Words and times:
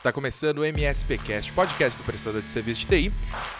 Está 0.00 0.10
começando 0.10 0.60
o 0.60 0.64
MSPcast, 0.64 1.52
podcast 1.52 1.98
do 1.98 2.04
prestador 2.04 2.40
de 2.40 2.48
serviço 2.48 2.80
de 2.80 2.86
TI, 2.86 3.12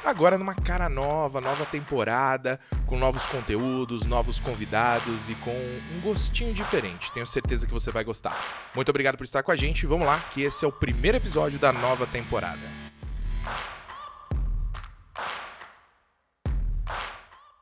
agora 0.02 0.38
numa 0.38 0.54
cara 0.54 0.88
nova, 0.88 1.38
nova 1.38 1.66
temporada, 1.66 2.58
com 2.86 2.98
novos 2.98 3.26
conteúdos, 3.26 4.06
novos 4.06 4.38
convidados 4.38 5.28
e 5.28 5.34
com 5.34 5.54
um 5.54 6.00
gostinho 6.00 6.54
diferente. 6.54 7.12
Tenho 7.12 7.26
certeza 7.26 7.66
que 7.66 7.72
você 7.74 7.90
vai 7.90 8.04
gostar. 8.04 8.34
Muito 8.74 8.88
obrigado 8.88 9.18
por 9.18 9.24
estar 9.24 9.42
com 9.42 9.52
a 9.52 9.54
gente. 9.54 9.84
Vamos 9.84 10.06
lá, 10.06 10.18
que 10.32 10.40
esse 10.40 10.64
é 10.64 10.68
o 10.68 10.72
primeiro 10.72 11.18
episódio 11.18 11.58
da 11.58 11.74
nova 11.74 12.06
temporada. 12.06 12.66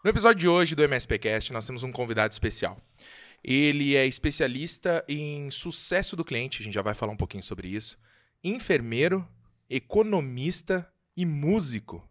No 0.04 0.08
episódio 0.08 0.38
de 0.38 0.48
hoje 0.48 0.76
do 0.76 0.84
MSPcast, 0.84 1.52
nós 1.52 1.66
temos 1.66 1.82
um 1.82 1.90
convidado 1.90 2.30
especial. 2.30 2.78
Ele 3.42 3.96
é 3.96 4.06
especialista 4.06 5.04
em 5.08 5.50
sucesso 5.50 6.14
do 6.14 6.24
cliente, 6.24 6.60
a 6.60 6.64
gente 6.64 6.74
já 6.74 6.82
vai 6.82 6.94
falar 6.94 7.12
um 7.12 7.16
pouquinho 7.16 7.42
sobre 7.42 7.66
isso. 7.66 7.98
Enfermeiro, 8.42 9.28
economista 9.68 10.88
e 11.16 11.26
músico. 11.26 12.08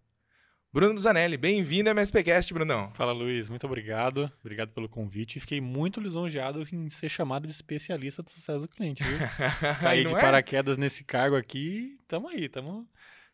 Bruno 0.73 0.99
Zanelli, 0.99 1.37
bem-vindo 1.37 1.89
ao 1.89 1.95
MSPcast, 1.95 2.53
Brunão. 2.53 2.91
Fala, 2.95 3.13
Luiz. 3.13 3.47
Muito 3.47 3.65
obrigado. 3.65 4.29
Obrigado 4.41 4.73
pelo 4.73 4.89
convite. 4.89 5.39
Fiquei 5.39 5.61
muito 5.61 6.01
lisonjeado 6.01 6.67
em 6.69 6.89
ser 6.89 7.07
chamado 7.07 7.47
de 7.47 7.53
especialista 7.53 8.21
do 8.21 8.29
sucesso 8.29 8.59
do 8.59 8.67
cliente, 8.67 9.03
viu? 9.03 9.17
Caí 9.79 10.03
de 10.03 10.13
é? 10.13 10.19
paraquedas 10.19 10.77
nesse 10.77 11.05
cargo 11.05 11.37
aqui. 11.37 11.97
Tamo 12.09 12.27
aí, 12.27 12.49
tamo 12.49 12.85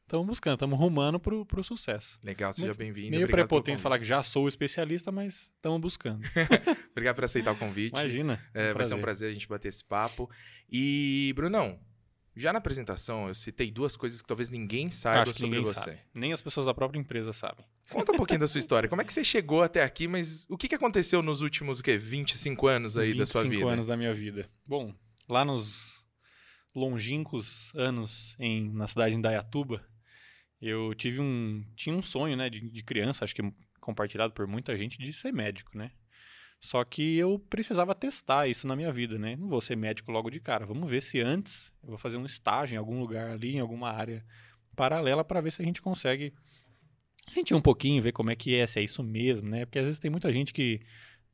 estamos 0.03 0.27
buscando, 0.27 0.53
estamos 0.53 0.77
rumando 0.77 1.19
pro, 1.19 1.43
pro 1.47 1.63
sucesso. 1.63 2.19
Legal, 2.23 2.53
seja 2.53 2.75
bem-vindo. 2.75 3.09
Meio 3.09 3.27
prepotente 3.27 3.81
falar 3.81 3.97
que 3.97 4.05
já 4.05 4.21
sou 4.21 4.47
especialista, 4.47 5.11
mas 5.11 5.49
estamos 5.55 5.81
buscando. 5.81 6.21
Obrigado 6.91 7.15
por 7.15 7.23
aceitar 7.23 7.53
o 7.53 7.55
convite. 7.55 7.99
Imagina. 7.99 8.39
É, 8.53 8.69
um 8.69 8.75
vai 8.75 8.85
ser 8.85 8.93
um 8.93 9.01
prazer 9.01 9.31
a 9.31 9.33
gente 9.33 9.47
bater 9.47 9.69
esse 9.69 9.83
papo. 9.83 10.29
E, 10.71 11.33
Brunão, 11.35 11.79
já 12.35 12.51
na 12.51 12.59
apresentação 12.59 13.27
eu 13.27 13.35
citei 13.35 13.69
duas 13.71 13.95
coisas 13.95 14.21
que 14.21 14.27
talvez 14.27 14.49
ninguém 14.49 14.89
saiba 14.89 15.21
Acho 15.21 15.33
sobre 15.33 15.57
ninguém 15.57 15.63
você. 15.63 15.79
Sabe. 15.79 15.99
Nem 16.13 16.33
as 16.33 16.41
pessoas 16.41 16.65
da 16.65 16.73
própria 16.73 16.99
empresa 16.99 17.31
sabem. 17.31 17.65
Conta 17.89 18.11
um 18.11 18.17
pouquinho 18.17 18.39
da 18.39 18.47
sua 18.47 18.59
história. 18.59 18.89
Como 18.89 19.01
é 19.01 19.05
que 19.05 19.13
você 19.13 19.23
chegou 19.23 19.61
até 19.61 19.83
aqui, 19.83 20.07
mas 20.07 20.45
o 20.49 20.57
que, 20.57 20.67
que 20.67 20.75
aconteceu 20.75 21.21
nos 21.21 21.41
últimos, 21.41 21.79
o 21.79 21.83
quê, 21.83 21.97
25 21.97 22.67
anos 22.67 22.97
aí 22.97 23.13
da 23.13 23.25
sua 23.25 23.43
vida? 23.43 23.55
25 23.55 23.69
anos 23.69 23.87
da 23.87 23.95
minha 23.95 24.13
vida. 24.13 24.49
Bom, 24.67 24.93
lá 25.29 25.45
nos 25.45 26.03
longínquos 26.75 27.71
anos 27.75 28.35
em, 28.39 28.71
na 28.71 28.87
cidade 28.87 29.11
de 29.11 29.17
Indaiatuba, 29.17 29.85
eu 30.59 30.93
tive 30.95 31.19
um 31.19 31.63
tinha 31.75 31.95
um 31.95 32.01
sonho, 32.01 32.35
né, 32.35 32.49
de, 32.49 32.61
de, 32.61 32.83
criança, 32.83 33.23
acho 33.23 33.35
que 33.35 33.43
compartilhado 33.79 34.33
por 34.33 34.47
muita 34.47 34.75
gente, 34.77 34.97
de 34.97 35.11
ser 35.11 35.31
médico, 35.31 35.77
né? 35.77 35.91
Só 36.63 36.81
que 36.85 37.17
eu 37.17 37.37
precisava 37.49 37.93
testar 37.93 38.47
isso 38.47 38.65
na 38.65 38.73
minha 38.73 38.89
vida, 38.89 39.19
né? 39.19 39.35
Não 39.35 39.49
vou 39.49 39.59
ser 39.59 39.75
médico 39.75 40.13
logo 40.13 40.29
de 40.29 40.39
cara. 40.39 40.65
Vamos 40.65 40.89
ver 40.89 41.01
se 41.01 41.19
antes 41.19 41.73
eu 41.83 41.89
vou 41.89 41.97
fazer 41.97 42.15
um 42.15 42.25
estágio 42.25 42.75
em 42.75 42.77
algum 42.77 43.01
lugar 43.01 43.31
ali, 43.31 43.57
em 43.57 43.59
alguma 43.59 43.89
área 43.91 44.23
paralela, 44.73 45.25
para 45.25 45.41
ver 45.41 45.51
se 45.51 45.61
a 45.61 45.65
gente 45.65 45.81
consegue 45.81 46.33
sentir 47.27 47.53
um 47.53 47.59
pouquinho, 47.59 48.01
ver 48.01 48.13
como 48.13 48.31
é 48.31 48.35
que 48.35 48.55
é, 48.55 48.65
se 48.65 48.79
é 48.79 48.81
isso 48.81 49.03
mesmo, 49.03 49.49
né? 49.49 49.65
Porque 49.65 49.77
às 49.77 49.83
vezes 49.83 49.99
tem 49.99 50.09
muita 50.09 50.31
gente 50.31 50.53
que 50.53 50.79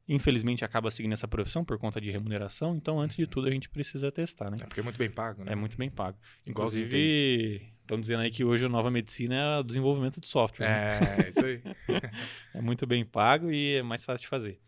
infelizmente 0.08 0.66
acaba 0.66 0.90
seguindo 0.90 1.14
essa 1.14 1.28
profissão 1.28 1.64
por 1.64 1.78
conta 1.78 2.02
de 2.02 2.10
remuneração, 2.10 2.76
então 2.76 3.00
antes 3.00 3.16
de 3.16 3.28
tudo 3.28 3.48
a 3.48 3.52
gente 3.52 3.70
precisa 3.70 4.12
testar, 4.12 4.50
né? 4.50 4.58
É 4.60 4.66
porque 4.66 4.80
é 4.80 4.84
muito 4.84 4.98
bem 4.98 5.12
pago, 5.12 5.44
né? 5.44 5.52
É 5.52 5.56
muito 5.56 5.78
bem 5.78 5.92
pago. 5.92 6.18
Inclusive, 6.48 7.62
estão 7.82 8.02
dizendo 8.02 8.22
aí 8.22 8.32
que 8.32 8.44
hoje 8.44 8.66
a 8.66 8.70
nova 8.70 8.90
medicina 8.90 9.36
é 9.36 9.60
o 9.60 9.64
desenvolvimento 9.64 10.20
de 10.20 10.28
software. 10.28 10.66
É, 10.66 11.00
né? 11.00 11.30
isso 11.30 11.46
aí. 11.46 11.62
é 12.56 12.62
muito 12.64 12.88
bem 12.88 13.06
pago 13.06 13.52
e 13.52 13.76
é 13.76 13.84
mais 13.84 14.04
fácil 14.04 14.22
de 14.22 14.28
fazer. 14.28 14.60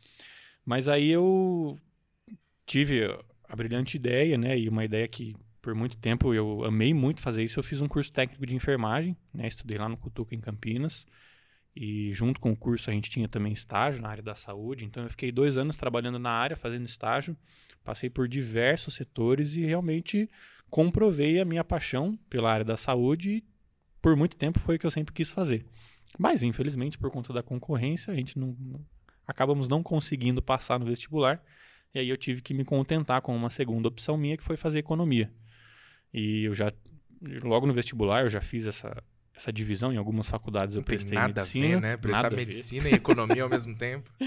Mas 0.66 0.88
aí 0.88 1.10
eu 1.10 1.78
tive 2.66 3.04
a 3.48 3.56
brilhante 3.56 3.98
ideia, 3.98 4.38
né? 4.38 4.58
E 4.58 4.70
uma 4.70 4.86
ideia 4.86 5.08
que 5.08 5.36
por 5.62 5.76
muito 5.76 5.98
tempo 5.98 6.34
eu 6.34 6.64
amei 6.64 6.94
muito 6.94 7.22
fazer 7.22 7.44
isso. 7.44 7.60
Eu 7.60 7.64
fiz 7.64 7.82
um 7.82 7.88
curso 7.88 8.12
técnico 8.12 8.46
de 8.46 8.56
enfermagem, 8.56 9.16
né? 9.34 9.48
Estudei 9.48 9.78
lá 9.78 9.88
no 9.88 9.98
Cutuca, 9.98 10.34
em 10.34 10.40
Campinas. 10.40 11.06
E 11.76 12.12
junto 12.14 12.40
com 12.40 12.52
o 12.52 12.56
curso 12.56 12.90
a 12.90 12.94
gente 12.94 13.10
tinha 13.10 13.30
também 13.30 13.54
estágio 13.54 14.02
na 14.02 14.10
área 14.10 14.24
da 14.24 14.36
saúde. 14.36 14.84
Então 14.86 15.04
eu 15.04 15.10
fiquei 15.10 15.32
dois 15.32 15.58
anos 15.58 15.78
trabalhando 15.78 16.20
na 16.20 16.32
área, 16.32 16.56
fazendo 16.58 16.86
estágio. 16.86 17.38
Passei 17.84 18.10
por 18.10 18.28
diversos 18.28 18.94
setores 18.96 19.54
e 19.56 19.62
realmente 19.66 20.30
comprovei 20.70 21.40
a 21.40 21.46
minha 21.46 21.64
paixão 21.64 22.18
pela 22.30 22.52
área 22.52 22.66
da 22.66 22.78
saúde. 22.78 23.32
E 23.32 23.44
por 24.02 24.16
muito 24.16 24.36
tempo 24.36 24.60
foi 24.60 24.76
o 24.76 24.80
que 24.80 24.86
eu 24.86 24.92
sempre 24.92 25.14
quis 25.14 25.32
fazer. 25.32 25.66
Mas 26.18 26.44
infelizmente 26.44 26.98
por 26.98 27.12
conta 27.12 27.32
da 27.32 27.44
concorrência 27.44 28.12
a 28.12 28.16
gente 28.16 28.38
não, 28.38 28.56
acabamos 29.32 29.68
não 29.68 29.82
conseguindo 29.82 30.42
passar 30.42 30.80
no 30.80 30.86
vestibular. 30.86 31.44
E 31.94 32.00
aí 32.00 32.10
eu 32.10 32.18
tive 32.18 32.42
que 32.42 32.54
me 32.54 32.64
contentar 32.64 33.22
com 33.22 33.36
uma 33.36 33.50
segunda 33.50 33.88
opção 33.88 34.18
minha 34.18 34.38
que 34.38 34.44
foi 34.44 34.56
fazer 34.56 34.80
economia. 34.80 35.32
E 36.14 36.46
eu 36.46 36.54
já 36.54 36.72
logo 37.44 37.68
no 37.68 37.74
vestibular 37.74 38.24
eu 38.24 38.30
já 38.30 38.42
fiz 38.42 38.66
essa 38.66 39.04
essa 39.36 39.54
divisão 39.54 39.94
em 39.94 39.98
algumas 39.98 40.28
faculdades 40.28 40.76
eu 40.76 40.84
prestei 40.84 41.14
nada 41.14 41.42
medicina. 41.42 41.66
A 41.66 41.70
ver, 41.70 41.82
né? 41.82 41.98
Prestar 41.98 42.32
medicina 42.32 42.90
e 42.90 42.94
economia 42.94 43.44
ao 43.44 43.50
mesmo 43.50 43.76
tempo. 43.76 44.12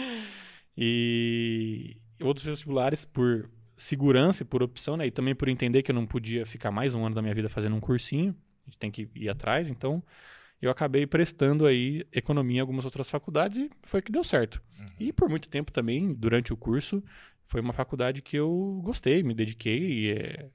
E 0.76 1.96
outros 2.20 2.44
vestibulares 2.44 3.04
por 3.04 3.48
segurança 3.76 4.42
e 4.42 4.46
por 4.46 4.60
opção, 4.60 4.96
né? 4.96 5.06
E 5.06 5.10
também 5.12 5.32
por 5.32 5.48
entender 5.48 5.84
que 5.84 5.92
eu 5.92 5.94
não 5.94 6.04
podia 6.04 6.44
ficar 6.44 6.72
mais 6.72 6.96
um 6.96 7.06
ano 7.06 7.14
da 7.14 7.22
minha 7.22 7.32
vida 7.32 7.48
fazendo 7.48 7.76
um 7.76 7.80
cursinho, 7.80 8.34
a 8.66 8.70
gente 8.70 8.78
tem 8.78 8.90
que 8.90 9.08
ir 9.14 9.28
atrás, 9.28 9.70
então 9.70 10.02
eu 10.64 10.70
acabei 10.70 11.06
prestando 11.06 11.66
aí 11.66 12.06
economia 12.12 12.58
em 12.58 12.60
algumas 12.60 12.84
outras 12.84 13.10
faculdades 13.10 13.58
e 13.58 13.70
foi 13.82 14.00
que 14.00 14.12
deu 14.12 14.24
certo. 14.24 14.62
Uhum. 14.78 14.86
E 14.98 15.12
por 15.12 15.28
muito 15.28 15.48
tempo 15.48 15.70
também, 15.70 16.12
durante 16.12 16.52
o 16.52 16.56
curso, 16.56 17.02
foi 17.44 17.60
uma 17.60 17.72
faculdade 17.72 18.22
que 18.22 18.36
eu 18.36 18.80
gostei, 18.82 19.22
me 19.22 19.34
dediquei 19.34 20.12
é, 20.12 20.48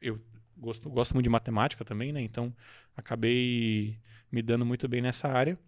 eu 0.00 0.20
gosto, 0.56 0.90
gosto 0.90 1.14
muito 1.14 1.24
de 1.24 1.30
matemática 1.30 1.84
também, 1.84 2.12
né? 2.12 2.20
Então 2.20 2.54
acabei 2.96 3.98
me 4.30 4.42
dando 4.42 4.66
muito 4.66 4.88
bem 4.88 5.00
nessa 5.00 5.28
área. 5.28 5.58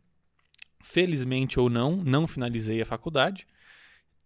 Felizmente 0.82 1.58
ou 1.58 1.70
não, 1.70 1.96
não 1.96 2.26
finalizei 2.26 2.82
a 2.82 2.86
faculdade. 2.86 3.46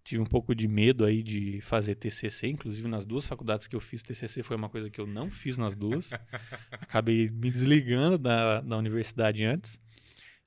Tive 0.09 0.23
um 0.23 0.25
pouco 0.27 0.55
de 0.55 0.67
medo 0.67 1.05
aí 1.05 1.23
de 1.23 1.61
fazer 1.61 1.95
TCC, 1.95 2.49
inclusive 2.49 2.89
nas 2.89 3.05
duas 3.05 3.27
faculdades 3.27 3.67
que 3.67 3.77
eu 3.77 3.81
fiz 3.81 4.03
TCC 4.03 4.43
foi 4.43 4.57
uma 4.57 4.71
coisa 4.71 4.89
que 4.89 4.99
eu 4.99 5.07
não 5.07 5.31
fiz 5.31 5.59
nas 5.59 5.77
duas. 5.77 6.13
Acabei 6.73 7.29
me 7.29 7.51
desligando 7.51 8.17
da, 8.17 8.63
da 8.63 8.79
universidade 8.79 9.45
antes. 9.45 9.79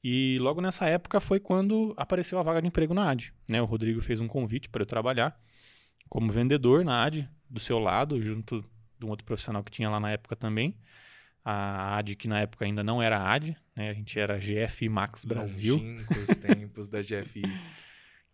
E 0.04 0.40
logo 0.40 0.62
nessa 0.62 0.88
época 0.88 1.20
foi 1.20 1.40
quando 1.40 1.94
apareceu 1.96 2.40
a 2.40 2.42
vaga 2.42 2.60
de 2.60 2.70
emprego 2.70 2.92
na 2.96 3.12
AD. 3.12 3.32
Né? 3.48 3.62
O 3.62 3.66
Rodrigo 3.66 4.02
fez 4.02 4.20
um 4.20 4.28
convite 4.28 4.68
para 4.68 4.82
eu 4.82 4.88
trabalhar 4.88 5.40
como 6.10 6.32
vendedor 6.32 6.84
na 6.84 7.04
AD, 7.04 7.30
do 7.48 7.60
seu 7.60 7.78
lado, 7.78 8.20
junto 8.20 8.66
de 8.98 9.06
um 9.06 9.10
outro 9.10 9.28
profissional 9.28 9.64
que 9.64 9.70
tinha 9.70 9.92
lá 9.92 10.00
na 10.00 10.10
época 10.10 10.36
também. 10.36 10.76
A 11.46 11.98
AD, 11.98 12.16
que 12.16 12.28
na 12.28 12.40
época 12.40 12.66
ainda 12.66 12.84
não 12.84 13.00
era 13.00 13.32
AD, 13.32 13.56
né? 13.76 13.92
A 13.92 13.94
gente 13.94 14.20
era 14.20 14.40
GFI 14.40 14.90
Max 14.90 15.24
Brasil. 15.24 15.80
os 16.28 16.36
tempos 16.36 16.88
da 16.88 17.00
GFI. 17.02 17.44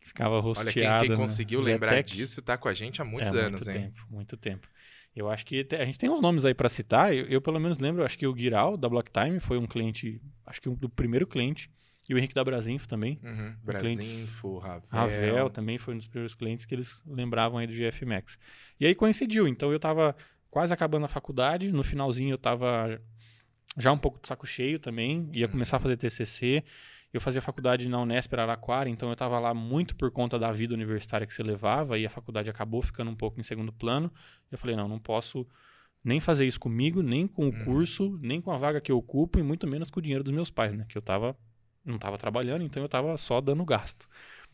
Ficava 0.07 0.39
rosteado. 0.39 0.69
Olha, 0.79 0.99
quem, 0.99 1.09
quem 1.09 1.17
conseguiu 1.17 1.59
lembrar 1.59 1.91
Zetec. 1.91 2.15
disso 2.15 2.39
está 2.39 2.57
com 2.57 2.69
a 2.69 2.73
gente 2.73 3.01
há 3.01 3.05
muitos 3.05 3.33
é, 3.33 3.41
anos, 3.41 3.65
muito 3.65 3.77
hein? 3.77 3.83
Tempo, 3.83 4.07
muito 4.09 4.37
tempo. 4.37 4.67
Eu 5.13 5.29
acho 5.29 5.45
que 5.45 5.67
a 5.71 5.85
gente 5.85 5.97
tem 5.97 6.09
uns 6.09 6.21
nomes 6.21 6.45
aí 6.45 6.53
para 6.53 6.69
citar. 6.69 7.13
Eu, 7.13 7.25
eu, 7.25 7.41
pelo 7.41 7.59
menos 7.59 7.77
lembro, 7.79 8.05
acho 8.05 8.17
que 8.17 8.25
o 8.25 8.33
Guiral 8.33 8.77
da 8.77 8.87
Blocktime 8.87 9.39
foi 9.39 9.57
um 9.57 9.65
cliente, 9.65 10.21
acho 10.45 10.61
que 10.61 10.69
o 10.69 10.73
um, 10.73 10.89
primeiro 10.89 11.27
cliente. 11.27 11.69
E 12.07 12.13
o 12.13 12.17
Henrique 12.17 12.33
da 12.33 12.43
Brasinfo 12.43 12.87
também. 12.87 13.19
Uhum. 13.21 13.53
Brasinfo, 13.61 14.59
Ravel. 14.59 14.87
Ravel 14.89 15.49
também 15.49 15.77
foi 15.77 15.93
um 15.93 15.97
dos 15.97 16.07
primeiros 16.07 16.33
clientes 16.35 16.65
que 16.65 16.73
eles 16.73 16.95
lembravam 17.05 17.57
aí 17.57 17.67
do 17.67 17.73
GF 17.73 18.05
Max. 18.05 18.39
E 18.79 18.85
aí 18.85 18.95
coincidiu. 18.95 19.45
Então 19.45 19.71
eu 19.71 19.75
estava 19.75 20.15
quase 20.49 20.73
acabando 20.73 21.05
a 21.05 21.09
faculdade. 21.09 21.69
No 21.69 21.83
finalzinho 21.83 22.31
eu 22.31 22.37
tava 22.37 23.01
já 23.77 23.91
um 23.91 23.97
pouco 23.97 24.21
de 24.21 24.27
saco 24.27 24.47
cheio 24.47 24.79
também. 24.79 25.29
Ia 25.33 25.47
uhum. 25.47 25.51
começar 25.51 25.77
a 25.77 25.79
fazer 25.81 25.97
TCC. 25.97 26.63
Eu 27.17 27.21
fazia 27.21 27.41
faculdade 27.41 27.89
na 27.89 27.99
Unesp 27.99 28.31
Araraquara, 28.31 28.87
então 28.87 29.09
eu 29.09 29.13
estava 29.13 29.39
lá 29.39 29.51
muito 29.51 29.95
por 29.95 30.11
conta 30.11 30.37
da 30.37 30.51
vida 30.51 30.75
universitária 30.75 31.25
que 31.25 31.33
você 31.33 31.41
levava 31.41 31.97
e 31.97 32.05
a 32.05 32.11
faculdade 32.11 32.47
acabou 32.47 32.79
ficando 32.79 33.09
um 33.09 33.15
pouco 33.15 33.39
em 33.39 33.43
segundo 33.43 33.73
plano. 33.73 34.11
Eu 34.51 34.57
falei, 34.59 34.75
não, 34.75 34.87
não 34.87 34.99
posso 34.99 35.47
nem 36.03 36.19
fazer 36.19 36.45
isso 36.45 36.59
comigo, 36.59 37.01
nem 37.01 37.25
com 37.25 37.45
o 37.45 37.45
uhum. 37.45 37.63
curso, 37.65 38.19
nem 38.21 38.39
com 38.39 38.51
a 38.51 38.57
vaga 38.59 38.79
que 38.79 38.91
eu 38.91 38.99
ocupo 38.99 39.39
e 39.39 39.41
muito 39.41 39.65
menos 39.65 39.89
com 39.89 39.99
o 39.99 40.03
dinheiro 40.03 40.23
dos 40.23 40.31
meus 40.31 40.51
pais, 40.51 40.75
né? 40.75 40.85
Que 40.87 40.95
eu 40.95 41.01
tava, 41.01 41.35
não 41.83 41.95
estava 41.95 42.19
trabalhando, 42.19 42.63
então 42.63 42.83
eu 42.83 42.85
estava 42.85 43.17
só 43.17 43.41
dando 43.41 43.65
gasto. 43.65 44.07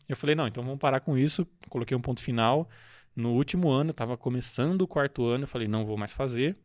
Eu 0.08 0.16
falei, 0.16 0.34
não, 0.34 0.46
então 0.46 0.64
vamos 0.64 0.78
parar 0.78 1.00
com 1.00 1.18
isso. 1.18 1.46
Coloquei 1.68 1.94
um 1.94 2.00
ponto 2.00 2.22
final. 2.22 2.66
No 3.14 3.32
último 3.34 3.68
ano, 3.68 3.90
eu 3.90 3.92
estava 3.92 4.16
começando 4.16 4.80
o 4.80 4.88
quarto 4.88 5.26
ano, 5.26 5.44
eu 5.44 5.48
falei, 5.48 5.68
não 5.68 5.84
vou 5.84 5.98
mais 5.98 6.14
fazer. 6.14 6.56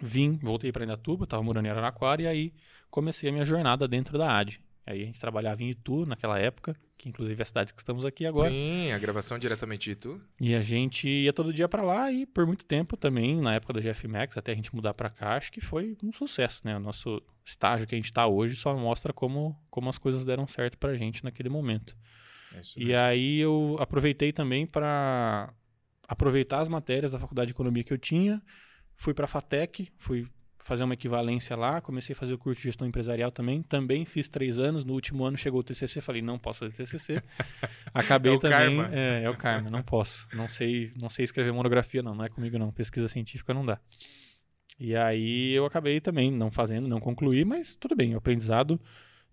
Vim, 0.00 0.38
voltei 0.40 0.70
para 0.70 0.84
Indatuba, 0.84 1.24
estava 1.24 1.42
morando 1.42 1.66
em 1.66 1.70
Araraquara, 1.70 2.22
e 2.22 2.26
aí 2.28 2.54
comecei 2.88 3.28
a 3.28 3.32
minha 3.32 3.44
jornada 3.44 3.88
dentro 3.88 4.16
da 4.16 4.38
AD. 4.38 4.67
Aí 4.88 5.02
a 5.02 5.04
gente 5.04 5.20
trabalhava 5.20 5.62
em 5.62 5.68
Itu 5.68 6.06
naquela 6.06 6.38
época, 6.38 6.74
que 6.96 7.10
inclusive 7.10 7.38
é 7.38 7.42
a 7.42 7.44
cidade 7.44 7.74
que 7.74 7.78
estamos 7.78 8.06
aqui 8.06 8.24
agora. 8.24 8.48
Sim, 8.48 8.90
a 8.90 8.98
gravação 8.98 9.38
diretamente 9.38 9.84
de 9.84 9.90
Itu. 9.90 10.18
E 10.40 10.54
a 10.54 10.62
gente 10.62 11.06
ia 11.06 11.30
todo 11.30 11.52
dia 11.52 11.68
para 11.68 11.82
lá 11.82 12.10
e 12.10 12.24
por 12.24 12.46
muito 12.46 12.64
tempo 12.64 12.96
também, 12.96 13.38
na 13.38 13.54
época 13.54 13.74
da 13.74 13.80
GF 13.82 14.08
Max, 14.08 14.38
até 14.38 14.52
a 14.52 14.54
gente 14.54 14.74
mudar 14.74 14.94
para 14.94 15.10
cá, 15.10 15.36
acho 15.36 15.52
que 15.52 15.60
foi 15.60 15.94
um 16.02 16.10
sucesso, 16.10 16.62
né? 16.64 16.74
O 16.74 16.80
nosso 16.80 17.22
estágio 17.44 17.86
que 17.86 17.94
a 17.94 17.98
gente 17.98 18.06
está 18.06 18.26
hoje 18.26 18.56
só 18.56 18.74
mostra 18.74 19.12
como, 19.12 19.54
como 19.68 19.90
as 19.90 19.98
coisas 19.98 20.24
deram 20.24 20.48
certo 20.48 20.78
para 20.78 20.92
a 20.92 20.96
gente 20.96 21.22
naquele 21.22 21.50
momento. 21.50 21.94
É 22.54 22.62
e 22.78 22.94
aí 22.94 23.40
eu 23.40 23.76
aproveitei 23.78 24.32
também 24.32 24.66
para 24.66 25.52
aproveitar 26.08 26.60
as 26.60 26.68
matérias 26.70 27.10
da 27.10 27.18
faculdade 27.18 27.48
de 27.48 27.52
economia 27.52 27.84
que 27.84 27.92
eu 27.92 27.98
tinha, 27.98 28.40
fui 28.96 29.12
para 29.12 29.26
a 29.26 29.28
FATEC, 29.28 29.92
fui 29.98 30.26
fazer 30.58 30.84
uma 30.84 30.94
equivalência 30.94 31.56
lá, 31.56 31.80
comecei 31.80 32.12
a 32.12 32.16
fazer 32.16 32.34
o 32.34 32.38
curso 32.38 32.60
de 32.60 32.64
gestão 32.68 32.86
empresarial 32.86 33.30
também, 33.30 33.62
também 33.62 34.04
fiz 34.04 34.28
três 34.28 34.58
anos, 34.58 34.84
no 34.84 34.92
último 34.92 35.24
ano 35.24 35.36
chegou 35.36 35.60
o 35.60 35.62
TCC, 35.62 36.00
falei, 36.00 36.20
não 36.20 36.38
posso 36.38 36.60
fazer 36.60 36.72
TCC. 36.72 37.22
Acabei 37.94 38.32
É 38.32 38.34
o 38.36 38.38
também. 38.38 38.78
É, 38.92 39.22
é 39.22 39.30
o 39.30 39.36
karma, 39.36 39.68
não 39.70 39.82
posso, 39.82 40.28
não 40.34 40.46
sei, 40.48 40.92
não 41.00 41.08
sei 41.08 41.24
escrever 41.24 41.52
monografia 41.52 42.02
não, 42.02 42.14
não 42.14 42.24
é 42.24 42.28
comigo 42.28 42.58
não, 42.58 42.70
pesquisa 42.72 43.08
científica 43.08 43.54
não 43.54 43.64
dá. 43.64 43.78
E 44.78 44.94
aí 44.94 45.52
eu 45.52 45.64
acabei 45.64 46.00
também 46.00 46.30
não 46.30 46.50
fazendo, 46.50 46.86
não 46.86 47.00
concluí, 47.00 47.44
mas 47.44 47.74
tudo 47.74 47.96
bem, 47.96 48.14
o 48.14 48.18
aprendizado, 48.18 48.80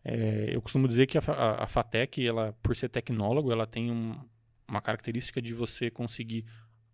é, 0.04 0.50
eu 0.52 0.62
costumo 0.62 0.88
dizer 0.88 1.06
que 1.06 1.18
a, 1.18 1.22
a, 1.28 1.64
a 1.64 1.68
FATEC, 1.68 2.26
ela, 2.26 2.54
por 2.64 2.76
ser 2.76 2.90
tecnólogo, 2.90 3.52
ela 3.52 3.68
tem 3.68 3.92
um- 3.92 4.18
uma 4.68 4.82
característica 4.82 5.40
de 5.42 5.54
você 5.54 5.92
conseguir 5.92 6.46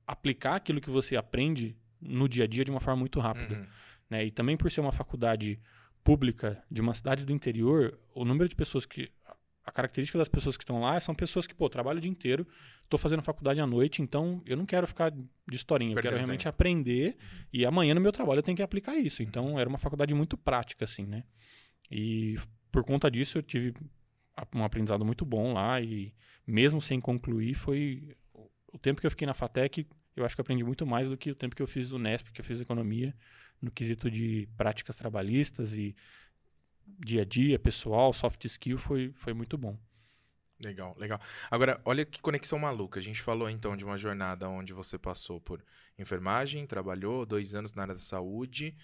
aplicar 0.05 0.55
aquilo 0.55 0.81
que 0.81 0.89
você 0.89 1.15
aprende 1.15 1.77
no 2.01 2.27
dia 2.27 2.43
a 2.43 2.47
dia 2.47 2.65
de 2.65 2.71
uma 2.71 2.81
forma 2.81 2.99
muito 2.99 3.19
rápida 3.19 3.55
Uhum. 3.55 3.65
Né? 4.11 4.25
E 4.25 4.31
também 4.31 4.57
por 4.57 4.69
ser 4.69 4.81
uma 4.81 4.91
faculdade 4.91 5.57
pública 6.03 6.61
de 6.69 6.81
uma 6.81 6.93
cidade 6.93 7.23
do 7.23 7.31
interior, 7.31 7.97
o 8.13 8.25
número 8.25 8.49
de 8.49 8.55
pessoas 8.55 8.85
que 8.85 9.09
a 9.63 9.71
característica 9.71 10.17
das 10.17 10.27
pessoas 10.27 10.57
que 10.57 10.63
estão 10.63 10.81
lá 10.81 10.99
são 10.99 11.15
pessoas 11.15 11.47
que, 11.47 11.53
pô, 11.53 11.69
trabalho 11.69 11.99
o 11.99 12.01
dia 12.01 12.11
inteiro, 12.11 12.45
estou 12.83 12.97
fazendo 12.99 13.21
faculdade 13.21 13.61
à 13.61 13.67
noite, 13.67 14.01
então 14.01 14.41
eu 14.45 14.57
não 14.57 14.65
quero 14.65 14.85
ficar 14.87 15.11
de 15.11 15.55
historinha, 15.55 15.95
eu 15.95 16.01
quero 16.01 16.15
realmente 16.17 16.39
tempo. 16.39 16.49
aprender 16.49 17.15
e 17.53 17.65
amanhã 17.65 17.93
no 17.93 18.01
meu 18.01 18.11
trabalho 18.11 18.39
eu 18.39 18.43
tenho 18.43 18.57
que 18.57 18.63
aplicar 18.63 18.97
isso. 18.97 19.23
Então 19.23 19.57
era 19.57 19.69
uma 19.69 19.77
faculdade 19.77 20.13
muito 20.13 20.35
prática, 20.35 20.83
assim, 20.83 21.05
né? 21.05 21.23
E 21.89 22.37
por 22.71 22.83
conta 22.83 23.09
disso 23.09 23.37
eu 23.37 23.43
tive 23.43 23.73
um 24.53 24.63
aprendizado 24.63 25.05
muito 25.05 25.23
bom 25.25 25.53
lá 25.53 25.79
e 25.79 26.13
mesmo 26.45 26.81
sem 26.81 26.99
concluir 26.99 27.53
foi 27.53 28.15
o 28.73 28.79
tempo 28.79 28.99
que 28.99 29.05
eu 29.05 29.11
fiquei 29.11 29.27
na 29.27 29.33
FATEC, 29.33 29.85
eu 30.15 30.25
acho 30.25 30.35
que 30.35 30.41
eu 30.41 30.43
aprendi 30.43 30.63
muito 30.63 30.85
mais 30.85 31.07
do 31.07 31.15
que 31.15 31.31
o 31.31 31.35
tempo 31.35 31.55
que 31.55 31.61
eu 31.61 31.67
fiz 31.67 31.91
o 31.91 31.99
Nesp, 31.99 32.31
que 32.31 32.41
eu 32.41 32.45
fiz 32.45 32.59
economia, 32.59 33.13
no 33.61 33.71
quesito 33.71 34.09
de 34.09 34.47
práticas 34.57 34.95
trabalhistas 34.95 35.73
e 35.73 35.95
dia 36.99 37.21
a 37.21 37.25
dia, 37.25 37.59
pessoal, 37.59 38.11
soft 38.11 38.43
skill, 38.45 38.77
foi, 38.77 39.11
foi 39.13 39.33
muito 39.33 39.57
bom. 39.57 39.77
Legal, 40.63 40.95
legal. 40.97 41.19
Agora, 41.49 41.81
olha 41.85 42.05
que 42.05 42.21
conexão 42.21 42.59
maluca. 42.59 42.99
A 42.99 43.03
gente 43.03 43.21
falou 43.21 43.49
então 43.49 43.75
de 43.75 43.83
uma 43.83 43.97
jornada 43.97 44.47
onde 44.47 44.73
você 44.73 44.97
passou 44.97 45.41
por 45.41 45.63
enfermagem, 45.97 46.67
trabalhou 46.67 47.25
dois 47.25 47.55
anos 47.55 47.73
na 47.73 47.83
área 47.83 47.95
da 47.95 47.99
saúde, 47.99 48.75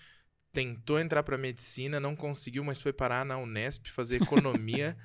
tentou 0.52 1.00
entrar 1.00 1.22
para 1.22 1.38
medicina, 1.38 2.00
não 2.00 2.16
conseguiu, 2.16 2.64
mas 2.64 2.82
foi 2.82 2.92
parar 2.92 3.26
na 3.26 3.38
Unesp 3.38 3.88
fazer 3.88 4.16
economia, 4.22 4.98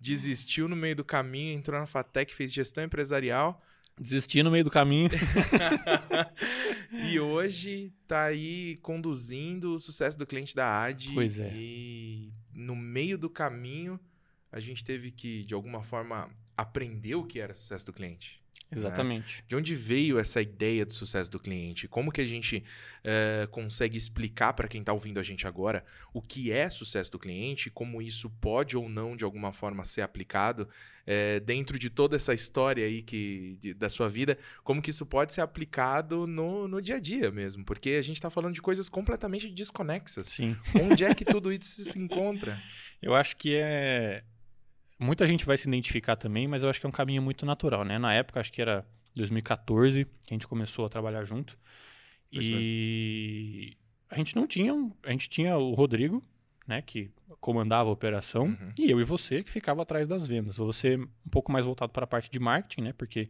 desistiu 0.00 0.66
no 0.66 0.76
meio 0.76 0.96
do 0.96 1.04
caminho, 1.04 1.52
entrou 1.52 1.78
na 1.78 1.86
Fatec, 1.86 2.34
fez 2.34 2.52
gestão 2.52 2.84
empresarial 2.84 3.62
Desisti 3.98 4.42
no 4.42 4.50
meio 4.50 4.64
do 4.64 4.70
caminho. 4.70 5.08
e 7.10 7.18
hoje 7.20 7.92
tá 8.06 8.24
aí 8.24 8.76
conduzindo 8.78 9.74
o 9.74 9.78
sucesso 9.78 10.18
do 10.18 10.26
cliente 10.26 10.54
da 10.54 10.84
AD. 10.84 11.12
Pois 11.14 11.38
é. 11.38 11.52
E 11.54 12.32
no 12.52 12.74
meio 12.74 13.16
do 13.16 13.30
caminho, 13.30 13.98
a 14.50 14.60
gente 14.60 14.84
teve 14.84 15.10
que, 15.10 15.44
de 15.44 15.54
alguma 15.54 15.82
forma, 15.82 16.28
aprender 16.56 17.14
o 17.14 17.24
que 17.24 17.38
era 17.38 17.54
sucesso 17.54 17.86
do 17.86 17.92
cliente. 17.92 18.43
Exatamente. 18.78 19.44
De 19.46 19.54
onde 19.56 19.74
veio 19.74 20.18
essa 20.18 20.40
ideia 20.40 20.84
do 20.86 20.92
sucesso 20.92 21.30
do 21.30 21.38
cliente? 21.38 21.86
Como 21.88 22.10
que 22.12 22.20
a 22.20 22.26
gente 22.26 22.64
eh, 23.02 23.46
consegue 23.50 23.96
explicar 23.98 24.52
para 24.52 24.68
quem 24.68 24.80
está 24.80 24.92
ouvindo 24.92 25.18
a 25.18 25.22
gente 25.22 25.46
agora 25.46 25.84
o 26.12 26.22
que 26.22 26.50
é 26.52 26.68
sucesso 26.70 27.10
do 27.12 27.18
cliente, 27.18 27.70
como 27.70 28.00
isso 28.00 28.30
pode 28.40 28.76
ou 28.76 28.88
não, 28.88 29.16
de 29.16 29.24
alguma 29.24 29.52
forma, 29.52 29.84
ser 29.84 30.02
aplicado 30.02 30.68
eh, 31.06 31.40
dentro 31.40 31.78
de 31.78 31.90
toda 31.90 32.16
essa 32.16 32.32
história 32.32 32.84
aí 32.86 33.02
que, 33.02 33.56
de- 33.60 33.74
da 33.74 33.88
sua 33.88 34.08
vida, 34.08 34.38
como 34.62 34.80
que 34.80 34.90
isso 34.90 35.04
pode 35.04 35.32
ser 35.32 35.40
aplicado 35.40 36.26
no, 36.26 36.66
no 36.68 36.80
dia 36.80 36.96
a 36.96 37.00
dia 37.00 37.30
mesmo? 37.30 37.64
Porque 37.64 37.90
a 37.90 38.02
gente 38.02 38.16
está 38.16 38.30
falando 38.30 38.54
de 38.54 38.62
coisas 38.62 38.88
completamente 38.88 39.48
desconexas. 39.50 40.28
Sim. 40.28 40.56
Onde 40.80 41.04
é 41.04 41.14
que 41.14 41.24
tudo 41.24 41.52
isso 41.52 41.82
se 41.84 41.98
encontra? 41.98 42.60
Eu 43.02 43.14
acho 43.14 43.36
que 43.36 43.54
é. 43.54 44.22
Muita 44.98 45.26
gente 45.26 45.44
vai 45.44 45.56
se 45.58 45.68
identificar 45.68 46.16
também, 46.16 46.46
mas 46.46 46.62
eu 46.62 46.68
acho 46.70 46.80
que 46.80 46.86
é 46.86 46.88
um 46.88 46.92
caminho 46.92 47.20
muito 47.22 47.44
natural, 47.44 47.84
né? 47.84 47.98
Na 47.98 48.12
época, 48.12 48.40
acho 48.40 48.52
que 48.52 48.62
era 48.62 48.86
2014 49.14 50.04
que 50.26 50.32
a 50.32 50.34
gente 50.34 50.46
começou 50.46 50.84
a 50.86 50.88
trabalhar 50.88 51.24
junto. 51.24 51.58
Isso 52.32 52.50
E 52.52 53.76
a 54.08 54.16
gente 54.16 54.34
não 54.36 54.46
tinha. 54.46 54.72
um- 54.74 54.92
A 55.02 55.10
gente 55.10 55.28
tinha 55.28 55.56
o 55.56 55.72
Rodrigo, 55.74 56.22
né? 56.66 56.82
Que 56.82 57.10
comandava 57.40 57.88
a 57.88 57.92
operação, 57.92 58.46
Uhum. 58.46 58.72
e 58.78 58.90
eu 58.90 59.00
e 59.00 59.04
você 59.04 59.42
que 59.42 59.50
ficava 59.50 59.82
atrás 59.82 60.08
das 60.08 60.26
vendas. 60.26 60.56
Você 60.56 60.96
um 60.96 61.08
pouco 61.30 61.50
mais 61.52 61.64
voltado 61.66 61.92
para 61.92 62.04
a 62.04 62.06
parte 62.06 62.30
de 62.30 62.38
marketing, 62.38 62.82
né? 62.82 62.92
Porque 62.92 63.28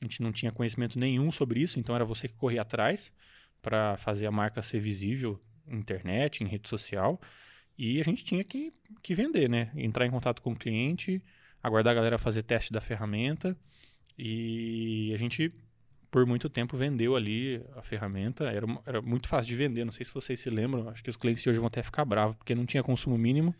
a 0.00 0.04
gente 0.04 0.22
não 0.22 0.32
tinha 0.32 0.52
conhecimento 0.52 0.98
nenhum 0.98 1.30
sobre 1.32 1.60
isso, 1.60 1.78
então 1.78 1.94
era 1.94 2.04
você 2.04 2.28
que 2.28 2.34
corria 2.34 2.62
atrás 2.62 3.12
para 3.60 3.96
fazer 3.98 4.26
a 4.26 4.30
marca 4.30 4.62
ser 4.62 4.80
visível 4.80 5.40
na 5.66 5.76
internet, 5.76 6.42
em 6.42 6.46
rede 6.46 6.68
social. 6.68 7.20
E 7.82 7.98
a 7.98 8.04
gente 8.04 8.22
tinha 8.22 8.44
que, 8.44 8.70
que 9.02 9.14
vender, 9.14 9.48
né? 9.48 9.70
Entrar 9.74 10.04
em 10.04 10.10
contato 10.10 10.42
com 10.42 10.52
o 10.52 10.56
cliente, 10.56 11.22
aguardar 11.62 11.92
a 11.92 11.94
galera 11.94 12.18
fazer 12.18 12.42
teste 12.42 12.72
da 12.74 12.80
ferramenta. 12.80 13.56
E 14.18 15.12
a 15.14 15.16
gente, 15.16 15.50
por 16.10 16.26
muito 16.26 16.50
tempo, 16.50 16.76
vendeu 16.76 17.16
ali 17.16 17.62
a 17.74 17.80
ferramenta. 17.82 18.44
Era, 18.50 18.66
era 18.84 19.00
muito 19.00 19.26
fácil 19.26 19.48
de 19.48 19.56
vender. 19.56 19.84
Não 19.86 19.92
sei 19.92 20.04
se 20.04 20.12
vocês 20.12 20.38
se 20.38 20.50
lembram. 20.50 20.90
Acho 20.90 21.02
que 21.02 21.08
os 21.08 21.16
clientes 21.16 21.42
de 21.42 21.48
hoje 21.48 21.58
vão 21.58 21.68
até 21.68 21.82
ficar 21.82 22.04
bravos, 22.04 22.36
porque 22.36 22.54
não 22.54 22.66
tinha 22.66 22.82
consumo 22.82 23.16
mínimo. 23.16 23.54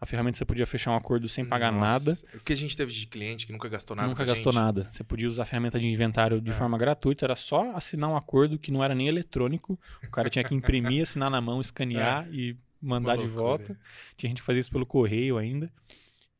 A 0.00 0.06
ferramenta 0.06 0.38
você 0.38 0.44
podia 0.44 0.66
fechar 0.66 0.90
um 0.90 0.96
acordo 0.96 1.28
sem 1.28 1.44
pagar 1.44 1.70
Nossa, 1.70 2.10
nada. 2.10 2.18
O 2.34 2.40
que 2.40 2.52
a 2.52 2.56
gente 2.56 2.76
teve 2.76 2.90
de 2.92 3.06
cliente 3.06 3.46
que 3.46 3.52
nunca 3.52 3.68
gastou 3.68 3.94
nada 3.94 4.08
Nunca 4.08 4.24
gastou 4.24 4.50
gente? 4.52 4.60
nada. 4.62 4.88
Você 4.90 5.04
podia 5.04 5.28
usar 5.28 5.42
a 5.42 5.46
ferramenta 5.46 5.78
de 5.78 5.86
inventário 5.86 6.40
de 6.40 6.50
É. 6.50 6.54
forma 6.54 6.76
gratuita, 6.78 7.26
era 7.26 7.36
só 7.36 7.76
assinar 7.76 8.08
um 8.10 8.16
acordo 8.16 8.58
que 8.58 8.72
não 8.72 8.82
era 8.82 8.94
nem 8.96 9.06
eletrônico. 9.06 9.78
O 10.02 10.10
cara 10.10 10.28
tinha 10.30 10.42
que 10.42 10.54
imprimir, 10.54 11.02
assinar 11.04 11.30
na 11.30 11.40
mão, 11.40 11.60
escanear 11.60 12.26
e 12.32 12.56
mandar 12.80 13.16
de 13.16 13.26
volta. 13.26 13.78
Tinha 14.16 14.28
gente 14.30 14.40
que 14.40 14.46
fazia 14.46 14.60
isso 14.60 14.70
pelo 14.70 14.86
correio 14.86 15.36
ainda. 15.38 15.72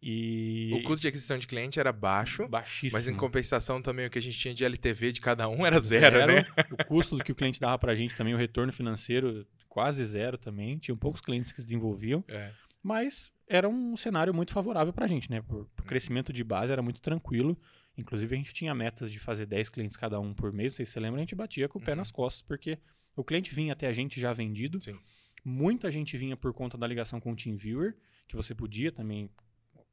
E. 0.03 0.71
O 0.75 0.83
custo 0.85 1.03
de 1.03 1.09
aquisição 1.09 1.39
de 1.39 1.47
cliente 1.47 1.79
era 1.79 1.93
baixo, 1.93 2.49
baixíssimo. 2.49 2.93
mas 2.93 3.07
em 3.07 3.15
compensação 3.15 3.83
também 3.83 4.07
o 4.07 4.11
que 4.11 4.19
a 4.19 4.23
gente 4.23 4.39
tinha 4.39 4.55
de 4.55 4.65
LTV 4.65 5.13
de 5.13 5.21
cada 5.21 5.47
um 5.49 5.67
era 5.67 5.79
zero, 5.79 6.27
né? 6.27 6.47
O 6.71 6.85
custo 6.87 7.17
do 7.17 7.23
que 7.25 7.33
o 7.33 7.35
cliente 7.35 7.61
dava 7.61 7.79
pra 7.79 7.95
gente 7.95 8.17
também, 8.17 8.33
o 8.33 8.37
retorno 8.39 8.73
financeiro 8.73 9.47
quase 9.69 10.03
zero 10.05 10.39
também. 10.39 10.79
Tinham 10.79 10.97
poucos 10.97 11.21
clientes 11.21 11.53
que 11.53 11.61
se 11.61 11.67
desenvolviam, 11.67 12.25
É. 12.29 12.51
mas 12.83 13.31
era 13.47 13.69
um 13.69 13.95
cenário 13.97 14.33
muito 14.33 14.53
favorável 14.55 14.93
pra 14.93 15.07
gente, 15.07 15.31
né? 15.31 15.43
Por, 15.43 15.67
por 15.77 15.85
crescimento 15.85 16.33
de 16.33 16.43
base 16.43 16.73
era 16.73 16.81
muito 16.83 17.01
tranquilo. 17.03 17.59
Inclusive 17.99 18.35
a 18.35 18.39
gente 18.39 18.55
tinha 18.55 18.75
metas 18.75 19.13
de 19.13 19.19
fazer 19.19 19.45
10 19.45 19.69
clientes 19.69 19.97
cada 19.99 20.19
um 20.19 20.33
por 20.33 20.51
mês, 20.51 20.75
se 20.75 20.99
lembram, 21.01 21.17
a 21.17 21.21
gente 21.21 21.35
batia 21.35 21.69
com 21.69 21.79
o 21.79 21.83
pé 21.83 21.91
Uhum. 21.91 21.99
nas 21.99 22.11
costas, 22.11 22.41
porque 22.41 22.79
o 23.15 23.23
cliente 23.23 23.55
vinha 23.55 23.75
até 23.75 23.87
a 23.87 23.93
gente 23.93 24.19
já 24.19 24.33
vendido. 24.33 24.81
Sim. 24.81 24.97
Muita 25.45 25.91
gente 25.91 26.17
vinha 26.17 26.37
por 26.37 26.53
conta 26.53 26.77
da 26.77 26.87
ligação 26.87 27.21
com 27.21 27.33
o 27.33 27.37
TeamViewer, 27.37 27.97
que 28.29 28.37
você 28.37 28.55
podia 28.55 28.93
também, 28.93 29.31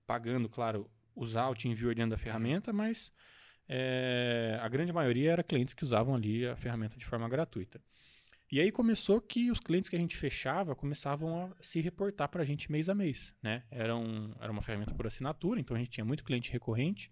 pagando, 0.06 0.48
claro, 0.50 0.90
usar 1.16 1.50
o 1.50 1.56
TeamViewer 1.56 1.96
dentro 1.96 2.12
da 2.12 2.18
ferramenta, 2.18 2.72
mas 2.72 3.12
é, 3.68 4.58
a 4.62 4.68
grande 4.70 4.94
maioria 4.94 5.32
era 5.32 5.44
clientes 5.44 5.74
que 5.74 5.84
usavam 5.84 6.16
ali 6.16 6.46
a 6.48 6.56
ferramenta 6.56 6.98
de 6.98 7.06
forma 7.06 7.28
gratuita. 7.28 7.82
E 8.50 8.62
aí 8.62 8.72
começou 8.72 9.20
que 9.20 9.52
os 9.52 9.60
clientes 9.60 9.90
que 9.90 9.96
a 9.96 10.00
gente 10.00 10.16
fechava 10.16 10.74
começavam 10.74 11.54
a 11.60 11.64
se 11.64 11.82
reportar 11.82 12.30
para 12.30 12.44
a 12.44 12.46
gente 12.46 12.72
mês 12.72 12.88
a 12.88 12.96
mês, 12.96 13.34
né? 13.44 13.64
Era, 13.70 13.94
um, 13.96 14.34
era 14.40 14.50
uma 14.50 14.62
ferramenta 14.62 14.94
por 14.94 15.06
assinatura, 15.06 15.60
então 15.60 15.76
a 15.76 15.80
gente 15.80 15.92
tinha 15.92 16.06
muito 16.06 16.24
cliente 16.24 16.50
recorrente. 16.50 17.12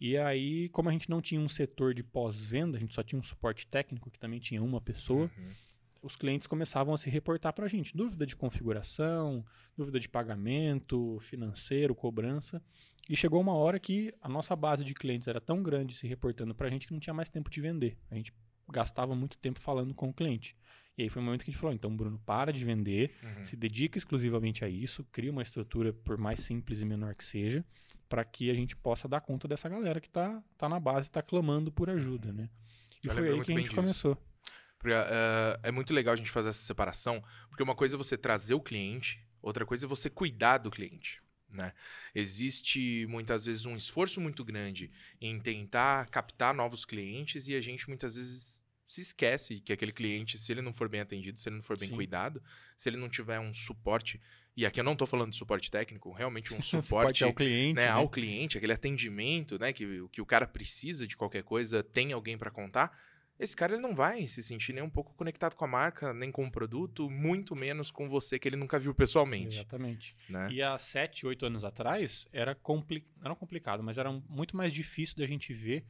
E 0.00 0.16
aí, 0.16 0.70
como 0.70 0.88
a 0.88 0.92
gente 0.92 1.10
não 1.10 1.20
tinha 1.20 1.40
um 1.40 1.48
setor 1.48 1.92
de 1.92 2.02
pós-venda, 2.02 2.78
a 2.78 2.80
gente 2.80 2.94
só 2.94 3.02
tinha 3.02 3.18
um 3.18 3.22
suporte 3.22 3.66
técnico, 3.66 4.10
que 4.10 4.18
também 4.18 4.40
tinha 4.40 4.62
uma 4.62 4.80
pessoa, 4.80 5.30
Uhum. 5.36 5.50
Os 6.04 6.16
clientes 6.16 6.46
começavam 6.46 6.92
a 6.92 6.98
se 6.98 7.08
reportar 7.08 7.52
para 7.54 7.64
a 7.64 7.68
gente. 7.68 7.96
Dúvida 7.96 8.26
de 8.26 8.36
configuração, 8.36 9.44
dúvida 9.76 9.98
de 9.98 10.08
pagamento, 10.08 11.18
financeiro, 11.20 11.94
cobrança. 11.94 12.62
E 13.08 13.16
chegou 13.16 13.40
uma 13.40 13.54
hora 13.54 13.80
que 13.80 14.12
a 14.20 14.28
nossa 14.28 14.54
base 14.54 14.84
de 14.84 14.92
clientes 14.94 15.28
era 15.28 15.40
tão 15.40 15.62
grande 15.62 15.94
se 15.94 16.06
reportando 16.06 16.54
para 16.54 16.66
a 16.68 16.70
gente 16.70 16.86
que 16.86 16.92
não 16.92 17.00
tinha 17.00 17.14
mais 17.14 17.30
tempo 17.30 17.48
de 17.50 17.60
vender. 17.60 17.96
A 18.10 18.14
gente 18.14 18.32
gastava 18.70 19.14
muito 19.14 19.38
tempo 19.38 19.58
falando 19.58 19.94
com 19.94 20.08
o 20.08 20.12
cliente. 20.12 20.54
E 20.96 21.02
aí 21.02 21.08
foi 21.08 21.20
o 21.20 21.24
momento 21.24 21.42
que 21.44 21.50
a 21.50 21.52
gente 21.52 21.60
falou: 21.60 21.74
então, 21.74 21.94
Bruno, 21.96 22.20
para 22.24 22.52
de 22.52 22.64
vender, 22.64 23.10
Uhum. 23.22 23.44
se 23.44 23.56
dedica 23.56 23.98
exclusivamente 23.98 24.64
a 24.64 24.68
isso, 24.68 25.04
cria 25.10 25.30
uma 25.32 25.42
estrutura, 25.42 25.92
por 25.92 26.16
mais 26.18 26.40
simples 26.40 26.80
e 26.80 26.84
menor 26.84 27.14
que 27.14 27.24
seja, 27.24 27.64
para 28.08 28.24
que 28.24 28.50
a 28.50 28.54
gente 28.54 28.76
possa 28.76 29.08
dar 29.08 29.20
conta 29.20 29.48
dessa 29.48 29.68
galera 29.68 30.00
que 30.00 30.06
está 30.06 30.42
tá 30.56 30.68
na 30.68 30.78
base, 30.78 31.08
está 31.08 31.20
clamando 31.22 31.72
por 31.72 31.88
ajuda, 31.90 32.32
né? 32.32 32.48
E 33.02 33.08
Eu 33.08 33.14
foi 33.14 33.28
aí 33.28 33.42
que 33.42 33.52
a 33.52 33.56
gente 33.56 33.64
disso. 33.64 33.74
começou. 33.74 34.18
Porque, 34.84 34.94
eh, 34.94 35.60
é 35.62 35.70
muito 35.70 35.94
legal 35.94 36.12
a 36.12 36.16
gente 36.16 36.30
fazer 36.30 36.50
essa 36.50 36.62
separação, 36.62 37.24
porque 37.48 37.62
uma 37.62 37.74
coisa 37.74 37.96
é 37.96 37.98
você 37.98 38.18
trazer 38.18 38.52
o 38.52 38.60
cliente, 38.60 39.18
outra 39.40 39.64
coisa 39.64 39.86
é 39.86 39.88
você 39.88 40.10
cuidar 40.10 40.58
do 40.58 40.70
cliente. 40.70 41.22
Né? 41.48 41.72
Existe 42.14 43.06
muitas 43.08 43.46
vezes 43.46 43.64
um 43.64 43.78
esforço 43.78 44.20
muito 44.20 44.44
grande 44.44 44.90
em 45.18 45.40
tentar 45.40 46.10
captar 46.10 46.52
novos 46.52 46.84
clientes 46.84 47.48
e 47.48 47.54
a 47.54 47.62
gente 47.62 47.88
muitas 47.88 48.16
vezes 48.16 48.62
se 48.86 49.00
esquece 49.00 49.58
que 49.60 49.72
aquele 49.72 49.90
cliente, 49.90 50.36
se 50.36 50.52
ele 50.52 50.60
não 50.60 50.74
for 50.74 50.86
bem 50.86 51.00
atendido, 51.00 51.38
se 51.38 51.48
ele 51.48 51.56
não 51.56 51.62
for 51.62 51.78
bem 51.78 51.88
Sim. 51.88 51.94
cuidado, 51.94 52.42
se 52.76 52.86
ele 52.90 52.98
não 52.98 53.08
tiver 53.08 53.40
um 53.40 53.54
suporte, 53.54 54.20
e 54.54 54.66
aqui 54.66 54.78
eu 54.78 54.84
não 54.84 54.92
estou 54.92 55.06
falando 55.06 55.30
de 55.30 55.38
suporte 55.38 55.70
técnico, 55.70 56.12
realmente 56.12 56.52
um 56.52 56.60
Suporte 56.60 56.86
suporte 56.86 57.24
ao 57.24 57.32
cliente. 57.32 57.76
né, 57.76 57.86
né? 57.86 57.90
ao 57.90 58.06
cliente, 58.06 58.58
aquele 58.58 58.74
atendimento, 58.74 59.58
né, 59.58 59.72
que, 59.72 60.06
que 60.12 60.20
o 60.20 60.26
cara 60.26 60.46
precisa 60.46 61.06
de 61.06 61.16
qualquer 61.16 61.42
coisa, 61.42 61.82
tem 61.82 62.12
alguém 62.12 62.36
para 62.36 62.50
contar, 62.50 62.94
esse 63.38 63.56
cara 63.56 63.74
ele 63.74 63.82
não 63.82 63.94
vai 63.94 64.26
se 64.26 64.42
sentir 64.42 64.72
nem 64.72 64.82
um 64.82 64.90
pouco 64.90 65.14
conectado 65.14 65.56
com 65.56 65.64
a 65.64 65.68
marca, 65.68 66.14
nem 66.14 66.30
com 66.30 66.44
o 66.44 66.50
produto, 66.50 67.10
muito 67.10 67.56
menos 67.56 67.90
com 67.90 68.08
você 68.08 68.38
que 68.38 68.48
ele 68.48 68.56
nunca 68.56 68.78
viu 68.78 68.94
pessoalmente. 68.94 69.56
Exatamente. 69.56 70.16
Né? 70.28 70.48
E 70.52 70.62
há 70.62 70.78
sete, 70.78 71.26
oito 71.26 71.44
anos 71.44 71.64
atrás 71.64 72.26
era, 72.32 72.54
compli 72.54 73.06
era 73.22 73.34
complicado, 73.34 73.82
mas 73.82 73.98
era 73.98 74.12
muito 74.28 74.56
mais 74.56 74.72
difícil 74.72 75.16
da 75.16 75.26
gente 75.26 75.52
ver 75.52 75.84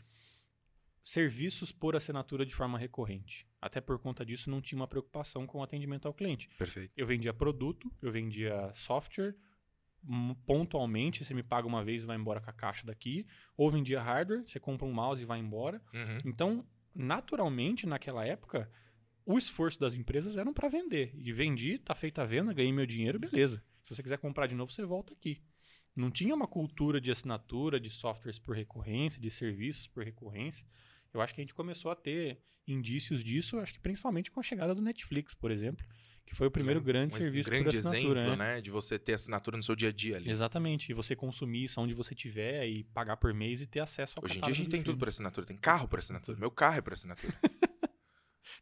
serviços 1.03 1.71
por 1.71 1.95
assinatura 1.95 2.47
de 2.47 2.55
forma 2.55 2.79
recorrente. 2.79 3.47
Até 3.61 3.79
por 3.81 3.99
conta 3.99 4.25
disso 4.25 4.49
não 4.49 4.63
tinha 4.63 4.81
uma 4.81 4.89
preocupação 4.89 5.47
com 5.47 5.59
o 5.59 5.63
atendimento 5.63 6.09
ao 6.09 6.15
cliente. 6.15 6.49
Perfeito. 6.57 6.93
Eu 6.97 7.07
vendia 7.07 7.35
produto, 7.35 7.93
eu 8.01 8.11
vendia 8.11 8.73
software, 8.75 9.37
pontualmente, 10.47 11.25
você 11.25 11.35
me 11.35 11.43
paga 11.43 11.67
uma 11.67 11.85
vez 11.85 12.03
e 12.03 12.07
vai 12.07 12.17
embora 12.17 12.41
com 12.41 12.51
a 12.51 12.53
caixa 12.53 12.87
daqui, 12.87 13.27
ou 13.57 13.71
vendia 13.71 14.03
hardware, 14.03 14.45
você 14.47 14.59
compra 14.59 14.87
um 14.87 14.93
mouse 14.93 15.23
e 15.23 15.27
vai 15.27 15.39
embora. 15.39 15.81
Uhum. 15.93 16.19
Então, 16.25 16.67
naturalmente, 16.95 17.87
naquela 17.87 18.25
época, 18.25 18.71
o 19.27 19.39
esforço 19.39 19.81
das 19.81 19.95
empresas 19.95 20.37
era 20.37 20.53
para 20.53 20.69
vender. 20.69 21.13
E 21.17 21.33
vendi, 21.33 21.79
tá 21.79 21.95
feita 21.95 22.23
a 22.23 22.27
venda, 22.27 22.53
ganhei 22.53 22.73
meu 22.73 22.87
dinheiro, 22.87 23.19
beleza. 23.19 23.63
Se 23.83 23.95
você 23.95 24.03
quiser 24.03 24.19
comprar 24.19 24.47
de 24.47 24.55
novo, 24.55 24.73
você 24.73 24.85
volta 24.85 25.13
aqui. 25.13 25.43
Não 25.95 26.11
tinha 26.11 26.35
uma 26.35 26.49
cultura 26.49 27.01
de 27.01 27.11
assinatura, 27.11 27.79
de 27.79 27.89
softwares 27.89 28.39
por 28.39 28.57
recorrência, 28.57 29.21
de 29.21 29.31
serviços 29.31 29.87
por 29.87 30.05
recorrência. 30.05 30.67
Eu 31.13 31.21
acho 31.21 31.35
que 31.35 31.41
a 31.41 31.45
gente 31.45 31.55
começou 31.55 31.91
a 31.91 31.97
ter 31.97 32.41
indícios 32.67 33.23
disso, 33.23 33.59
acho 33.59 33.75
que 33.75 33.81
principalmente 33.81 34.31
com 34.31 34.41
a 34.41 34.43
chegada 34.43 34.75
do 34.75 34.83
Netflix, 34.83 35.35
por 35.35 35.51
exemplo, 35.51 35.87
que 36.27 36.35
foi 36.35 36.47
o 36.47 36.51
primeiro 36.51 36.81
grande 36.81 37.15
um 37.15 37.19
serviço 37.19 37.49
grande 37.49 37.65
por 37.65 37.77
assinatura. 37.77 38.21
exemplo, 38.21 38.37
né? 38.37 38.55
né? 38.55 38.61
De 38.61 38.71
você 38.71 38.99
ter 38.99 39.15
assinatura 39.15 39.57
no 39.57 39.63
seu 39.63 39.77
dia 39.77 39.91
a 39.91 39.93
dia 39.93 40.17
ali. 40.17 40.31
Exatamente. 40.31 40.91
E 40.91 40.95
você 40.95 41.15
consumir 41.15 41.65
isso 41.65 41.81
onde 41.81 41.95
você 41.95 42.15
tiver 42.15 42.67
e 42.67 42.85
pagar 42.85 43.17
por 43.17 43.33
mês 43.35 43.61
e 43.61 43.67
ter 43.67 43.81
acesso 43.81 44.15
ao 44.19 44.25
Hoje 44.25 44.39
em 44.39 44.41
dia 44.41 44.53
a 44.53 44.55
gente 44.55 44.71
tem 44.71 44.83
tudo 44.83 44.99
por 44.99 45.09
assinatura. 45.09 45.47
Tem 45.47 45.57
carro 45.57 45.87
por 45.87 45.99
assinatura. 45.99 46.39
Meu 46.39 46.51
carro 46.51 46.79
é 46.79 46.81
por 46.81 46.93
assinatura. 46.93 47.33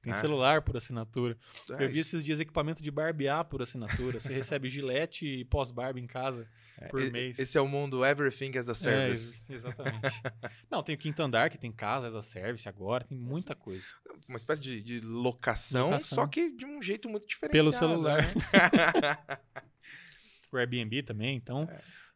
Tem 0.03 0.13
né? 0.13 0.19
celular 0.21 0.63
por 0.63 0.77
assinatura. 0.77 1.39
É, 1.79 1.85
Eu 1.85 1.89
vi 1.89 2.01
esses 2.01 2.25
dias 2.25 2.41
equipamento 2.41 2.83
de 2.83 2.91
barbear 2.91 3.45
por 3.45 3.63
assinatura. 3.63 4.19
Você 4.19 4.33
recebe 4.35 4.69
gilete 4.69 5.25
e 5.25 5.45
pós-barba 5.45 6.01
em 6.01 6.07
casa 6.09 6.45
por 6.91 7.01
e- 7.01 7.11
mês. 7.13 7.39
Esse 7.39 7.57
é 7.57 7.61
o 7.61 7.69
mundo 7.69 8.05
Everything 8.05 8.59
as 8.59 8.69
a 8.69 8.75
Service. 8.75 9.39
É, 9.49 9.53
ex- 9.53 9.65
exatamente. 9.65 10.03
Não, 10.69 10.83
tem 10.83 10.97
o 10.97 10.99
quinto 10.99 11.23
andar, 11.23 11.49
que 11.51 11.57
tem 11.57 11.71
casa 11.71 12.09
as 12.09 12.17
a 12.17 12.23
service 12.23 12.69
agora, 12.69 13.05
tem 13.05 13.17
muita 13.17 13.55
coisa. 13.55 13.85
Uma 14.29 14.37
espécie 14.37 14.61
de, 14.61 14.83
de 14.83 15.01
locação, 15.01 15.91
Locação. 15.91 16.17
só 16.17 16.27
que 16.27 16.51
de 16.51 16.67
um 16.67 16.83
jeito 16.83 17.09
muito 17.09 17.27
diferenciado. 17.27 17.71
Pelo 17.71 17.73
celular. 17.73 18.23
né? 18.23 19.39
O 20.53 20.57
Airbnb 20.59 21.03
também, 21.03 21.37
então 21.37 21.67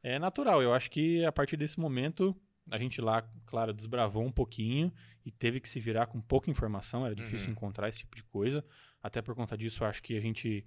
é. 0.03 0.19
natural. 0.19 0.61
Eu 0.63 0.75
acho 0.75 0.91
que 0.91 1.25
a 1.25 1.33
partir 1.33 1.57
desse 1.57 1.81
momento, 1.81 2.37
a 2.71 2.79
gente 2.79 3.01
lá, 3.01 3.23
claro, 3.47 3.73
desbravou 3.73 4.25
um 4.25 4.33
pouquinho 4.33 4.93
e 5.25 5.31
teve 5.31 5.61
que 5.61 5.69
se 5.69 5.79
virar 5.81 6.07
com 6.07 6.21
pouca 6.21 6.51
informação, 6.51 7.05
era 7.07 7.15
difícil 7.15 7.47
Uhum. 7.49 7.53
encontrar 7.53 7.89
esse 7.89 8.01
tipo 8.01 8.17
de 8.17 8.23
coisa. 8.25 8.65
Até 9.03 9.23
por 9.23 9.35
conta 9.35 9.57
disso, 9.57 9.85
acho 9.85 10.03
que 10.03 10.17
a 10.17 10.21
gente 10.21 10.67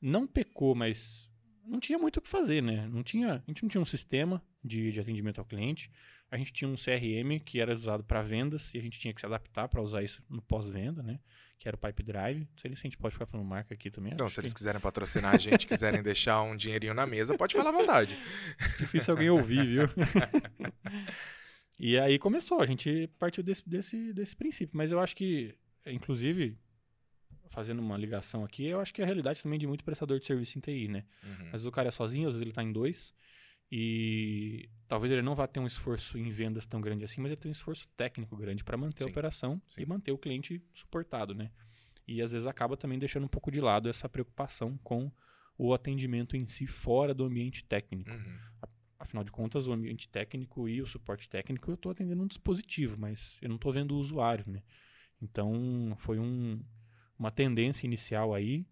não 0.00 0.26
pecou, 0.26 0.74
mas 0.74 1.28
não 1.64 1.80
tinha 1.80 1.98
muito 1.98 2.18
o 2.18 2.20
que 2.20 2.28
fazer, 2.28 2.62
né? 2.62 2.86
Não 2.88 3.02
tinha, 3.02 3.34
a 3.36 3.42
gente 3.48 3.62
não 3.62 3.68
tinha 3.68 3.80
um 3.80 3.86
sistema 3.86 4.42
de, 4.64 4.90
de 4.90 4.98
atendimento 4.98 5.38
ao 5.38 5.44
cliente. 5.44 5.90
A 6.30 6.36
gente 6.36 6.52
tinha 6.52 6.68
um 6.68 6.74
CRM 6.74 7.38
que 7.44 7.60
era 7.60 7.74
usado 7.74 8.02
para 8.02 8.22
vendas 8.22 8.72
e 8.74 8.78
a 8.78 8.80
gente 8.80 8.98
tinha 8.98 9.12
que 9.12 9.20
se 9.20 9.26
adaptar 9.26 9.68
para 9.68 9.80
usar 9.80 10.02
isso 10.02 10.22
no 10.28 10.42
pós-venda, 10.42 11.02
né? 11.02 11.20
Que 11.58 11.68
era 11.68 11.76
o 11.76 11.78
Pipe 11.78 12.02
Drive. 12.02 12.40
Não 12.40 12.58
sei 12.58 12.70
se 12.74 12.80
a 12.80 12.82
gente 12.82 12.98
pode 12.98 13.12
ficar 13.12 13.26
falando 13.26 13.46
marca 13.46 13.74
aqui 13.74 13.90
também. 13.90 14.12
Então, 14.12 14.28
se 14.28 14.40
eles 14.40 14.52
que 14.52 14.58
quiserem 14.58 14.80
patrocinar 14.80 15.34
a 15.34 15.38
gente, 15.38 15.66
quiserem 15.66 16.02
deixar 16.02 16.42
um 16.42 16.56
dinheirinho 16.56 16.94
na 16.94 17.06
mesa, 17.06 17.36
pode 17.36 17.54
falar 17.54 17.70
à 17.70 17.72
vontade. 17.72 18.18
difícil 18.80 19.12
alguém 19.12 19.30
ouvir, 19.30 19.64
viu? 19.64 19.88
e 21.78 21.98
aí 21.98 22.18
começou, 22.18 22.60
a 22.60 22.66
gente 22.66 23.08
partiu 23.18 23.42
desse, 23.42 23.68
desse, 23.68 24.12
desse 24.12 24.34
princípio. 24.34 24.76
Mas 24.76 24.90
eu 24.90 24.98
acho 24.98 25.14
que, 25.14 25.54
inclusive, 25.86 26.58
fazendo 27.50 27.80
uma 27.80 27.96
ligação 27.96 28.44
aqui, 28.44 28.66
eu 28.66 28.80
acho 28.80 28.92
que 28.92 29.00
é 29.00 29.04
a 29.04 29.06
realidade 29.06 29.40
também 29.40 29.58
de 29.58 29.66
muito 29.66 29.84
prestador 29.84 30.18
de 30.18 30.26
serviço 30.26 30.58
em 30.58 30.60
TI, 30.60 30.88
né? 30.88 31.04
Uhum. 31.22 31.46
Às 31.46 31.52
vezes 31.52 31.66
o 31.66 31.70
cara 31.70 31.88
é 31.88 31.92
sozinho, 31.92 32.26
às 32.26 32.34
vezes 32.34 32.42
ele 32.44 32.52
tá 32.52 32.62
em 32.62 32.72
dois. 32.72 33.14
E 33.70 34.68
talvez 34.86 35.12
ele 35.12 35.22
não 35.22 35.34
vá 35.34 35.46
ter 35.46 35.60
um 35.60 35.66
esforço 35.66 36.18
em 36.18 36.30
vendas 36.30 36.66
tão 36.66 36.80
grande 36.80 37.04
assim, 37.04 37.20
mas 37.20 37.32
ele 37.32 37.40
tem 37.40 37.50
um 37.50 37.52
esforço 37.52 37.88
técnico 37.96 38.36
grande 38.36 38.62
para 38.62 38.76
manter 38.76 39.04
a 39.04 39.06
Sim, 39.06 39.10
operação 39.10 39.62
sim. 39.66 39.82
e 39.82 39.86
manter 39.86 40.12
o 40.12 40.18
cliente 40.18 40.62
suportado, 40.72 41.34
né? 41.34 41.50
E 42.06 42.20
às 42.20 42.32
vezes 42.32 42.46
acaba 42.46 42.76
também 42.76 42.98
deixando 42.98 43.24
um 43.24 43.28
pouco 43.28 43.50
de 43.50 43.60
lado 43.60 43.88
essa 43.88 44.08
preocupação 44.08 44.78
com 44.82 45.10
o 45.56 45.72
atendimento 45.72 46.36
em 46.36 46.46
si 46.46 46.66
fora 46.66 47.14
do 47.14 47.24
ambiente 47.24 47.64
técnico. 47.64 48.10
Uhum. 48.10 48.38
Afinal 48.98 49.24
de 49.24 49.32
contas, 49.32 49.66
o 49.66 49.72
ambiente 49.72 50.08
técnico 50.08 50.68
e 50.68 50.80
o 50.80 50.86
suporte 50.86 51.28
técnico 51.28 51.70
eu 51.70 51.74
estou 51.74 51.92
atendendo 51.92 52.22
um 52.22 52.26
dispositivo, 52.26 52.96
mas 52.98 53.38
eu 53.40 53.48
não 53.48 53.56
estou 53.56 53.72
vendo 53.72 53.94
o 53.94 53.98
usuário, 53.98 54.44
né? 54.46 54.62
Então 55.20 55.94
foi 55.98 56.18
um, 56.18 56.62
uma 57.18 57.30
tendência 57.30 57.86
inicial 57.86 58.34
aí, 58.34 58.66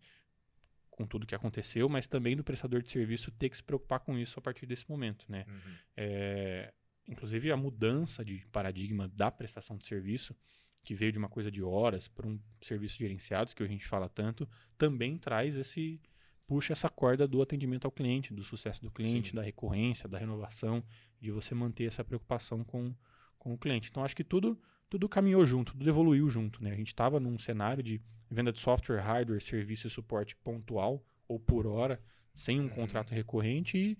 com 1.03 1.07
tudo 1.07 1.27
que 1.27 1.35
aconteceu, 1.35 1.89
mas 1.89 2.07
também 2.07 2.37
do 2.37 2.45
prestador 2.45 2.81
de 2.81 2.91
serviço 2.91 3.31
ter 3.33 3.49
que 3.49 3.57
se 3.57 3.63
preocupar 3.63 4.01
com 4.01 4.17
isso 4.17 4.39
a 4.39 4.43
partir 4.43 4.67
desse 4.67 4.89
momento, 4.89 5.27
né? 5.29 5.45
Uhum. 5.49 5.75
É, 5.97 6.73
inclusive 7.09 7.51
a 7.51 7.57
mudança 7.57 8.25
de 8.25 8.47
paradigma 8.53 9.09
da 9.09 9.31
prestação 9.31 9.77
de 9.77 9.85
serviço, 9.85 10.37
que 10.85 10.95
veio 10.95 11.13
de 11.13 11.19
uma 11.19 11.29
coisa 11.29 11.51
de 11.51 11.63
horas 11.63 12.07
para 12.09 12.27
um 12.27 12.39
serviço 12.61 12.99
gerenciados, 12.99 13.53
que 13.53 13.63
a 13.63 13.67
gente 13.67 13.87
fala 13.87 14.09
tanto, 14.09 14.49
também 14.79 15.19
traz 15.19 15.57
esse 15.57 16.01
puxa 16.47 16.73
essa 16.73 16.89
corda 16.89 17.27
do 17.27 17.41
atendimento 17.41 17.87
ao 17.87 17.91
cliente, 17.91 18.35
do 18.35 18.45
sucesso 18.45 18.83
do 18.83 18.91
cliente, 18.91 19.31
Sim. 19.31 19.37
da 19.37 19.43
recorrência, 19.43 20.09
da 20.09 20.19
renovação, 20.19 20.85
de 21.21 21.31
você 21.31 21.55
manter 21.55 21.85
essa 21.85 22.05
preocupação 22.05 22.63
com, 22.63 22.95
com 23.39 23.55
o 23.55 23.59
cliente. 23.59 23.89
Então 23.91 24.05
acho 24.05 24.15
que 24.15 24.25
tudo 24.25 24.61
tudo 24.93 25.09
caminhou 25.09 25.47
junto, 25.47 25.73
tudo 25.73 25.89
evoluiu 25.89 26.29
junto, 26.29 26.63
né? 26.63 26.71
A 26.71 26.77
gente 26.77 26.89
estava 26.89 27.19
num 27.19 27.39
cenário 27.39 27.83
de 27.83 27.99
venda 28.31 28.53
de 28.53 28.61
software, 28.61 29.01
hardware, 29.01 29.41
serviço 29.41 29.87
e 29.87 29.91
suporte 29.91 30.37
pontual 30.37 31.03
ou 31.27 31.41
por 31.41 31.67
hora, 31.67 31.99
sem 32.35 32.61
um 32.61 32.65
Uhum. 32.65 32.69
contrato 32.69 33.15
recorrente 33.15 33.79
e 33.79 33.99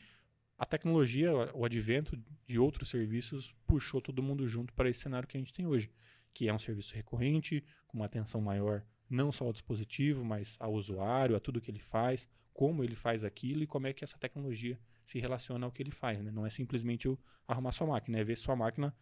a 0.59 0.67
tecnologia, 0.67 1.33
o 1.55 1.65
advento 1.65 2.15
de 2.47 2.59
outros 2.59 2.91
serviços 2.91 3.55
puxou 3.67 4.03
todo 4.03 4.23
mundo 4.23 4.47
junto 4.47 4.75
para 4.75 4.91
esse 4.91 5.01
cenário 5.01 5.27
que 5.27 5.35
a 5.39 5.41
gente 5.41 5.55
tem 5.55 5.67
hoje, 5.67 5.91
que 6.35 6.47
é 6.47 6.53
um 6.53 6.59
serviço 6.59 6.95
recorrente, 6.95 7.65
com 7.89 7.97
uma 7.97 8.05
atenção 8.05 8.43
maior 8.43 8.85
não 9.09 9.33
só 9.33 9.47
ao 9.47 9.53
dispositivo, 9.53 10.23
mas 10.23 10.59
ao 10.61 10.75
usuário, 10.75 11.35
a 11.35 11.41
tudo 11.41 11.59
que 11.59 11.71
ele 11.71 11.79
faz, 11.81 12.29
como 12.53 12.85
ele 12.85 12.95
faz 12.95 13.25
aquilo 13.25 13.63
e 13.63 13.67
como 13.67 13.87
é 13.87 13.95
que 13.95 14.05
essa 14.05 14.19
tecnologia 14.19 14.79
se 15.07 15.19
relaciona 15.19 15.65
ao 15.65 15.73
que 15.73 15.83
ele 15.83 15.91
faz. 15.91 16.21
Né? 16.23 16.31
Não 16.31 16.45
é 16.45 16.51
simplesmente 16.51 17.07
eu 17.07 17.19
arrumar 17.49 17.73
sua 17.73 17.87
máquina, 17.87 18.19
é 18.19 18.25
ver 18.25 18.37
se 18.37 18.43
sua 18.43 18.55
máquina 18.55 18.95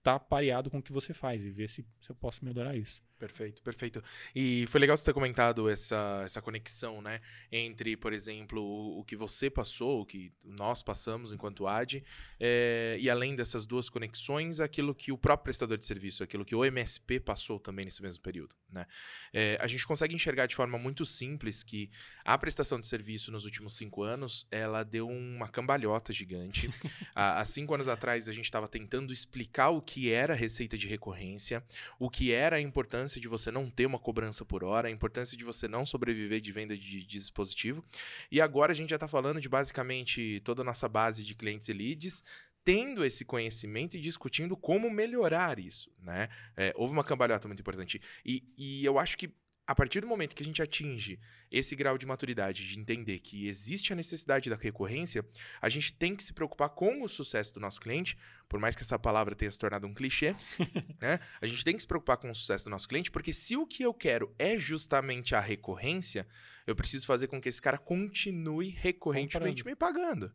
está 0.00 0.18
pareado 0.18 0.70
com 0.70 0.78
o 0.78 0.82
que 0.82 0.92
você 0.92 1.14
faz 1.14 1.44
e 1.44 1.50
ver 1.50 1.68
se, 1.68 1.86
se 2.00 2.10
eu 2.10 2.16
posso 2.16 2.44
melhorar 2.44 2.74
isso. 2.74 3.02
Perfeito, 3.20 3.62
perfeito. 3.62 4.02
E 4.34 4.66
foi 4.68 4.80
legal 4.80 4.96
você 4.96 5.04
ter 5.04 5.12
comentado 5.12 5.68
essa, 5.68 6.22
essa 6.24 6.40
conexão, 6.40 7.02
né? 7.02 7.20
Entre, 7.52 7.94
por 7.94 8.14
exemplo, 8.14 8.62
o, 8.62 9.00
o 9.00 9.04
que 9.04 9.14
você 9.14 9.50
passou, 9.50 10.00
o 10.00 10.06
que 10.06 10.32
nós 10.42 10.82
passamos 10.82 11.30
enquanto 11.30 11.66
AD, 11.66 12.02
é, 12.40 12.96
e 12.98 13.10
além 13.10 13.36
dessas 13.36 13.66
duas 13.66 13.90
conexões, 13.90 14.58
aquilo 14.58 14.94
que 14.94 15.12
o 15.12 15.18
próprio 15.18 15.44
prestador 15.44 15.76
de 15.76 15.84
serviço, 15.84 16.22
aquilo 16.22 16.46
que 16.46 16.54
o 16.54 16.64
MSP 16.64 17.20
passou 17.20 17.60
também 17.60 17.84
nesse 17.84 18.00
mesmo 18.00 18.22
período, 18.22 18.54
né? 18.72 18.86
É, 19.34 19.58
a 19.60 19.66
gente 19.66 19.86
consegue 19.86 20.14
enxergar 20.14 20.46
de 20.46 20.56
forma 20.56 20.78
muito 20.78 21.04
simples 21.04 21.62
que 21.62 21.90
a 22.24 22.38
prestação 22.38 22.80
de 22.80 22.86
serviço 22.86 23.30
nos 23.30 23.44
últimos 23.44 23.76
cinco 23.76 24.02
anos, 24.02 24.46
ela 24.50 24.82
deu 24.82 25.06
uma 25.06 25.46
cambalhota 25.46 26.10
gigante. 26.10 26.70
há, 27.14 27.38
há 27.38 27.44
cinco 27.44 27.74
anos 27.74 27.86
atrás, 27.86 28.30
a 28.30 28.32
gente 28.32 28.46
estava 28.46 28.66
tentando 28.66 29.12
explicar 29.12 29.68
o 29.68 29.82
que 29.82 30.10
era 30.10 30.32
receita 30.32 30.78
de 30.78 30.88
recorrência, 30.88 31.62
o 31.98 32.08
que 32.08 32.32
era 32.32 32.56
a 32.56 32.60
importância 32.62 33.09
de 33.18 33.26
você 33.26 33.50
não 33.50 33.70
ter 33.70 33.86
uma 33.86 33.98
cobrança 33.98 34.44
por 34.44 34.62
hora, 34.62 34.88
a 34.88 34.90
importância 34.90 35.36
de 35.36 35.44
você 35.44 35.66
não 35.66 35.86
sobreviver 35.86 36.40
de 36.40 36.52
venda 36.52 36.76
de, 36.76 36.86
de 36.86 37.06
dispositivo. 37.06 37.82
E 38.30 38.40
agora 38.40 38.72
a 38.72 38.76
gente 38.76 38.90
já 38.90 38.96
está 38.96 39.08
falando 39.08 39.40
de 39.40 39.48
basicamente 39.48 40.40
toda 40.44 40.60
a 40.60 40.64
nossa 40.64 40.88
base 40.88 41.24
de 41.24 41.34
clientes 41.34 41.68
e 41.68 41.72
leads 41.72 42.22
tendo 42.62 43.04
esse 43.04 43.24
conhecimento 43.24 43.96
e 43.96 44.00
discutindo 44.00 44.56
como 44.56 44.90
melhorar 44.90 45.58
isso, 45.58 45.90
né? 45.98 46.28
É, 46.56 46.72
houve 46.76 46.92
uma 46.92 47.02
cambalhota 47.02 47.48
muito 47.48 47.60
importante. 47.60 48.00
E, 48.24 48.44
e 48.56 48.84
eu 48.84 48.98
acho 48.98 49.16
que 49.16 49.32
a 49.70 49.74
partir 49.74 50.00
do 50.00 50.06
momento 50.06 50.34
que 50.34 50.42
a 50.42 50.46
gente 50.46 50.60
atinge 50.60 51.20
esse 51.50 51.76
grau 51.76 51.96
de 51.96 52.04
maturidade, 52.04 52.66
de 52.66 52.78
entender 52.80 53.20
que 53.20 53.46
existe 53.46 53.92
a 53.92 53.96
necessidade 53.96 54.50
da 54.50 54.56
recorrência, 54.56 55.24
a 55.62 55.68
gente 55.68 55.92
tem 55.92 56.16
que 56.16 56.24
se 56.24 56.32
preocupar 56.32 56.70
com 56.70 57.04
o 57.04 57.08
sucesso 57.08 57.54
do 57.54 57.60
nosso 57.60 57.80
cliente, 57.80 58.16
por 58.48 58.58
mais 58.58 58.74
que 58.74 58.82
essa 58.82 58.98
palavra 58.98 59.34
tenha 59.34 59.50
se 59.50 59.58
tornado 59.58 59.86
um 59.86 59.94
clichê, 59.94 60.34
né? 61.00 61.20
A 61.40 61.46
gente 61.46 61.62
tem 61.64 61.74
que 61.76 61.82
se 61.82 61.86
preocupar 61.86 62.16
com 62.16 62.28
o 62.30 62.34
sucesso 62.34 62.64
do 62.64 62.70
nosso 62.70 62.88
cliente, 62.88 63.10
porque 63.12 63.32
se 63.32 63.56
o 63.56 63.64
que 63.64 63.82
eu 63.84 63.94
quero 63.94 64.34
é 64.38 64.58
justamente 64.58 65.34
a 65.36 65.40
recorrência, 65.40 66.26
eu 66.66 66.74
preciso 66.74 67.06
fazer 67.06 67.28
com 67.28 67.40
que 67.40 67.48
esse 67.48 67.62
cara 67.62 67.78
continue 67.78 68.70
recorrentemente 68.70 69.62
Comprando. 69.62 69.66
me 69.72 69.76
pagando. 69.76 70.32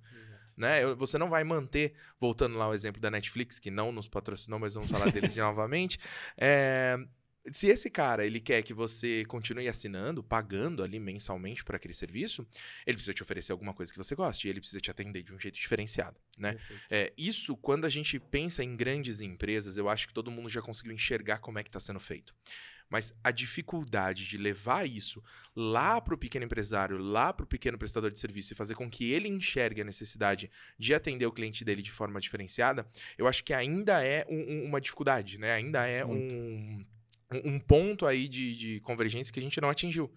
Né? 0.56 0.82
Eu- 0.82 0.96
Você 0.96 1.18
não 1.18 1.30
vai 1.30 1.44
manter, 1.44 1.94
voltando 2.20 2.58
lá 2.58 2.66
ao 2.66 2.74
exemplo 2.74 3.02
da 3.02 3.12
Netflix, 3.12 3.60
que 3.60 3.70
não 3.70 3.92
nos 3.92 4.08
patrocinou, 4.08 4.58
mas 4.60 4.76
vamos 4.76 4.90
falar 4.90 5.12
deles 5.12 5.36
novamente. 5.36 6.00
é, 6.38 6.98
se 7.52 7.68
esse 7.68 7.90
cara 7.90 8.26
ele 8.26 8.40
quer 8.40 8.64
que 8.64 8.74
você 8.74 9.24
continue 9.26 9.68
assinando, 9.68 10.24
pagando 10.24 10.84
ali 10.84 11.00
mensalmente 11.00 11.64
por 11.64 11.76
aquele 11.76 11.94
serviço, 11.94 12.46
ele 12.86 12.96
precisa 12.96 13.14
te 13.14 13.22
oferecer 13.22 13.52
alguma 13.52 13.74
coisa 13.74 13.92
que 13.92 13.98
você 13.98 14.16
goste 14.16 14.48
e 14.48 14.50
ele 14.50 14.60
precisa 14.60 14.80
te 14.80 14.90
atender 14.90 15.24
de 15.24 15.34
um 15.34 15.40
jeito 15.40 15.60
diferenciado, 15.60 16.20
né? 16.38 16.58
É, 16.90 17.14
isso, 17.18 17.56
quando 17.58 17.86
a 17.86 17.90
gente 17.90 18.20
pensa 18.20 18.64
em 18.64 18.76
grandes 18.76 19.22
empresas, 19.22 19.78
eu 19.78 19.88
acho 19.90 20.08
que 20.08 20.14
todo 20.14 20.32
mundo 20.32 20.50
já 20.50 20.62
conseguiu 20.62 20.94
enxergar 20.94 21.40
como 21.40 21.60
é 21.60 21.64
que 21.64 21.70
está 21.70 21.80
sendo 21.80 22.00
feito. 22.00 22.34
Mas 22.90 23.14
a 23.24 23.32
dificuldade 23.32 24.28
de 24.28 24.38
levar 24.38 24.88
isso 24.88 25.24
lá 25.56 26.00
para 26.00 26.14
o 26.14 26.18
pequeno 26.18 26.46
empresário, 26.46 26.98
lá 26.98 27.34
para 27.34 27.44
o 27.44 27.48
pequeno 27.48 27.78
prestador 27.78 28.12
de 28.12 28.20
serviço 28.20 28.54
e 28.54 28.56
fazer 28.56 28.76
com 28.76 28.90
que 28.90 29.12
ele 29.12 29.28
enxergue 29.28 29.82
a 29.82 29.84
necessidade 29.84 30.52
de 30.78 30.94
atender 30.94 31.26
o 31.26 31.32
cliente 31.32 31.66
dele 31.66 31.82
de 31.82 31.92
forma 31.92 32.20
diferenciada, 32.20 32.88
eu 33.18 33.28
acho 33.28 33.44
que 33.44 33.54
ainda 33.54 34.04
é 34.04 34.26
um, 34.30 34.40
um, 34.40 34.66
uma 34.66 34.80
dificuldade, 34.80 35.40
né? 35.40 35.54
Ainda 35.54 35.88
é 35.88 36.06
um, 36.06 36.86
um 37.44 37.60
ponto 37.60 38.06
aí 38.06 38.28
de, 38.28 38.56
de 38.56 38.80
convergência 38.82 39.34
que 39.34 39.40
a 39.40 39.44
gente 39.44 39.60
não 39.60 39.70
atingiu. 39.70 40.14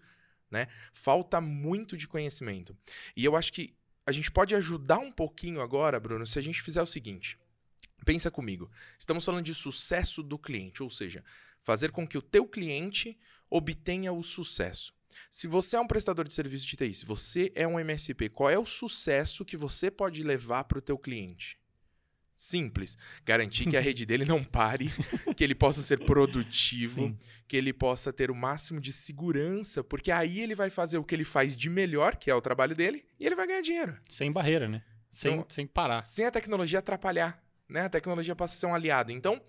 Né? 0.51 0.69
Falta 0.93 1.41
muito 1.41 1.97
de 1.97 2.09
conhecimento. 2.09 2.77
E 3.17 3.25
eu 3.25 3.37
acho 3.37 3.53
que 3.53 3.75
a 4.07 4.13
gente 4.13 4.31
pode 4.31 4.55
ajudar 4.55 4.99
um 4.99 5.13
pouquinho 5.13 5.61
agora, 5.61 6.01
Bruno, 6.01 6.27
se 6.27 6.39
a 6.39 6.43
gente 6.43 6.63
fizer 6.63 6.81
o 6.81 6.87
seguinte. 6.87 7.39
Pensa 8.05 8.31
comigo. 8.31 8.71
Estamos 8.99 9.25
falando 9.25 9.45
de 9.45 9.55
sucesso 9.55 10.23
do 10.23 10.39
cliente, 10.39 10.83
ou 10.83 10.89
seja, 10.89 11.23
fazer 11.63 11.91
com 11.91 12.07
que 12.07 12.17
o 12.17 12.23
teu 12.23 12.47
cliente 12.47 13.19
obtenha 13.51 14.13
o 14.13 14.23
sucesso. 14.23 14.95
Se 15.31 15.47
você 15.47 15.77
é 15.77 15.81
um 15.81 15.87
prestador 15.87 16.27
de 16.27 16.33
serviço 16.33 16.67
de 16.67 16.77
TI, 16.77 16.95
se 16.95 17.05
você 17.05 17.51
é 17.55 17.67
um 17.67 17.79
MSP, 17.79 18.29
qual 18.31 18.49
é 18.49 18.59
o 18.59 18.65
sucesso 18.65 19.45
que 19.45 19.57
você 19.57 19.91
pode 19.91 20.23
levar 20.23 20.65
para 20.65 20.79
o 20.79 20.83
teu 20.83 20.97
cliente? 20.97 21.59
Simples. 22.39 22.97
Garantir 23.27 23.69
que 23.69 23.77
a 23.77 23.81
rede 23.83 24.07
dele 24.07 24.25
não 24.25 24.45
pare, 24.45 24.89
que 25.37 25.43
ele 25.43 25.57
possa 25.57 25.83
ser 25.83 25.99
produtivo, 25.99 27.09
Sim. 27.09 27.19
que 27.49 27.57
ele 27.57 27.73
possa 27.73 28.13
ter 28.13 28.31
o 28.31 28.35
máximo 28.35 28.81
de 28.81 28.93
segurança, 28.93 29.83
porque 29.83 30.13
aí 30.13 30.39
ele 30.39 30.55
vai 30.55 30.71
fazer 30.71 30.99
o 30.99 31.05
que 31.05 31.17
ele 31.17 31.25
faz 31.25 31.57
de 31.57 31.69
melhor, 31.69 32.15
que 32.15 32.31
é 32.31 32.35
o 32.35 32.41
trabalho 32.41 32.77
dele, 32.77 33.05
e 33.19 33.27
ele 33.27 33.35
vai 33.35 33.45
ganhar 33.45 33.61
dinheiro. 33.61 33.99
Sem 34.09 34.31
barreira, 34.31 34.69
né? 34.69 34.85
Sem, 35.11 35.33
então, 35.33 35.47
sem 35.49 35.67
parar. 35.67 36.01
Sem 36.03 36.27
a 36.27 36.31
tecnologia 36.31 36.79
atrapalhar, 36.79 37.43
né? 37.69 37.81
A 37.81 37.89
tecnologia 37.89 38.37
passa 38.37 38.55
a 38.55 38.57
ser 38.57 38.67
um 38.67 38.75
aliado. 38.75 39.11
Então, 39.11 39.43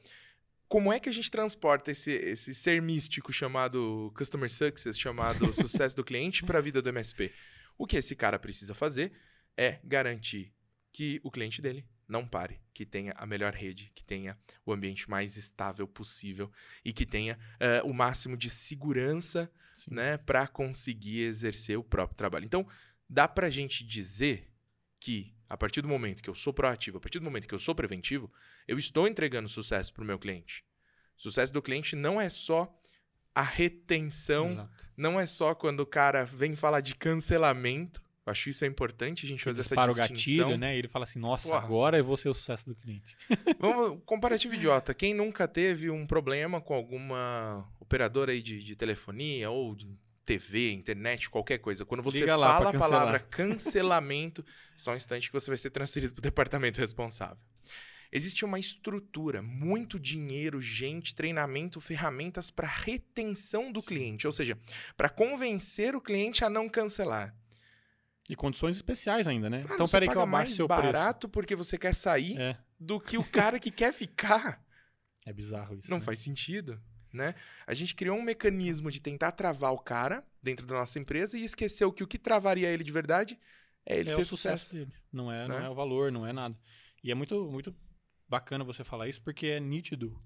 como 0.67 0.91
é 0.91 0.99
que 0.99 1.09
a 1.09 1.13
gente 1.13 1.29
transporta 1.29 1.91
esse, 1.91 2.11
esse 2.11 2.55
ser 2.55 2.81
místico 2.81 3.31
chamado 3.31 4.11
Customer 4.17 4.49
Success, 4.49 4.97
chamado 4.97 5.53
sucesso 5.53 5.95
do 5.95 6.03
cliente, 6.03 6.43
para 6.43 6.57
a 6.57 6.61
vida 6.61 6.81
do 6.81 6.89
MSP? 6.89 7.31
O 7.77 7.85
que 7.85 7.97
esse 7.97 8.15
cara 8.15 8.39
precisa 8.39 8.73
fazer 8.73 9.11
é 9.55 9.79
garantir 9.83 10.51
que 10.91 11.21
o 11.23 11.29
cliente 11.29 11.61
dele 11.61 11.85
não 12.09 12.27
pare, 12.27 12.59
que 12.73 12.85
tenha 12.85 13.13
a 13.15 13.25
melhor 13.25 13.53
rede, 13.53 13.91
que 13.93 14.03
tenha 14.03 14.37
o 14.65 14.73
ambiente 14.73 15.09
mais 15.09 15.37
estável 15.37 15.87
possível 15.87 16.51
e 16.83 16.91
que 16.91 17.05
tenha 17.05 17.37
uh, 17.83 17.87
o 17.87 17.93
máximo 17.93 18.35
de 18.35 18.49
segurança 18.49 19.49
né, 19.87 20.17
para 20.17 20.47
conseguir 20.47 21.21
exercer 21.21 21.77
o 21.77 21.83
próprio 21.83 22.17
trabalho. 22.17 22.45
Então, 22.45 22.67
dá 23.07 23.27
para 23.27 23.47
a 23.47 23.49
gente 23.49 23.85
dizer 23.85 24.51
que 24.99 25.33
a 25.47 25.55
partir 25.57 25.81
do 25.81 25.87
momento 25.87 26.21
que 26.21 26.29
eu 26.29 26.35
sou 26.35 26.53
proativo, 26.53 26.97
a 26.97 27.01
partir 27.01 27.19
do 27.19 27.25
momento 27.25 27.47
que 27.47 27.55
eu 27.55 27.59
sou 27.59 27.73
preventivo, 27.73 28.31
eu 28.67 28.77
estou 28.77 29.07
entregando 29.07 29.47
sucesso 29.47 29.93
para 29.93 30.03
o 30.03 30.07
meu 30.07 30.19
cliente. 30.19 30.63
Sucesso 31.15 31.53
do 31.53 31.61
cliente 31.61 31.95
não 31.95 32.19
é 32.19 32.29
só 32.29 32.73
a 33.33 33.41
retenção, 33.41 34.47
Exato. 34.47 34.87
não 34.97 35.19
é 35.19 35.25
só 35.25 35.55
quando 35.55 35.81
o 35.81 35.85
cara 35.85 36.25
vem 36.25 36.55
falar 36.55 36.81
de 36.81 36.95
cancelamento, 36.95 38.01
eu 38.29 38.31
acho 38.31 38.49
isso 38.49 38.63
é 38.63 38.67
importante 38.67 39.25
a 39.25 39.27
gente 39.27 39.43
fazer 39.43 39.61
essa 39.61 39.75
distinção. 39.75 40.05
o 40.05 40.09
gatilho, 40.09 40.57
né? 40.57 40.75
E 40.75 40.79
ele 40.79 40.87
fala 40.87 41.03
assim, 41.03 41.19
nossa, 41.19 41.55
agora 41.55 41.97
eu 41.97 42.03
vou 42.03 42.15
ser 42.15 42.29
o 42.29 42.33
sucesso 42.33 42.67
do 42.67 42.75
cliente. 42.75 43.17
Vamos, 43.59 43.99
comparativo 44.05 44.53
idiota. 44.55 44.93
Quem 44.93 45.13
nunca 45.13 45.47
teve 45.47 45.89
um 45.89 46.05
problema 46.05 46.61
com 46.61 46.73
alguma 46.73 47.67
operadora 47.79 48.31
aí 48.31 48.41
de, 48.41 48.63
de 48.63 48.75
telefonia 48.75 49.49
ou 49.49 49.75
de 49.75 49.89
TV, 50.25 50.71
internet, 50.71 51.27
qualquer 51.29 51.57
coisa. 51.57 51.83
Quando 51.83 52.03
você 52.03 52.19
Liga 52.19 52.33
fala 52.33 52.69
a 52.69 52.73
palavra 52.73 53.19
cancelamento, 53.31 54.45
só 54.77 54.91
um 54.91 54.95
instante 54.95 55.27
que 55.27 55.33
você 55.33 55.49
vai 55.49 55.57
ser 55.57 55.71
transferido 55.71 56.13
para 56.13 56.19
o 56.19 56.21
departamento 56.21 56.79
responsável. 56.79 57.37
Existe 58.11 58.45
uma 58.45 58.59
estrutura, 58.59 59.41
muito 59.41 59.99
dinheiro, 59.99 60.59
gente, 60.61 61.13
treinamento, 61.13 61.79
ferramentas 61.79 62.49
para 62.49 62.67
retenção 62.67 63.71
do 63.71 63.83
cliente, 63.83 64.25
ou 64.25 64.33
seja, 64.33 64.57
para 64.97 65.09
convencer 65.09 65.95
o 65.95 66.01
cliente 66.01 66.43
a 66.43 66.49
não 66.49 66.67
cancelar. 66.67 67.35
E 68.29 68.35
condições 68.35 68.75
especiais 68.75 69.27
ainda, 69.27 69.49
né? 69.49 69.61
Claro, 69.61 69.73
então, 69.73 69.87
peraí 69.87 70.07
que 70.07 70.15
eu 70.15 70.21
abaixo 70.21 70.53
seu 70.53 70.67
barato 70.67 71.27
preço. 71.27 71.31
porque 71.31 71.55
você 71.55 71.79
quer 71.79 71.95
sair 71.95 72.39
é. 72.39 72.55
do 72.79 72.99
que 72.99 73.17
o 73.17 73.23
cara 73.23 73.59
que 73.59 73.71
quer 73.71 73.91
ficar. 73.91 74.63
É 75.25 75.33
bizarro 75.33 75.75
isso. 75.75 75.91
Não 75.91 75.97
né? 75.97 76.03
faz 76.03 76.19
sentido, 76.19 76.81
né? 77.13 77.35
A 77.67 77.73
gente 77.73 77.93
criou 77.93 78.17
um 78.17 78.21
mecanismo 78.21 78.89
de 78.89 78.99
tentar 78.99 79.33
travar 79.33 79.73
o 79.73 79.77
cara 79.77 80.25
dentro 80.41 80.65
da 80.65 80.75
nossa 80.75 80.97
empresa 80.97 81.37
e 81.37 81.43
esqueceu 81.43 81.91
que 81.91 82.03
o 82.03 82.07
que 82.07 82.17
travaria 82.17 82.69
ele 82.69 82.85
de 82.85 82.91
verdade 82.91 83.37
é 83.85 83.97
ele 83.97 84.11
é 84.11 84.15
ter 84.15 84.25
sucesso. 84.25 84.65
sucesso 84.65 84.75
dele. 84.75 84.93
Não 85.11 85.31
é, 85.31 85.47
né? 85.47 85.59
não 85.59 85.65
é 85.65 85.69
o 85.69 85.75
valor, 85.75 86.11
não 86.11 86.25
é 86.25 86.31
nada. 86.31 86.57
E 87.03 87.11
é 87.11 87.15
muito, 87.15 87.51
muito 87.51 87.75
bacana 88.27 88.63
você 88.63 88.83
falar 88.83 89.07
isso 89.07 89.21
porque 89.21 89.47
é 89.47 89.59
nítido. 89.59 90.19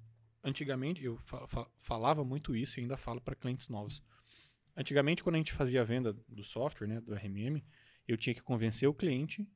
Antigamente, 0.43 1.03
eu 1.03 1.17
fa 1.17 1.47
fa 1.47 1.67
falava 1.79 2.23
muito 2.23 2.55
isso 2.55 2.79
e 2.79 2.83
ainda 2.83 2.95
falo 2.95 3.19
para 3.19 3.35
clientes 3.35 3.69
novos. 3.69 4.01
Antigamente, 4.75 5.23
quando 5.23 5.35
a 5.35 5.37
gente 5.39 5.53
fazia 5.53 5.81
a 5.81 5.85
venda 5.85 6.13
do 6.27 6.43
software, 6.43 6.87
né, 6.87 7.01
do 7.01 7.13
RMM, 7.13 7.63
eu 8.07 8.17
tinha 8.17 8.33
que 8.33 8.41
convencer 8.41 8.87
o 8.87 8.93
cliente 8.93 9.47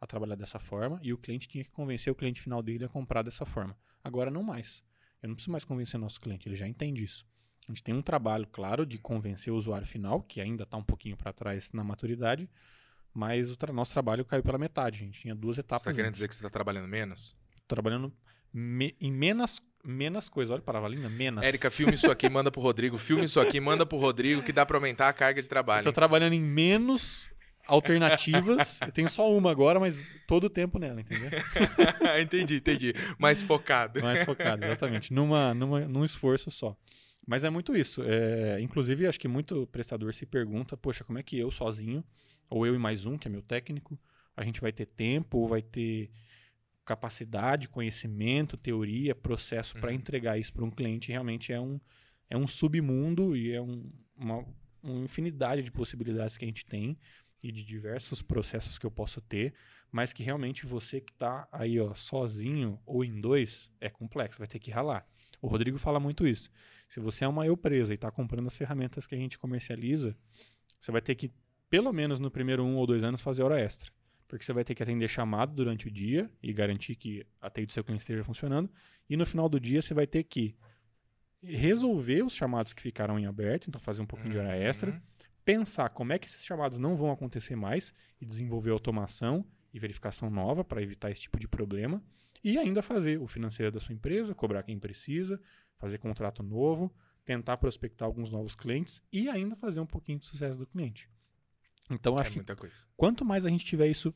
a 0.00 0.06
trabalhar 0.06 0.36
dessa 0.36 0.58
forma 0.58 0.98
e 1.02 1.12
o 1.12 1.18
cliente 1.18 1.48
tinha 1.48 1.64
que 1.64 1.70
convencer 1.70 2.12
o 2.12 2.16
cliente 2.16 2.40
final 2.40 2.62
dele 2.62 2.84
a 2.84 2.88
comprar 2.88 3.22
dessa 3.22 3.44
forma. 3.44 3.76
Agora 4.02 4.30
não 4.30 4.42
mais. 4.42 4.82
Eu 5.22 5.28
não 5.28 5.34
preciso 5.34 5.52
mais 5.52 5.64
convencer 5.64 5.98
nosso 5.98 6.20
cliente, 6.20 6.48
ele 6.48 6.56
já 6.56 6.68
entende 6.68 7.02
isso. 7.02 7.26
A 7.66 7.72
gente 7.72 7.82
tem 7.82 7.94
um 7.94 8.02
trabalho, 8.02 8.46
claro, 8.46 8.84
de 8.84 8.98
convencer 8.98 9.50
o 9.50 9.56
usuário 9.56 9.86
final, 9.86 10.22
que 10.22 10.40
ainda 10.40 10.64
está 10.64 10.76
um 10.76 10.82
pouquinho 10.82 11.16
para 11.16 11.32
trás 11.32 11.72
na 11.72 11.82
maturidade, 11.82 12.48
mas 13.12 13.50
o 13.50 13.56
tra 13.56 13.72
nosso 13.72 13.92
trabalho 13.92 14.24
caiu 14.24 14.42
pela 14.42 14.58
metade. 14.58 15.00
A 15.00 15.04
gente 15.06 15.20
tinha 15.20 15.34
duas 15.34 15.56
etapas. 15.56 15.82
Você 15.82 15.90
está 15.90 15.96
querendo 15.96 16.12
dizer 16.12 16.28
que 16.28 16.34
você 16.34 16.40
está 16.40 16.50
trabalhando 16.50 16.86
menos? 16.86 17.34
Trabalhando 17.66 18.12
me 18.52 18.94
em 19.00 19.10
menos, 19.10 19.62
menos 19.82 20.28
coisa. 20.28 20.52
Olha 20.52 20.60
a 20.60 20.64
palavra 20.64 20.90
linda, 20.90 21.08
menos. 21.08 21.42
Érica, 21.42 21.70
filme 21.70 21.94
isso 21.94 22.10
aqui, 22.10 22.28
manda 22.28 22.50
pro 22.50 22.60
Rodrigo. 22.60 22.98
Filme 22.98 23.24
isso 23.24 23.40
aqui, 23.40 23.58
manda 23.60 23.86
pro 23.86 23.96
Rodrigo, 23.96 24.42
que 24.42 24.52
dá 24.52 24.66
para 24.66 24.76
aumentar 24.76 25.08
a 25.08 25.12
carga 25.12 25.40
de 25.40 25.48
trabalho. 25.48 25.80
Estou 25.80 25.92
trabalhando 25.92 26.34
em 26.34 26.42
menos 26.42 27.30
alternativas. 27.66 28.80
eu 28.80 28.92
tenho 28.92 29.08
só 29.08 29.30
uma 29.34 29.50
agora, 29.50 29.78
mas 29.80 30.02
todo 30.26 30.44
o 30.44 30.50
tempo 30.50 30.78
nela, 30.78 31.00
entendeu? 31.00 31.30
entendi, 32.20 32.56
entendi. 32.56 32.94
Mais 33.18 33.42
focado. 33.42 34.00
Mais 34.02 34.22
focado, 34.22 34.64
exatamente. 34.64 35.12
Numa, 35.12 35.54
numa, 35.54 35.80
num 35.80 36.04
esforço 36.04 36.50
só. 36.50 36.76
Mas 37.26 37.44
é 37.44 37.50
muito 37.50 37.74
isso. 37.76 38.02
É, 38.04 38.60
inclusive, 38.60 39.06
acho 39.06 39.18
que 39.18 39.28
muito 39.28 39.66
prestador 39.68 40.12
se 40.14 40.26
pergunta, 40.26 40.76
poxa, 40.76 41.04
como 41.04 41.18
é 41.18 41.22
que 41.22 41.38
eu 41.38 41.50
sozinho, 41.50 42.04
ou 42.50 42.66
eu 42.66 42.74
e 42.74 42.78
mais 42.78 43.06
um, 43.06 43.16
que 43.16 43.28
é 43.28 43.30
meu 43.30 43.42
técnico, 43.42 43.98
a 44.36 44.44
gente 44.44 44.60
vai 44.60 44.72
ter 44.72 44.86
tempo, 44.86 45.38
ou 45.38 45.48
vai 45.48 45.62
ter 45.62 46.10
capacidade, 46.84 47.68
conhecimento, 47.68 48.56
teoria, 48.56 49.14
processo 49.14 49.74
uhum. 49.74 49.80
para 49.80 49.92
entregar 49.92 50.38
isso 50.38 50.52
para 50.52 50.64
um 50.64 50.70
cliente. 50.70 51.10
Realmente 51.10 51.52
é 51.52 51.60
um, 51.60 51.80
é 52.28 52.36
um 52.36 52.46
submundo 52.46 53.34
e 53.34 53.52
é 53.52 53.60
um, 53.60 53.90
uma, 54.16 54.44
uma 54.82 55.04
infinidade 55.04 55.62
de 55.62 55.70
possibilidades 55.70 56.36
que 56.36 56.44
a 56.44 56.48
gente 56.48 56.66
tem 56.66 56.98
e 57.44 57.52
de 57.52 57.62
diversos 57.62 58.22
processos 58.22 58.78
que 58.78 58.86
eu 58.86 58.90
posso 58.90 59.20
ter, 59.20 59.52
mas 59.92 60.14
que 60.14 60.22
realmente 60.22 60.64
você 60.64 60.98
que 60.98 61.12
está 61.12 61.46
aí 61.52 61.78
ó, 61.78 61.92
sozinho 61.94 62.80
ou 62.86 63.04
em 63.04 63.20
dois 63.20 63.70
é 63.78 63.90
complexo, 63.90 64.38
vai 64.38 64.48
ter 64.48 64.58
que 64.58 64.70
ralar. 64.70 65.06
O 65.42 65.46
Rodrigo 65.46 65.76
fala 65.76 66.00
muito 66.00 66.26
isso. 66.26 66.50
Se 66.88 67.00
você 67.00 67.22
é 67.22 67.28
uma 67.28 67.44
eu 67.44 67.54
presa 67.54 67.92
e 67.92 67.96
está 67.96 68.10
comprando 68.10 68.46
as 68.46 68.56
ferramentas 68.56 69.06
que 69.06 69.14
a 69.14 69.18
gente 69.18 69.38
comercializa, 69.38 70.16
você 70.80 70.90
vai 70.90 71.02
ter 71.02 71.14
que, 71.16 71.30
pelo 71.68 71.92
menos 71.92 72.18
no 72.18 72.30
primeiro 72.30 72.64
um 72.64 72.76
ou 72.76 72.86
dois 72.86 73.04
anos, 73.04 73.20
fazer 73.20 73.42
hora 73.42 73.60
extra. 73.60 73.92
Porque 74.26 74.42
você 74.42 74.54
vai 74.54 74.64
ter 74.64 74.74
que 74.74 74.82
atender 74.82 75.06
chamado 75.06 75.54
durante 75.54 75.86
o 75.86 75.90
dia 75.90 76.30
e 76.42 76.50
garantir 76.50 76.96
que 76.96 77.26
a 77.42 77.50
TI 77.50 77.66
do 77.66 77.72
seu 77.72 77.84
cliente 77.84 78.04
esteja 78.04 78.24
funcionando. 78.24 78.70
E 79.06 79.18
no 79.18 79.26
final 79.26 79.50
do 79.50 79.60
dia 79.60 79.82
você 79.82 79.92
vai 79.92 80.06
ter 80.06 80.24
que 80.24 80.56
resolver 81.42 82.24
os 82.24 82.34
chamados 82.34 82.72
que 82.72 82.80
ficaram 82.80 83.18
em 83.18 83.26
aberto, 83.26 83.68
então 83.68 83.78
fazer 83.78 84.00
um 84.00 84.06
pouquinho 84.06 84.34
uhum. 84.34 84.40
de 84.40 84.46
hora 84.46 84.56
extra, 84.56 84.92
uhum 84.92 85.13
pensar 85.44 85.90
como 85.90 86.12
é 86.12 86.18
que 86.18 86.26
esses 86.26 86.44
chamados 86.44 86.78
não 86.78 86.96
vão 86.96 87.10
acontecer 87.10 87.56
mais 87.56 87.92
e 88.20 88.26
desenvolver 88.26 88.70
automação 88.70 89.44
e 89.72 89.78
verificação 89.78 90.30
nova 90.30 90.64
para 90.64 90.82
evitar 90.82 91.10
esse 91.10 91.22
tipo 91.22 91.38
de 91.38 91.48
problema. 91.48 92.02
E 92.42 92.58
ainda 92.58 92.82
fazer 92.82 93.20
o 93.20 93.26
financeiro 93.26 93.72
da 93.72 93.80
sua 93.80 93.94
empresa, 93.94 94.34
cobrar 94.34 94.62
quem 94.62 94.78
precisa, 94.78 95.40
fazer 95.78 95.98
contrato 95.98 96.42
novo, 96.42 96.94
tentar 97.24 97.56
prospectar 97.56 98.06
alguns 98.06 98.30
novos 98.30 98.54
clientes 98.54 99.02
e 99.12 99.28
ainda 99.28 99.56
fazer 99.56 99.80
um 99.80 99.86
pouquinho 99.86 100.18
de 100.18 100.26
sucesso 100.26 100.58
do 100.58 100.66
cliente. 100.66 101.08
Então, 101.90 102.16
acho 102.18 102.38
é 102.38 102.42
que 102.42 102.56
coisa. 102.56 102.86
quanto 102.96 103.24
mais 103.24 103.44
a 103.44 103.50
gente 103.50 103.64
tiver 103.64 103.88
isso 103.88 104.14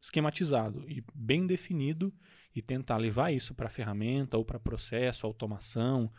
esquematizado 0.00 0.88
e 0.88 1.04
bem 1.14 1.46
definido 1.46 2.12
e 2.54 2.62
tentar 2.62 2.96
levar 2.96 3.30
isso 3.30 3.54
para 3.54 3.68
ferramenta 3.68 4.36
ou 4.36 4.44
para 4.44 4.58
processo, 4.58 5.26
automação, 5.26 6.12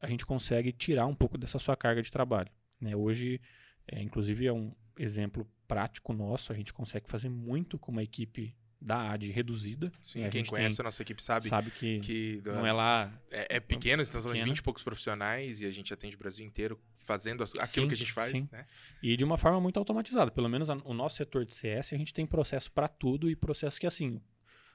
a 0.00 0.08
gente 0.08 0.24
consegue 0.24 0.72
tirar 0.72 1.06
um 1.06 1.14
pouco 1.14 1.36
dessa 1.36 1.58
sua 1.58 1.76
carga 1.76 2.02
de 2.02 2.10
trabalho. 2.10 2.50
Né? 2.80 2.94
Hoje, 2.94 3.40
é, 3.86 4.00
inclusive, 4.02 4.46
é 4.46 4.52
um 4.52 4.72
exemplo 4.98 5.46
prático 5.66 6.12
nosso. 6.12 6.52
A 6.52 6.54
gente 6.56 6.72
consegue 6.72 7.08
fazer 7.08 7.28
muito 7.28 7.78
com 7.78 7.90
uma 7.92 8.02
equipe 8.02 8.54
da 8.80 9.10
AD 9.12 9.30
reduzida. 9.30 9.90
Sim, 10.00 10.24
a 10.24 10.28
quem 10.28 10.40
gente 10.40 10.50
conhece 10.50 10.76
tem- 10.76 10.82
a 10.82 10.84
nossa 10.84 11.00
equipe 11.02 11.22
sabe, 11.22 11.48
sabe 11.48 11.70
que, 11.70 12.00
que 12.00 12.42
não 12.44 12.66
é 12.66 12.72
lá 12.72 13.10
é, 13.30 13.56
é 13.56 13.60
pequeno, 13.60 14.02
estamos 14.02 14.24
falando 14.24 14.36
de 14.36 14.40
pequena. 14.42 14.52
20 14.54 14.58
e 14.58 14.62
poucos 14.62 14.82
profissionais 14.82 15.60
e 15.62 15.64
a 15.66 15.70
gente 15.70 15.92
atende 15.94 16.16
o 16.16 16.18
Brasil 16.18 16.44
inteiro 16.44 16.78
fazendo 16.98 17.42
as- 17.42 17.54
aquilo 17.58 17.84
Sim, 17.84 17.88
que 17.88 17.94
a 17.94 17.96
gente 17.96 18.12
faz, 18.12 18.32
sim. 18.32 18.46
né? 18.52 18.66
E 19.02 19.16
de 19.16 19.24
uma 19.24 19.38
forma 19.38 19.58
muito 19.60 19.78
automatizada. 19.78 20.30
Pelo 20.30 20.48
menos 20.50 20.68
a- 20.68 20.76
o 20.84 20.92
nosso 20.92 21.16
setor 21.16 21.46
de 21.46 21.54
CS, 21.54 21.94
a 21.94 21.98
gente 21.98 22.12
tem 22.12 22.26
processo 22.26 22.70
para 22.70 22.86
tudo 22.86 23.30
e 23.30 23.34
processo 23.36 23.80
que, 23.80 23.86
assim, 23.86 24.20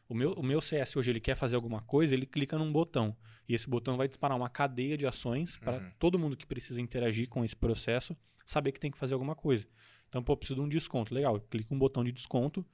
o 0.07 0.15
meu, 0.15 0.31
o 0.31 0.41
meu 0.41 0.59
CS 0.59 0.95
hoje, 0.97 1.11
ele 1.11 1.19
quer 1.19 1.35
fazer 1.35 1.55
alguma 1.55 1.81
coisa, 1.81 2.15
ele 2.15 2.25
clica 2.25 2.57
num 2.57 2.71
botão. 2.71 3.15
E 3.47 3.53
esse 3.53 3.69
botão 3.69 3.95
vai 3.95 4.07
disparar 4.07 4.35
uma 4.35 4.49
cadeia 4.49 4.97
de 4.97 5.05
ações 5.05 5.55
para 5.57 5.73
Uhum. 5.77 5.91
todo 5.99 6.17
mundo 6.17 6.35
que 6.35 6.47
precisa 6.47 6.81
interagir 6.81 7.27
com 7.29 7.45
esse 7.45 7.55
processo 7.55 8.17
saber 8.49 8.71
que 8.71 8.79
tem 8.79 8.89
que 8.89 8.97
fazer 8.97 9.13
alguma 9.13 9.35
coisa. 9.35 9.67
Então, 10.07 10.23
pô, 10.23 10.35
preciso 10.35 10.59
de 10.59 10.65
um 10.65 10.69
desconto. 10.69 11.13
Legal, 11.13 11.35
eu 11.35 11.41
clico 11.41 11.73
um 11.73 11.77
botão 11.77 12.03
de 12.03 12.11
desconto, 12.11 12.65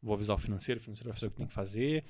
vou 0.00 0.14
avisar 0.14 0.36
o 0.36 0.38
financeiro, 0.38 0.80
o 0.80 0.82
financeiro 0.84 1.08
vai 1.08 1.14
fazer 1.16 1.26
o 1.26 1.30
que 1.30 1.36
tem 1.36 1.46
que 1.46 1.52
fazer, 1.52 2.04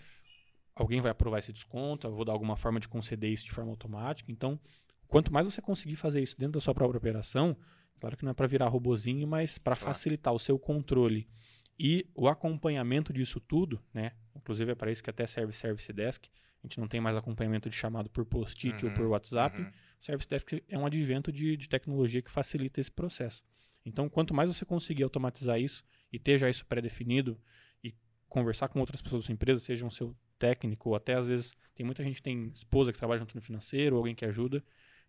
alguém 0.74 1.00
vai 1.00 1.10
aprovar 1.10 1.38
esse 1.38 1.52
desconto, 1.52 2.06
eu 2.06 2.12
vou 2.14 2.24
dar 2.24 2.32
alguma 2.32 2.56
forma 2.56 2.78
de 2.78 2.86
conceder 2.86 3.30
isso 3.32 3.44
de 3.44 3.50
forma 3.52 3.70
automática. 3.70 4.30
Então, 4.30 4.60
quanto 5.08 5.32
mais 5.32 5.46
você 5.46 5.62
conseguir 5.62 5.96
fazer 5.96 6.22
isso 6.22 6.36
dentro 6.38 6.52
da 6.54 6.60
sua 6.60 6.74
própria 6.74 6.98
operação, 6.98 7.56
claro 7.98 8.16
que 8.16 8.24
não 8.24 8.32
é 8.32 8.34
para 8.34 8.46
virar 8.46 8.68
robozinho, 8.68 9.26
mas 9.26 9.56
para 9.56 9.74
Claro. 9.74 9.94
facilitar 9.94 10.34
o 10.34 10.38
seu 10.38 10.58
controle 10.58 11.26
e 11.78 12.06
o 12.14 12.28
acompanhamento 12.28 13.10
disso 13.12 13.40
tudo, 13.40 13.82
né? 13.92 14.12
Inclusive 14.36 14.72
é 14.72 14.74
para 14.74 14.92
isso 14.92 15.02
que 15.02 15.08
até 15.10 15.26
serve 15.26 15.52
Service 15.52 15.90
Desk. 15.92 16.28
A 16.62 16.66
gente 16.66 16.78
não 16.78 16.86
tem 16.88 17.00
mais 17.00 17.16
acompanhamento 17.16 17.70
de 17.70 17.76
chamado 17.76 18.10
por 18.10 18.24
post-it 18.26 18.84
ou 18.84 18.90
Uhum, 18.90 18.94
por 18.94 19.06
WhatsApp. 19.06 19.62
Uhum. 19.62 19.70
Service 20.04 20.28
Desk 20.28 20.62
é 20.68 20.78
um 20.78 20.84
advento 20.84 21.32
de, 21.32 21.56
de 21.56 21.66
tecnologia 21.66 22.20
que 22.20 22.30
facilita 22.30 22.78
esse 22.78 22.90
processo. 22.90 23.42
Então, 23.86 24.08
quanto 24.08 24.34
mais 24.34 24.54
você 24.54 24.64
conseguir 24.64 25.02
automatizar 25.02 25.58
isso 25.58 25.82
e 26.12 26.18
ter 26.18 26.36
já 26.36 26.48
isso 26.48 26.66
pré-definido 26.66 27.40
e 27.82 27.94
conversar 28.28 28.68
com 28.68 28.80
outras 28.80 29.00
pessoas 29.00 29.22
da 29.22 29.26
sua 29.26 29.32
empresa, 29.32 29.60
seja 29.60 29.84
um 29.86 29.90
seu 29.90 30.14
técnico 30.38 30.90
ou 30.90 30.94
até 30.94 31.14
às 31.14 31.26
vezes 31.26 31.52
tem 31.74 31.86
muita 31.86 32.02
gente 32.04 32.16
que 32.16 32.22
tem 32.22 32.52
esposa 32.54 32.92
que 32.92 32.98
trabalha 32.98 33.20
junto 33.20 33.34
no 33.34 33.40
financeiro, 33.40 33.96
ou 33.96 34.00
alguém 34.00 34.14
que 34.14 34.26
ajuda. 34.26 34.62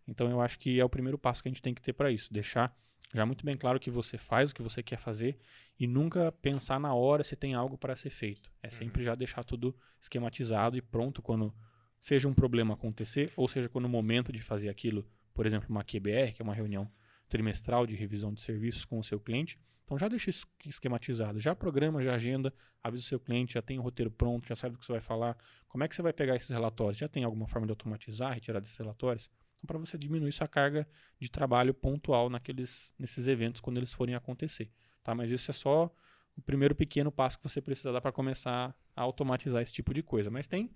Então, 0.08 0.30
eu 0.30 0.40
acho 0.40 0.58
que 0.58 0.80
é 0.80 0.84
o 0.84 0.88
primeiro 0.88 1.18
passo 1.18 1.42
que 1.42 1.48
a 1.48 1.52
gente 1.52 1.62
tem 1.62 1.74
que 1.74 1.82
ter 1.82 1.92
para 1.92 2.10
isso, 2.10 2.32
deixar 2.32 2.74
já 3.14 3.24
muito 3.26 3.44
bem 3.44 3.56
claro 3.56 3.76
o 3.76 3.80
que 3.80 3.90
você 3.90 4.16
faz, 4.16 4.50
o 4.50 4.54
que 4.54 4.62
você 4.62 4.82
quer 4.82 4.98
fazer 4.98 5.38
e 5.78 5.86
nunca 5.86 6.32
pensar 6.32 6.80
na 6.80 6.94
hora 6.94 7.22
se 7.22 7.36
tem 7.36 7.54
algo 7.54 7.76
para 7.76 7.94
ser 7.96 8.10
feito. 8.10 8.50
É 8.62 8.70
sempre 8.70 9.04
já 9.04 9.14
deixar 9.14 9.44
tudo 9.44 9.76
esquematizado 10.00 10.76
e 10.76 10.82
pronto 10.82 11.22
quando 11.22 11.54
seja 12.00 12.28
um 12.28 12.34
problema 12.34 12.74
acontecer, 12.74 13.32
ou 13.36 13.48
seja, 13.48 13.68
quando 13.68 13.86
o 13.86 13.88
momento 13.88 14.32
de 14.32 14.40
fazer 14.40 14.68
aquilo, 14.68 15.06
por 15.34 15.46
exemplo, 15.46 15.68
uma 15.70 15.82
QBR, 15.82 16.32
que 16.34 16.42
é 16.42 16.44
uma 16.44 16.54
reunião 16.54 16.90
trimestral 17.28 17.86
de 17.86 17.94
revisão 17.94 18.32
de 18.32 18.40
serviços 18.40 18.84
com 18.84 18.98
o 18.98 19.04
seu 19.04 19.18
cliente. 19.18 19.58
Então 19.84 19.96
já 19.96 20.08
deixa 20.08 20.30
isso 20.30 20.46
esquematizado, 20.64 21.38
já 21.38 21.54
programa, 21.54 22.02
já 22.02 22.14
agenda, 22.14 22.52
avisa 22.82 23.04
o 23.04 23.06
seu 23.06 23.20
cliente, 23.20 23.54
já 23.54 23.62
tem 23.62 23.78
o 23.78 23.82
roteiro 23.82 24.10
pronto, 24.10 24.48
já 24.48 24.56
sabe 24.56 24.74
do 24.74 24.78
que 24.78 24.84
você 24.84 24.92
vai 24.92 25.00
falar. 25.00 25.36
Como 25.68 25.84
é 25.84 25.88
que 25.88 25.94
você 25.94 26.02
vai 26.02 26.12
pegar 26.12 26.34
esses 26.34 26.50
relatórios? 26.50 26.98
Já 26.98 27.08
tem 27.08 27.22
alguma 27.22 27.46
forma 27.46 27.66
de 27.66 27.72
automatizar, 27.72 28.34
retirar 28.34 28.58
desses 28.58 28.76
relatórios? 28.76 29.30
Então, 29.56 29.66
para 29.66 29.78
você 29.78 29.96
diminuir 29.96 30.32
sua 30.32 30.48
carga 30.48 30.88
de 31.20 31.30
trabalho 31.30 31.72
pontual 31.72 32.28
naqueles, 32.28 32.92
nesses 32.98 33.28
eventos 33.28 33.60
quando 33.60 33.76
eles 33.78 33.92
forem 33.92 34.14
acontecer. 34.14 34.70
Tá? 35.04 35.14
Mas 35.14 35.30
isso 35.30 35.50
é 35.52 35.54
só 35.54 35.94
o 36.36 36.42
primeiro 36.42 36.74
pequeno 36.74 37.12
passo 37.12 37.38
que 37.38 37.48
você 37.48 37.60
precisa 37.60 37.92
dar 37.92 38.00
para 38.00 38.12
começar 38.12 38.76
a 38.94 39.02
automatizar 39.02 39.62
esse 39.62 39.72
tipo 39.72 39.94
de 39.94 40.02
coisa. 40.02 40.30
Mas 40.30 40.48
tem 40.48 40.70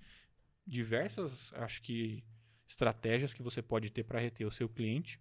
diversas, 0.66 1.52
acho 1.54 1.82
que, 1.82 2.24
estratégias 2.68 3.34
que 3.34 3.42
você 3.42 3.60
pode 3.60 3.90
ter 3.90 4.04
para 4.04 4.20
reter 4.20 4.46
o 4.46 4.50
seu 4.50 4.68
cliente. 4.68 5.20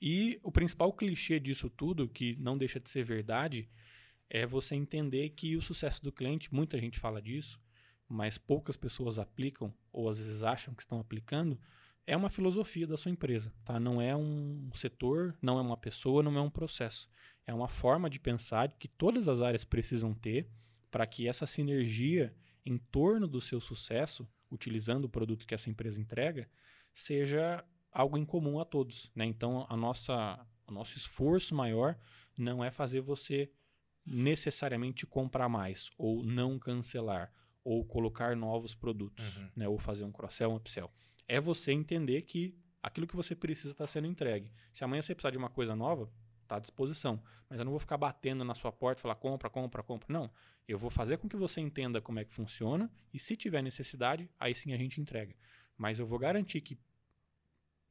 E 0.00 0.38
o 0.42 0.52
principal 0.52 0.92
clichê 0.92 1.40
disso 1.40 1.70
tudo, 1.70 2.08
que 2.08 2.36
não 2.36 2.56
deixa 2.56 2.78
de 2.78 2.88
ser 2.88 3.04
verdade, 3.04 3.68
é 4.30 4.46
você 4.46 4.74
entender 4.74 5.30
que 5.30 5.56
o 5.56 5.62
sucesso 5.62 6.02
do 6.02 6.12
cliente, 6.12 6.54
muita 6.54 6.78
gente 6.78 6.98
fala 6.98 7.20
disso, 7.20 7.60
mas 8.08 8.38
poucas 8.38 8.76
pessoas 8.76 9.18
aplicam, 9.18 9.72
ou 9.92 10.08
às 10.08 10.18
vezes 10.18 10.42
acham 10.42 10.74
que 10.74 10.82
estão 10.82 11.00
aplicando, 11.00 11.58
é 12.06 12.16
uma 12.16 12.30
filosofia 12.30 12.86
da 12.86 12.96
sua 12.96 13.10
empresa. 13.10 13.52
Tá? 13.64 13.78
Não 13.78 14.00
é 14.00 14.16
um 14.16 14.70
setor, 14.74 15.36
não 15.42 15.58
é 15.58 15.62
uma 15.62 15.76
pessoa, 15.76 16.22
não 16.22 16.36
é 16.36 16.40
um 16.40 16.50
processo. 16.50 17.08
É 17.46 17.52
uma 17.52 17.68
forma 17.68 18.08
de 18.08 18.18
pensar 18.18 18.68
que 18.78 18.88
todas 18.88 19.28
as 19.28 19.42
áreas 19.42 19.64
precisam 19.64 20.14
ter 20.14 20.48
para 20.90 21.06
que 21.06 21.28
essa 21.28 21.46
sinergia 21.46 22.34
em 22.68 22.78
torno 22.78 23.26
do 23.26 23.40
seu 23.40 23.60
sucesso, 23.60 24.28
utilizando 24.50 25.04
o 25.04 25.08
produto 25.08 25.46
que 25.46 25.54
essa 25.54 25.70
empresa 25.70 26.00
entrega, 26.00 26.48
seja 26.94 27.64
algo 27.90 28.16
em 28.18 28.24
comum 28.24 28.60
a 28.60 28.64
todos. 28.64 29.10
Né? 29.14 29.24
Então, 29.24 29.66
a 29.68 29.76
nossa, 29.76 30.46
o 30.66 30.72
nosso 30.72 30.96
esforço 30.96 31.54
maior 31.54 31.98
não 32.36 32.62
é 32.64 32.70
fazer 32.70 33.00
você 33.00 33.50
necessariamente 34.04 35.06
comprar 35.06 35.48
mais, 35.48 35.90
ou 35.98 36.22
não 36.24 36.58
cancelar, 36.58 37.32
ou 37.62 37.84
colocar 37.84 38.34
novos 38.34 38.74
produtos, 38.74 39.36
Uhum. 39.36 39.50
né? 39.56 39.68
ou 39.68 39.78
fazer 39.78 40.04
um 40.04 40.12
cross-sell, 40.12 40.50
um 40.50 40.56
upsell. 40.56 40.90
É 41.26 41.40
você 41.40 41.72
entender 41.72 42.22
que 42.22 42.56
aquilo 42.82 43.06
que 43.06 43.16
você 43.16 43.34
precisa 43.34 43.72
está 43.72 43.86
sendo 43.86 44.06
entregue. 44.06 44.50
Se 44.72 44.82
amanhã 44.82 45.02
você 45.02 45.14
precisar 45.14 45.30
de 45.30 45.36
uma 45.36 45.50
coisa 45.50 45.76
nova, 45.76 46.10
está 46.48 46.56
à 46.56 46.58
disposição. 46.58 47.22
Mas 47.48 47.58
eu 47.58 47.64
não 47.64 47.70
vou 47.70 47.78
ficar 47.78 47.96
batendo 47.96 48.44
na 48.44 48.54
sua 48.54 48.72
porta 48.72 49.00
e 49.00 49.02
falar 49.02 49.14
compra, 49.14 49.48
compra, 49.50 49.82
compra. 49.82 50.06
Não. 50.10 50.30
Eu 50.66 50.78
vou 50.78 50.90
fazer 50.90 51.18
com 51.18 51.28
que 51.28 51.36
você 51.36 51.60
entenda 51.60 52.00
como 52.00 52.18
é 52.18 52.24
que 52.24 52.32
funciona 52.32 52.90
e 53.12 53.18
se 53.18 53.36
tiver 53.36 53.62
necessidade, 53.62 54.28
aí 54.38 54.54
sim 54.54 54.72
a 54.72 54.76
gente 54.76 55.00
entrega. 55.00 55.34
Mas 55.76 55.98
eu 55.98 56.06
vou 56.06 56.18
garantir 56.18 56.60
que, 56.60 56.78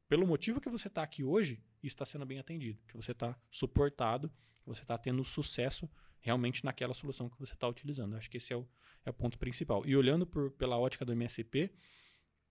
pelo 0.09 0.27
motivo 0.27 0.59
que 0.59 0.69
você 0.69 0.87
está 0.87 1.01
aqui 1.01 1.23
hoje, 1.23 1.63
isso 1.81 1.93
está 1.95 2.05
sendo 2.05 2.25
bem 2.25 2.39
atendido. 2.39 2.79
Que 2.87 2.97
você 2.97 3.11
está 3.11 3.35
suportado, 3.49 4.29
que 4.29 4.65
você 4.67 4.81
está 4.81 4.97
tendo 4.97 5.23
sucesso 5.23 5.89
realmente 6.19 6.65
naquela 6.65 6.93
solução 6.93 7.29
que 7.29 7.39
você 7.39 7.53
está 7.53 7.67
utilizando. 7.67 8.15
Acho 8.15 8.29
que 8.29 8.37
esse 8.37 8.51
é 8.51 8.57
o, 8.57 8.67
é 9.05 9.09
o 9.09 9.13
ponto 9.13 9.37
principal. 9.37 9.83
E 9.85 9.95
olhando 9.95 10.25
por, 10.27 10.51
pela 10.51 10.77
ótica 10.77 11.05
do 11.05 11.13
MSP, 11.13 11.71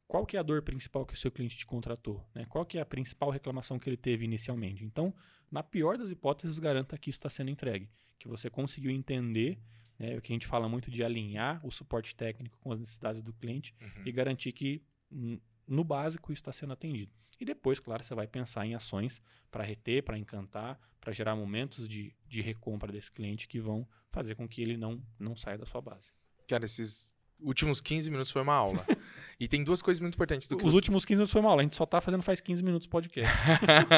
qual 0.08 0.24
que 0.26 0.36
é 0.36 0.40
a 0.40 0.42
dor 0.42 0.62
principal 0.62 1.04
que 1.04 1.14
o 1.14 1.16
seu 1.16 1.30
cliente 1.30 1.56
te 1.56 1.66
contratou? 1.66 2.24
Né? 2.34 2.44
Qual 2.48 2.64
que 2.64 2.78
é 2.78 2.80
a 2.80 2.86
principal 2.86 3.30
reclamação 3.30 3.78
que 3.78 3.88
ele 3.88 3.96
teve 3.96 4.24
inicialmente? 4.24 4.84
Então, 4.84 5.14
na 5.50 5.62
pior 5.62 5.98
das 5.98 6.10
hipóteses, 6.10 6.58
garanta 6.58 6.96
que 6.98 7.10
isso 7.10 7.18
está 7.18 7.28
sendo 7.30 7.50
entregue. 7.50 7.88
Que 8.18 8.28
você 8.28 8.48
conseguiu 8.48 8.90
entender, 8.90 9.58
né, 9.98 10.16
o 10.16 10.22
que 10.22 10.32
a 10.32 10.34
gente 10.34 10.46
fala 10.46 10.68
muito 10.68 10.90
de 10.90 11.02
alinhar 11.02 11.64
o 11.66 11.70
suporte 11.70 12.14
técnico 12.14 12.58
com 12.60 12.72
as 12.72 12.78
necessidades 12.80 13.20
do 13.22 13.32
cliente 13.32 13.74
Uhum. 13.80 14.02
e 14.06 14.12
garantir 14.12 14.52
que, 14.52 14.82
n- 15.10 15.40
no 15.66 15.82
básico, 15.84 16.32
isso 16.32 16.40
está 16.40 16.52
sendo 16.52 16.72
atendido. 16.72 17.12
E 17.40 17.44
depois, 17.44 17.78
claro, 17.78 18.02
você 18.02 18.14
vai 18.14 18.26
pensar 18.26 18.64
em 18.66 18.74
ações 18.74 19.20
para 19.50 19.62
reter, 19.62 20.02
para 20.02 20.16
encantar, 20.16 20.80
para 21.00 21.12
gerar 21.12 21.36
momentos 21.36 21.88
de, 21.88 22.14
de 22.26 22.40
recompra 22.40 22.90
desse 22.90 23.10
cliente 23.12 23.46
que 23.46 23.60
vão 23.60 23.86
fazer 24.10 24.34
com 24.34 24.48
que 24.48 24.62
ele 24.62 24.76
não, 24.76 25.02
não 25.18 25.36
saia 25.36 25.58
da 25.58 25.66
sua 25.66 25.80
base. 25.82 26.10
Cara, 26.48 26.64
esses 26.64 27.12
últimos 27.40 27.80
15 27.80 28.10
minutos 28.10 28.32
foi 28.32 28.42
uma 28.42 28.54
aula. 28.54 28.84
e 29.38 29.46
tem 29.46 29.62
duas 29.62 29.82
coisas 29.82 30.00
muito 30.00 30.14
importantes 30.14 30.48
do 30.48 30.56
que 30.56 30.66
Os 30.66 30.74
últimos 30.74 31.04
15 31.04 31.18
minutos 31.18 31.32
foi 31.32 31.42
mal, 31.42 31.58
a 31.58 31.62
gente 31.62 31.76
só 31.76 31.86
tá 31.86 32.00
fazendo 32.00 32.22
faz 32.22 32.40
15 32.40 32.62
minutos 32.62 32.86
podcast. 32.86 33.32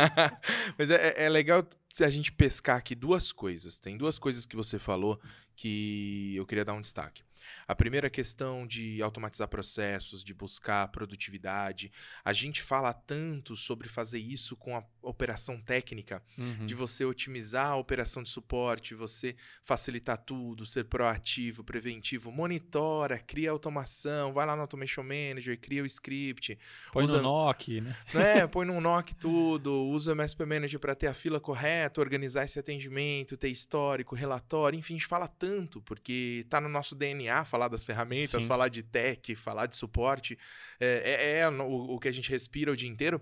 Mas 0.78 0.90
é, 0.90 1.24
é 1.24 1.28
legal 1.28 1.66
se 1.92 2.04
a 2.04 2.10
gente 2.10 2.32
pescar 2.32 2.76
aqui 2.76 2.94
duas 2.94 3.32
coisas. 3.32 3.78
Tem 3.78 3.96
duas 3.96 4.18
coisas 4.18 4.46
que 4.46 4.56
você 4.56 4.78
falou 4.78 5.20
que 5.56 6.34
eu 6.36 6.46
queria 6.46 6.64
dar 6.64 6.74
um 6.74 6.80
destaque. 6.80 7.22
A 7.66 7.74
primeira 7.74 8.08
questão 8.10 8.66
de 8.66 9.00
automatizar 9.02 9.48
processos, 9.48 10.22
de 10.24 10.32
buscar 10.34 10.88
produtividade. 10.88 11.90
A 12.24 12.32
gente 12.32 12.62
fala 12.62 12.92
tanto 12.92 13.56
sobre 13.56 13.88
fazer 13.88 14.18
isso 14.18 14.56
com 14.56 14.76
a 14.76 14.82
operação 15.02 15.60
técnica, 15.60 16.22
Uhum. 16.38 16.66
de 16.66 16.74
você 16.74 17.04
otimizar 17.04 17.66
a 17.68 17.76
operação 17.76 18.22
de 18.22 18.28
suporte, 18.30 18.94
você 18.94 19.34
facilitar 19.64 20.18
tudo, 20.18 20.66
ser 20.66 20.84
proativo, 20.84 21.64
preventivo, 21.64 22.30
monitora, 22.30 23.18
cria 23.18 23.50
automação, 23.50 24.32
vai 24.32 24.44
lá 24.46 24.54
no 24.54 24.62
Automation 24.62 25.02
Manager, 25.02 25.58
cria 25.58 25.82
o 25.82 25.86
script, 25.86 26.58
Põe 26.92 27.04
usa- 27.04 27.16
no 27.18 27.22
NOC, 27.22 27.80
né? 27.80 27.96
né? 28.12 28.46
Põe 28.48 28.66
num 28.66 28.80
NOC 28.80 29.14
tudo, 29.14 29.72
usa 29.88 30.12
o 30.12 30.14
MSP 30.14 30.44
Manager 30.44 30.78
para 30.80 30.94
ter 30.94 31.06
a 31.06 31.14
fila 31.14 31.40
correta, 31.40 32.00
organizar 32.00 32.44
esse 32.44 32.58
atendimento, 32.58 33.36
ter 33.36 33.48
histórico, 33.48 34.14
relatório, 34.14 34.78
enfim, 34.78 34.94
a 34.94 34.98
gente 34.98 35.06
fala 35.06 35.28
tanto, 35.28 35.80
porque 35.82 36.44
tá 36.48 36.60
no 36.60 36.68
nosso 36.68 36.94
DNA 36.94 37.37
falar 37.44 37.68
das 37.68 37.84
ferramentas, 37.84 38.42
Sim. 38.42 38.48
falar 38.48 38.68
de 38.68 38.82
tech, 38.82 39.34
falar 39.34 39.66
de 39.66 39.76
suporte, 39.76 40.38
é, 40.80 41.02
é- 41.04 41.38
é 41.40 41.48
o, 41.48 41.94
o 41.94 41.98
que 41.98 42.08
a 42.08 42.12
gente 42.12 42.30
respira 42.30 42.72
o 42.72 42.76
dia 42.76 42.88
inteiro, 42.88 43.20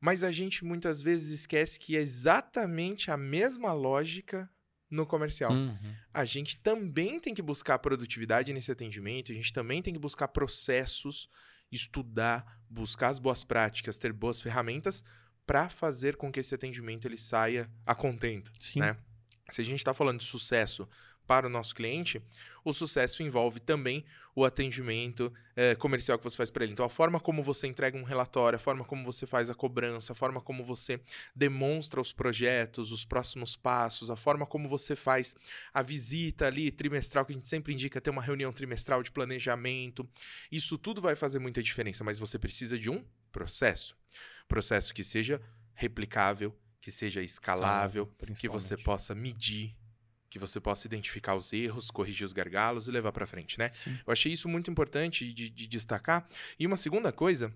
mas 0.00 0.22
a 0.24 0.32
gente 0.32 0.64
muitas 0.64 1.02
vezes 1.02 1.40
esquece 1.40 1.78
que 1.78 1.96
é 1.96 2.00
exatamente 2.00 3.10
a 3.10 3.16
mesma 3.16 3.72
lógica 3.72 4.48
no 4.90 5.06
comercial. 5.06 5.52
Uhum. 5.52 5.94
A 6.12 6.24
gente 6.24 6.56
também 6.56 7.20
tem 7.20 7.32
que 7.34 7.42
buscar 7.42 7.78
produtividade 7.78 8.52
nesse 8.52 8.72
atendimento, 8.72 9.30
a 9.30 9.34
gente 9.34 9.52
também 9.52 9.80
tem 9.82 9.92
que 9.92 10.00
buscar 10.00 10.28
processos, 10.28 11.28
estudar, 11.70 12.60
buscar 12.68 13.08
as 13.08 13.18
boas 13.18 13.44
práticas, 13.44 13.98
ter 13.98 14.12
boas 14.12 14.40
ferramentas 14.40 15.04
para 15.46 15.68
fazer 15.68 16.16
com 16.16 16.30
que 16.32 16.40
esse 16.40 16.54
atendimento 16.54 17.06
ele 17.06 17.18
saia 17.18 17.70
a 17.86 17.94
contento, 17.94 18.50
Sim. 18.58 18.80
né? 18.80 18.96
Se 19.48 19.60
a 19.60 19.64
gente 19.64 19.78
está 19.78 19.92
falando 19.92 20.20
de 20.20 20.24
sucesso 20.24 20.88
para 21.26 21.46
o 21.46 21.50
nosso 21.50 21.74
cliente, 21.74 22.20
o 22.64 22.72
sucesso 22.72 23.22
envolve 23.22 23.60
também 23.60 24.04
o 24.34 24.44
atendimento 24.44 25.32
é, 25.56 25.74
comercial 25.74 26.18
que 26.18 26.24
você 26.24 26.36
faz 26.36 26.50
para 26.50 26.64
ele. 26.64 26.72
Então, 26.72 26.84
a 26.84 26.90
forma 26.90 27.20
como 27.20 27.42
você 27.42 27.66
entrega 27.66 27.96
um 27.96 28.02
relatório, 28.02 28.56
a 28.56 28.60
forma 28.60 28.84
como 28.84 29.04
você 29.04 29.26
faz 29.26 29.50
a 29.50 29.54
cobrança, 29.54 30.12
a 30.12 30.16
forma 30.16 30.40
como 30.40 30.64
você 30.64 31.00
demonstra 31.34 32.00
os 32.00 32.12
projetos, 32.12 32.92
os 32.92 33.04
próximos 33.04 33.56
passos, 33.56 34.10
a 34.10 34.16
forma 34.16 34.46
como 34.46 34.68
você 34.68 34.94
faz 34.94 35.34
a 35.72 35.82
visita 35.82 36.46
ali 36.46 36.70
trimestral, 36.70 37.24
que 37.24 37.32
a 37.32 37.36
gente 37.36 37.48
sempre 37.48 37.72
indica 37.72 38.00
ter 38.00 38.10
uma 38.10 38.22
reunião 38.22 38.52
trimestral 38.52 39.02
de 39.02 39.10
planejamento. 39.10 40.08
Isso 40.50 40.78
tudo 40.78 41.00
vai 41.00 41.16
fazer 41.16 41.38
muita 41.38 41.62
diferença, 41.62 42.04
mas 42.04 42.18
você 42.18 42.38
precisa 42.38 42.78
de 42.78 42.90
um 42.90 43.04
processo. 43.32 43.96
Processo 44.48 44.92
que 44.94 45.04
seja 45.04 45.40
replicável, 45.74 46.56
que 46.80 46.90
seja 46.90 47.22
escalável, 47.22 48.06
que 48.38 48.48
você 48.48 48.76
possa 48.76 49.14
medir, 49.14 49.76
que 50.30 50.38
você 50.38 50.60
possa 50.60 50.86
identificar 50.86 51.34
os 51.34 51.52
erros, 51.52 51.90
corrigir 51.90 52.24
os 52.24 52.32
gargalos 52.32 52.86
e 52.86 52.90
levar 52.92 53.10
para 53.10 53.26
frente, 53.26 53.58
né? 53.58 53.72
Sim. 53.82 53.98
Eu 54.06 54.12
achei 54.12 54.32
isso 54.32 54.48
muito 54.48 54.70
importante 54.70 55.30
de, 55.34 55.50
de, 55.50 55.66
destacar. 55.66 56.26
E 56.56 56.66
uma 56.66 56.76
segunda 56.76 57.10
coisa, 57.10 57.52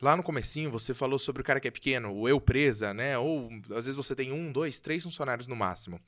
lá 0.00 0.16
no 0.16 0.22
comecinho 0.22 0.70
você 0.70 0.94
falou 0.94 1.18
sobre 1.18 1.42
o 1.42 1.44
cara 1.44 1.58
que 1.58 1.66
é 1.66 1.70
pequeno, 1.70 2.14
o 2.14 2.28
eu 2.28 2.40
presa, 2.40 2.94
né? 2.94 3.18
Ou 3.18 3.50
às 3.70 3.86
vezes 3.86 3.96
você 3.96 4.14
tem 4.14 4.30
um, 4.30 4.52
dois, 4.52 4.78
três 4.78 5.02
funcionários 5.02 5.48
no 5.48 5.56
máximo. 5.56 6.00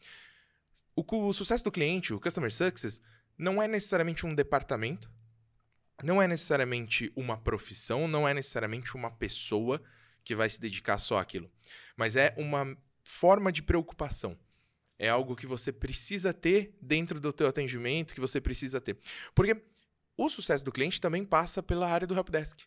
O, 0.94 1.04
o 1.28 1.32
sucesso 1.32 1.64
do 1.64 1.72
cliente, 1.72 2.14
o 2.14 2.20
customer 2.20 2.52
success, 2.52 3.00
não 3.36 3.60
é 3.60 3.66
necessariamente 3.66 4.24
um 4.24 4.32
departamento, 4.32 5.10
não 6.00 6.22
é 6.22 6.28
necessariamente 6.28 7.12
uma 7.16 7.36
profissão, 7.36 8.06
não 8.06 8.26
é 8.28 8.32
necessariamente 8.32 8.94
uma 8.94 9.10
pessoa 9.10 9.82
que 10.22 10.36
vai 10.36 10.48
se 10.48 10.60
dedicar 10.60 10.98
só 10.98 11.18
àquilo, 11.18 11.50
mas 11.96 12.14
é 12.14 12.32
uma 12.38 12.76
forma 13.02 13.50
de 13.50 13.62
preocupação. 13.62 14.38
É 14.98 15.08
algo 15.08 15.34
que 15.34 15.46
você 15.46 15.72
precisa 15.72 16.32
ter 16.32 16.76
dentro 16.80 17.20
do 17.20 17.32
teu 17.32 17.48
atendimento, 17.48 18.14
que 18.14 18.20
você 18.20 18.40
precisa 18.40 18.80
ter. 18.80 18.96
Porque 19.34 19.60
o 20.16 20.28
sucesso 20.28 20.64
do 20.64 20.72
cliente 20.72 21.00
também 21.00 21.24
passa 21.24 21.62
pela 21.62 21.88
área 21.88 22.06
do 22.06 22.14
helpdesk. 22.14 22.60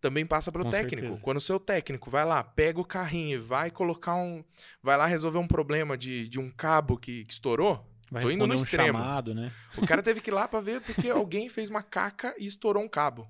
Também 0.00 0.26
passa 0.26 0.52
pelo 0.52 0.70
técnico. 0.70 1.00
Certeza. 1.00 1.22
Quando 1.22 1.38
o 1.38 1.40
seu 1.40 1.58
técnico 1.58 2.10
vai 2.10 2.24
lá, 2.24 2.44
pega 2.44 2.80
o 2.80 2.84
carrinho 2.84 3.36
e 3.36 3.40
vai 3.40 3.70
colocar 3.70 4.14
um. 4.14 4.44
Vai 4.82 4.96
lá 4.96 5.06
resolver 5.06 5.38
um 5.38 5.48
problema 5.48 5.96
de, 5.96 6.28
de 6.28 6.38
um 6.38 6.50
cabo 6.50 6.98
que, 6.98 7.24
que 7.24 7.32
estourou. 7.32 7.84
Vai 8.10 8.22
Tô 8.22 8.30
indo 8.30 8.46
no 8.46 8.52
um 8.52 8.56
extremo. 8.56 8.98
Chamado, 8.98 9.34
né? 9.34 9.50
O 9.76 9.86
cara 9.86 10.02
teve 10.02 10.20
que 10.20 10.30
ir 10.30 10.34
lá 10.34 10.46
para 10.46 10.60
ver 10.60 10.80
porque 10.86 11.08
alguém 11.08 11.48
fez 11.48 11.70
uma 11.70 11.82
caca 11.82 12.34
e 12.38 12.46
estourou 12.46 12.82
um 12.82 12.88
cabo. 12.88 13.26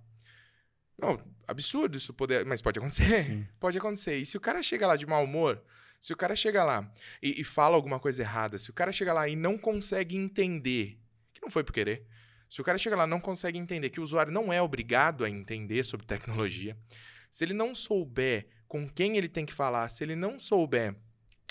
Não, 0.99 1.21
absurdo 1.47 1.97
isso 1.97 2.13
poder. 2.13 2.45
Mas 2.45 2.61
pode 2.61 2.79
acontecer. 2.79 3.25
Sim. 3.25 3.47
Pode 3.61 3.79
acontecer. 3.79 4.17
E 4.17 4.27
se 4.27 4.37
o 4.37 4.41
cara 4.41 4.63
chega 4.63 4.87
lá 4.87 4.97
de 4.97 5.07
mau 5.07 5.23
humor, 5.23 5.63
se 6.01 6.13
o 6.13 6.17
cara 6.17 6.37
chega 6.37 6.63
lá 6.63 6.91
e, 7.23 7.41
e, 7.41 7.45
fala 7.45 7.75
alguma 7.77 7.99
coisa 7.99 8.23
errada, 8.23 8.59
se 8.59 8.71
o 8.71 8.73
cara 8.73 8.93
chega 8.93 9.13
lá 9.13 9.29
e 9.29 9.37
não 9.37 9.57
consegue 9.59 10.17
entender, 10.17 10.99
que 11.33 11.43
não 11.43 11.51
foi 11.51 11.65
por 11.65 11.73
querer, 11.73 12.07
se 12.49 12.61
o 12.61 12.65
cara 12.65 12.79
chega 12.79 12.97
lá 12.97 13.05
e 13.07 13.11
não 13.11 13.21
consegue 13.21 13.59
entender 13.59 13.91
que 13.91 14.01
o 14.01 14.03
usuário 14.03 14.33
não 14.33 14.53
é 14.53 14.63
obrigado 14.63 15.25
a 15.25 15.31
entender 15.31 15.85
sobre 15.85 16.07
tecnologia, 16.07 16.77
se 17.31 17.45
ele 17.45 17.55
não 17.55 17.75
souber 17.75 18.49
com 18.69 18.89
quem 18.89 19.17
ele 19.17 19.29
tem 19.29 19.45
que 19.45 19.53
falar, 19.53 19.89
se 19.89 20.05
ele 20.05 20.17
não 20.17 20.39
souber 20.39 20.97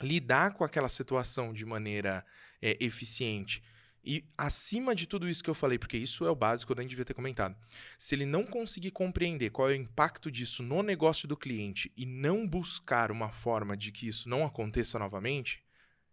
lidar 0.02 0.54
com 0.54 0.64
aquela 0.64 0.90
situação 0.90 1.54
de 1.54 1.66
maneira 1.66 2.26
é, 2.62 2.78
eficiente, 2.84 3.64
e 4.06 4.24
acima 4.38 4.94
de 4.94 5.08
tudo 5.08 5.28
isso 5.28 5.44
que 5.44 5.50
eu 5.50 5.56
falei, 5.56 5.80
porque 5.80 5.98
isso 5.98 6.26
é 6.26 6.30
o 6.30 6.36
básico, 6.36 6.72
eu 6.72 6.76
nem 6.76 6.88
devia 6.88 7.04
ter 7.04 7.14
comentado. 7.14 7.56
Se 7.98 8.14
ele 8.14 8.26
não 8.26 8.46
conseguir 8.46 8.92
compreender 8.92 9.50
qual 9.50 9.70
é 9.70 9.74
o 9.74 9.76
impacto 9.76 10.32
disso 10.32 10.62
no 10.62 10.84
negócio 10.84 11.28
do 11.28 11.36
cliente 11.36 11.92
e 11.98 12.06
não 12.06 12.48
buscar 12.48 13.12
uma 13.12 13.32
forma 13.32 13.76
de 13.76 13.92
que 13.92 14.08
isso 14.08 14.30
não 14.30 14.46
aconteça 14.46 15.00
novamente, 15.00 15.64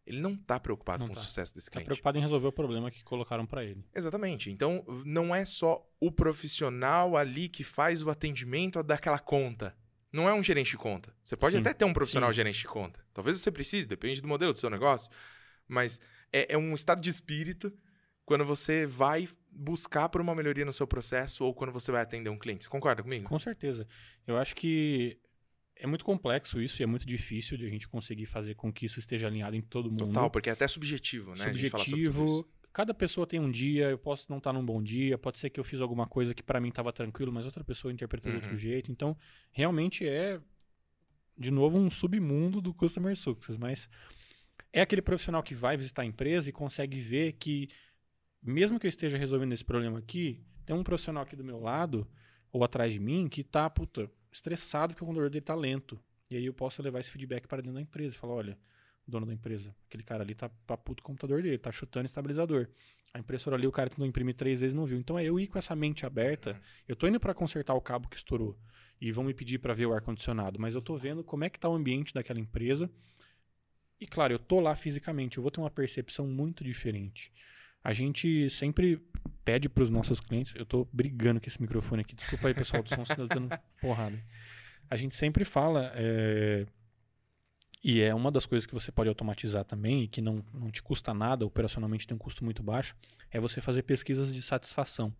ele 0.07 0.21
não 0.21 0.35
está 0.35 0.59
preocupado 0.59 1.01
não 1.01 1.09
com 1.09 1.15
tá. 1.15 1.21
o 1.21 1.25
sucesso 1.25 1.55
desse 1.55 1.67
tá 1.67 1.73
cliente. 1.73 1.85
Está 1.85 1.95
preocupado 1.95 2.19
em 2.19 2.21
resolver 2.21 2.47
o 2.47 2.53
problema 2.53 2.91
que 2.91 3.05
colocaram 3.05 3.47
para 3.47 3.65
ele. 3.65 3.85
Exatamente. 3.95 4.51
Então, 4.51 4.85
não 5.05 5.35
é 5.35 5.45
só 5.45 5.87
o 6.01 6.11
profissional 6.11 7.17
ali 7.17 7.49
que 7.49 7.63
faz 7.63 8.03
o 8.03 8.11
atendimento 8.11 8.83
daquela 8.83 9.19
conta. 9.19 9.77
Não 10.13 10.29
é 10.29 10.35
um 10.35 10.43
gerente 10.43 10.73
de 10.73 10.77
conta. 10.77 11.15
Você 11.23 11.37
pode 11.37 11.57
Sim. 11.57 11.61
até 11.61 11.73
ter 11.73 11.85
um 11.85 11.93
profissional 11.93 12.31
Sim. 12.31 12.37
gerente 12.37 12.59
de 12.59 12.67
conta. 12.67 13.01
Talvez 13.15 13.41
você 13.41 13.51
precise, 13.51 13.89
depende 13.89 14.21
do 14.21 14.29
modelo 14.29 14.53
do 14.53 14.59
seu 14.59 14.69
negócio. 14.69 15.11
Mas 15.69 16.01
é, 16.33 16.55
é 16.55 16.59
um 16.59 16.75
estado 16.75 17.01
de 17.01 17.09
espírito 17.09 17.73
quando 18.25 18.45
você 18.45 18.87
vai 18.87 19.29
buscar 19.51 20.09
por 20.09 20.21
uma 20.21 20.35
melhoria 20.35 20.65
no 20.65 20.73
seu 20.73 20.87
processo 20.87 21.45
ou 21.45 21.55
quando 21.55 21.73
você 21.73 21.93
vai 21.93 22.03
atender 22.03 22.31
um 22.31 22.39
cliente. 22.39 22.65
Você 22.65 22.71
concorda 22.71 23.03
comigo? 23.03 23.29
Com 23.29 23.39
certeza. 23.39 23.87
Eu 24.27 24.37
acho 24.39 24.55
que 24.55 25.19
é 25.77 25.87
muito 25.87 26.05
complexo 26.05 26.61
isso 26.61 26.81
e 26.81 26.85
é 26.85 26.87
muito 26.87 27.07
difícil 27.07 27.57
de 27.57 27.67
a 27.67 27.69
gente 27.69 27.89
conseguir 27.89 28.27
fazer 28.27 28.55
com 28.55 28.73
que 28.73 28.87
isso 28.87 28.99
esteja 28.99 29.27
alinhado 29.27 29.57
em 29.57 29.61
todo 29.61 29.91
mundo. 29.91 30.07
Total, 30.07 30.31
porque 30.31 30.49
é 30.49 30.53
até 30.53 30.67
subjetivo, 30.67 31.35
né? 31.35 31.47
Subjetivo. 31.47 32.49
Cada 32.73 32.95
pessoa 32.95 33.27
tem 33.27 33.39
um 33.39 33.51
dia, 33.51 33.91
eu 33.91 33.99
posso 33.99 34.31
não 34.31 34.39
estar 34.39 34.51
num 34.51 34.65
bom 34.65 34.83
dia, 34.83 35.19
pode 35.19 35.39
ser 35.39 35.51
que 35.51 35.61
eu 35.61 35.65
fiz 35.65 35.81
alguma 35.83 36.07
coisa 36.07 36.33
que 36.33 36.43
para 36.43 36.59
mim 36.59 36.69
estava 36.69 36.91
tranquilo, 36.91 37.31
mas 37.31 37.45
outra 37.45 37.63
pessoa 37.63 37.93
interpretou 37.93 38.31
uhum. 38.31 38.39
de 38.39 38.45
outro 38.45 38.53
uhum. 38.53 38.59
jeito. 38.59 38.91
Então, 38.91 39.15
realmente 39.51 40.09
é, 40.09 40.41
de 41.37 41.51
novo, 41.51 41.79
um 41.79 41.91
submundo 41.91 42.63
do 42.63 42.73
Customer 42.73 43.15
Success. 43.15 43.59
Mas 43.59 43.91
é 44.73 44.81
aquele 44.81 45.03
profissional 45.03 45.43
que 45.43 45.55
vai 45.55 45.77
visitar 45.77 46.03
a 46.03 46.07
empresa 46.07 46.49
e 46.49 46.53
consegue 46.53 46.99
ver 46.99 47.33
que, 47.33 47.69
mesmo 48.43 48.79
que 48.79 48.87
eu 48.87 48.89
esteja 48.89 49.17
resolvendo 49.17 49.53
esse 49.53 49.65
problema 49.65 49.99
aqui, 49.99 50.45
tem 50.65 50.75
um 50.75 50.83
profissional 50.83 51.23
aqui 51.23 51.37
do 51.37 51.45
meu 51.45 51.61
lado 51.61 52.07
ou 52.51 52.65
atrás 52.65 52.93
de 52.93 53.01
mim 53.01 53.29
que 53.29 53.41
está 53.41 53.69
puta, 53.71 54.11
estressado 54.31 54.93
porque 54.93 55.05
o 55.05 55.07
computador 55.07 55.31
dele 55.31 55.43
está 55.43 55.55
lento. 55.55 55.99
E 56.31 56.37
aí 56.37 56.47
eu 56.47 56.55
posso 56.55 56.83
levar 56.83 57.01
esse 57.01 57.11
feedback 57.11 57.47
para 57.47 57.63
dentro 57.63 57.75
da 57.75 57.81
empresa 57.81 58.15
e 58.15 58.19
falar, 58.19 58.35
olha, 58.35 58.59
dono 59.07 59.27
da 59.27 59.33
empresa, 59.33 59.75
aquele 59.87 60.03
cara 60.03 60.23
ali 60.23 60.35
tá, 60.35 60.49
tá 60.67 60.77
puto 60.77 61.03
o 61.03 61.05
computador 61.05 61.43
dele, 61.43 61.59
tá 61.59 61.71
chutando 61.71 62.07
estabilizador. 62.07 62.69
A 63.13 63.19
impressora 63.19 63.57
ali, 63.57 63.67
o 63.67 63.73
cara 63.73 63.91
tentou 63.91 64.07
imprimir 64.07 64.35
três 64.35 64.61
vezes 64.61 64.75
não 64.75 64.87
viu. 64.87 64.99
Então 64.99 65.19
é 65.19 65.25
eu 65.25 65.39
ir 65.39 65.47
com 65.47 65.59
essa 65.59 65.77
mente 65.77 66.07
aberta. 66.07 66.61
Eu 66.89 66.97
tô 66.97 67.07
indo 67.07 67.21
para 67.21 67.35
consertar 67.35 67.75
o 67.75 67.81
cabo 67.81 68.09
que 68.09 68.17
estourou 68.17 68.59
e 69.01 69.13
vão 69.13 69.25
me 69.25 69.35
pedir 69.35 69.59
para 69.59 69.75
ver 69.75 69.87
o 69.87 69.93
ar 69.93 70.01
condicionado, 70.01 70.59
mas 70.59 70.75
eu 70.75 70.81
tô 70.81 70.97
vendo 70.97 71.23
como 71.23 71.45
é 71.45 71.51
que 71.51 71.59
tá 71.59 71.69
o 71.69 71.75
ambiente 71.75 72.15
daquela 72.15 72.41
empresa 72.41 72.91
e 74.03 74.07
claro, 74.07 74.33
eu 74.33 74.39
tô 74.41 74.59
lá 74.59 74.75
fisicamente, 74.75 75.39
eu 75.39 75.43
vou 75.43 75.51
ter 75.53 75.61
uma 75.61 75.71
percepção 75.71 76.27
muito 76.27 76.65
diferente. 76.65 77.31
A 77.83 77.92
gente 77.92 78.49
sempre 78.51 79.01
pede 79.45 79.68
para 79.68 79.83
os 79.83 79.90
nossos 79.90 80.21
clientes, 80.21 80.55
eu 80.55 80.64
tô 80.64 80.87
brigando 80.92 81.40
com 81.40 81.47
esse 81.47 81.61
microfone 81.61 82.03
aqui, 82.03 82.14
desculpa 82.14 82.49
aí 82.49 82.55
pessoal 82.55 82.83
do 82.83 82.88
som, 82.88 83.05
você 83.05 83.16
tá 83.16 83.27
dando 83.27 83.49
porrada. 83.81 84.23
A 84.88 84.97
gente 84.97 85.16
sempre 85.16 85.45
fala, 85.45 85.90
é, 85.95 86.66
e 87.83 88.01
é 88.01 88.14
uma 88.14 88.31
das 88.31 88.47
coisas 88.47 88.66
que 88.66 88.75
você 88.75 88.92
pode 88.92 89.09
automatizar 89.09 89.64
também, 89.64 90.07
que 90.07 90.21
não, 90.21 90.45
não 90.55 90.71
te 90.71 90.83
custa 90.83 91.12
nada, 91.12 91.45
operacionalmente 91.45 92.07
tem 92.07 92.14
um 92.14 92.18
custo 92.18 92.45
muito 92.45 92.62
baixo, 92.62 92.95
é 93.31 93.40
você 93.40 93.61
fazer 93.61 93.83
pesquisas 93.83 94.33
de 94.33 94.40
satisfação. 94.40 95.12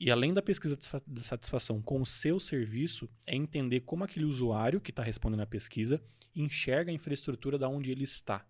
E 0.00 0.10
além 0.10 0.32
da 0.32 0.42
pesquisa 0.42 0.76
de 1.06 1.22
satisfação 1.22 1.82
com 1.82 2.00
o 2.00 2.06
seu 2.06 2.38
serviço, 2.38 3.08
é 3.26 3.34
entender 3.34 3.80
como 3.80 4.04
aquele 4.04 4.24
usuário 4.24 4.80
que 4.80 4.90
está 4.90 5.02
respondendo 5.02 5.40
à 5.40 5.46
pesquisa 5.46 6.02
enxerga 6.34 6.90
a 6.90 6.94
infraestrutura 6.94 7.58
da 7.58 7.68
onde 7.68 7.90
ele 7.90 8.04
está. 8.04 8.46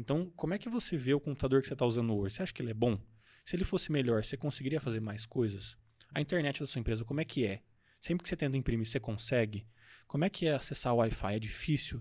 Então, 0.00 0.32
como 0.34 0.54
é 0.54 0.58
que 0.58 0.70
você 0.70 0.96
vê 0.96 1.12
o 1.12 1.20
computador 1.20 1.60
que 1.60 1.68
você 1.68 1.74
está 1.74 1.84
usando 1.84 2.16
hoje? 2.16 2.34
Você 2.34 2.42
acha 2.42 2.54
que 2.54 2.62
ele 2.62 2.70
é 2.70 2.74
bom? 2.74 2.98
Se 3.44 3.54
ele 3.54 3.64
fosse 3.64 3.92
melhor, 3.92 4.24
você 4.24 4.34
conseguiria 4.34 4.80
fazer 4.80 4.98
mais 4.98 5.26
coisas? 5.26 5.76
A 6.14 6.22
internet 6.22 6.58
da 6.58 6.66
sua 6.66 6.80
empresa, 6.80 7.04
como 7.04 7.20
é 7.20 7.24
que 7.24 7.44
é? 7.44 7.60
Sempre 8.00 8.22
que 8.22 8.30
você 8.30 8.34
tenta 8.34 8.56
imprimir, 8.56 8.86
você 8.86 8.98
consegue? 8.98 9.66
Como 10.08 10.24
é 10.24 10.30
que 10.30 10.46
é 10.46 10.54
acessar 10.54 10.94
o 10.94 10.96
Wi-Fi? 10.96 11.34
É 11.34 11.38
difícil? 11.38 12.00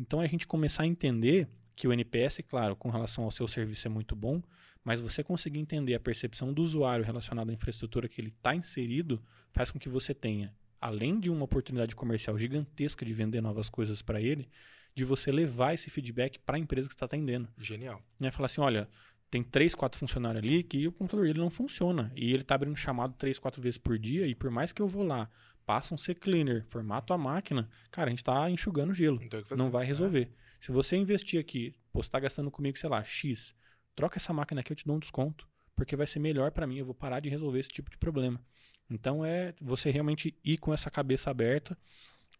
Então, 0.00 0.22
é 0.22 0.24
a 0.24 0.28
gente 0.28 0.46
começar 0.46 0.84
a 0.84 0.86
entender 0.86 1.46
que 1.74 1.86
o 1.86 1.92
NPS, 1.92 2.40
claro, 2.48 2.74
com 2.74 2.88
relação 2.88 3.24
ao 3.24 3.30
seu 3.30 3.46
serviço 3.46 3.86
é 3.86 3.90
muito 3.90 4.16
bom, 4.16 4.42
mas 4.82 5.02
você 5.02 5.22
conseguir 5.22 5.58
entender 5.58 5.94
a 5.94 6.00
percepção 6.00 6.54
do 6.54 6.62
usuário 6.62 7.04
relacionada 7.04 7.52
à 7.52 7.54
infraestrutura 7.54 8.08
que 8.08 8.18
ele 8.18 8.28
está 8.28 8.54
inserido 8.54 9.22
faz 9.52 9.70
com 9.70 9.78
que 9.78 9.90
você 9.90 10.14
tenha, 10.14 10.56
além 10.80 11.20
de 11.20 11.28
uma 11.28 11.44
oportunidade 11.44 11.94
comercial 11.94 12.38
gigantesca 12.38 13.04
de 13.04 13.12
vender 13.12 13.42
novas 13.42 13.68
coisas 13.68 14.00
para 14.00 14.22
ele, 14.22 14.48
de 14.96 15.04
você 15.04 15.30
levar 15.30 15.74
esse 15.74 15.90
feedback 15.90 16.38
para 16.38 16.56
a 16.56 16.58
empresa 16.58 16.88
que 16.88 16.94
está 16.94 17.04
atendendo. 17.04 17.46
Genial. 17.58 18.02
E 18.18 18.30
falar 18.30 18.46
assim, 18.46 18.62
olha, 18.62 18.88
tem 19.30 19.42
três, 19.42 19.74
quatro 19.74 19.98
funcionários 19.98 20.42
ali 20.42 20.62
que 20.62 20.88
o 20.88 20.92
computador 20.92 21.26
dele 21.26 21.38
não 21.38 21.50
funciona 21.50 22.10
e 22.16 22.32
ele 22.32 22.40
está 22.40 22.54
abrindo 22.54 22.74
chamado 22.76 23.14
três, 23.18 23.38
quatro 23.38 23.60
vezes 23.60 23.76
por 23.76 23.98
dia 23.98 24.26
e 24.26 24.34
por 24.34 24.50
mais 24.50 24.72
que 24.72 24.80
eu 24.80 24.88
vou 24.88 25.02
lá, 25.02 25.30
passa 25.66 25.92
um 25.92 25.98
C-Cleaner, 25.98 26.64
formato 26.66 27.12
a 27.12 27.18
máquina, 27.18 27.68
cara, 27.90 28.08
a 28.08 28.10
gente 28.10 28.20
está 28.20 28.48
enxugando 28.50 28.94
gelo. 28.94 29.20
Não, 29.50 29.64
não 29.64 29.70
vai 29.70 29.84
resolver. 29.84 30.32
É. 30.32 30.46
Se 30.58 30.72
você 30.72 30.96
investir 30.96 31.38
aqui, 31.38 31.74
pô, 31.92 32.02
você 32.02 32.08
está 32.08 32.18
gastando 32.18 32.50
comigo, 32.50 32.78
sei 32.78 32.88
lá, 32.88 33.04
X, 33.04 33.54
troca 33.94 34.16
essa 34.16 34.32
máquina 34.32 34.62
aqui, 34.62 34.72
eu 34.72 34.76
te 34.76 34.86
dou 34.86 34.96
um 34.96 35.00
desconto, 35.00 35.46
porque 35.74 35.94
vai 35.94 36.06
ser 36.06 36.20
melhor 36.20 36.52
para 36.52 36.66
mim, 36.66 36.78
eu 36.78 36.86
vou 36.86 36.94
parar 36.94 37.20
de 37.20 37.28
resolver 37.28 37.60
esse 37.60 37.68
tipo 37.68 37.90
de 37.90 37.98
problema. 37.98 38.40
Então 38.88 39.22
é 39.22 39.52
você 39.60 39.90
realmente 39.90 40.34
ir 40.42 40.56
com 40.56 40.72
essa 40.72 40.90
cabeça 40.90 41.30
aberta 41.30 41.76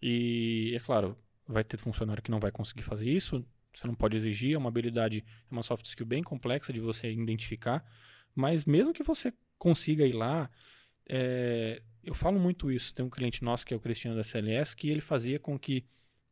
e, 0.00 0.72
é 0.74 0.80
claro, 0.80 1.18
vai 1.46 1.64
ter 1.64 1.76
funcionário 1.78 2.22
que 2.22 2.30
não 2.30 2.40
vai 2.40 2.50
conseguir 2.50 2.82
fazer 2.82 3.10
isso, 3.10 3.44
você 3.74 3.86
não 3.86 3.94
pode 3.94 4.16
exigir, 4.16 4.54
é 4.54 4.58
uma 4.58 4.68
habilidade, 4.68 5.24
é 5.28 5.52
uma 5.52 5.62
soft 5.62 5.86
skill 5.86 6.06
bem 6.06 6.22
complexa 6.22 6.72
de 6.72 6.80
você 6.80 7.10
identificar, 7.10 7.84
mas 8.34 8.64
mesmo 8.64 8.92
que 8.92 9.02
você 9.02 9.32
consiga 9.58 10.06
ir 10.06 10.12
lá, 10.12 10.50
é, 11.08 11.82
eu 12.02 12.14
falo 12.14 12.38
muito 12.38 12.70
isso, 12.70 12.94
tem 12.94 13.04
um 13.04 13.10
cliente 13.10 13.44
nosso 13.44 13.66
que 13.66 13.74
é 13.74 13.76
o 13.76 13.80
Cristiano 13.80 14.16
da 14.16 14.24
CLS, 14.24 14.74
que 14.74 14.88
ele 14.88 15.00
fazia 15.00 15.38
com 15.38 15.58
que 15.58 15.84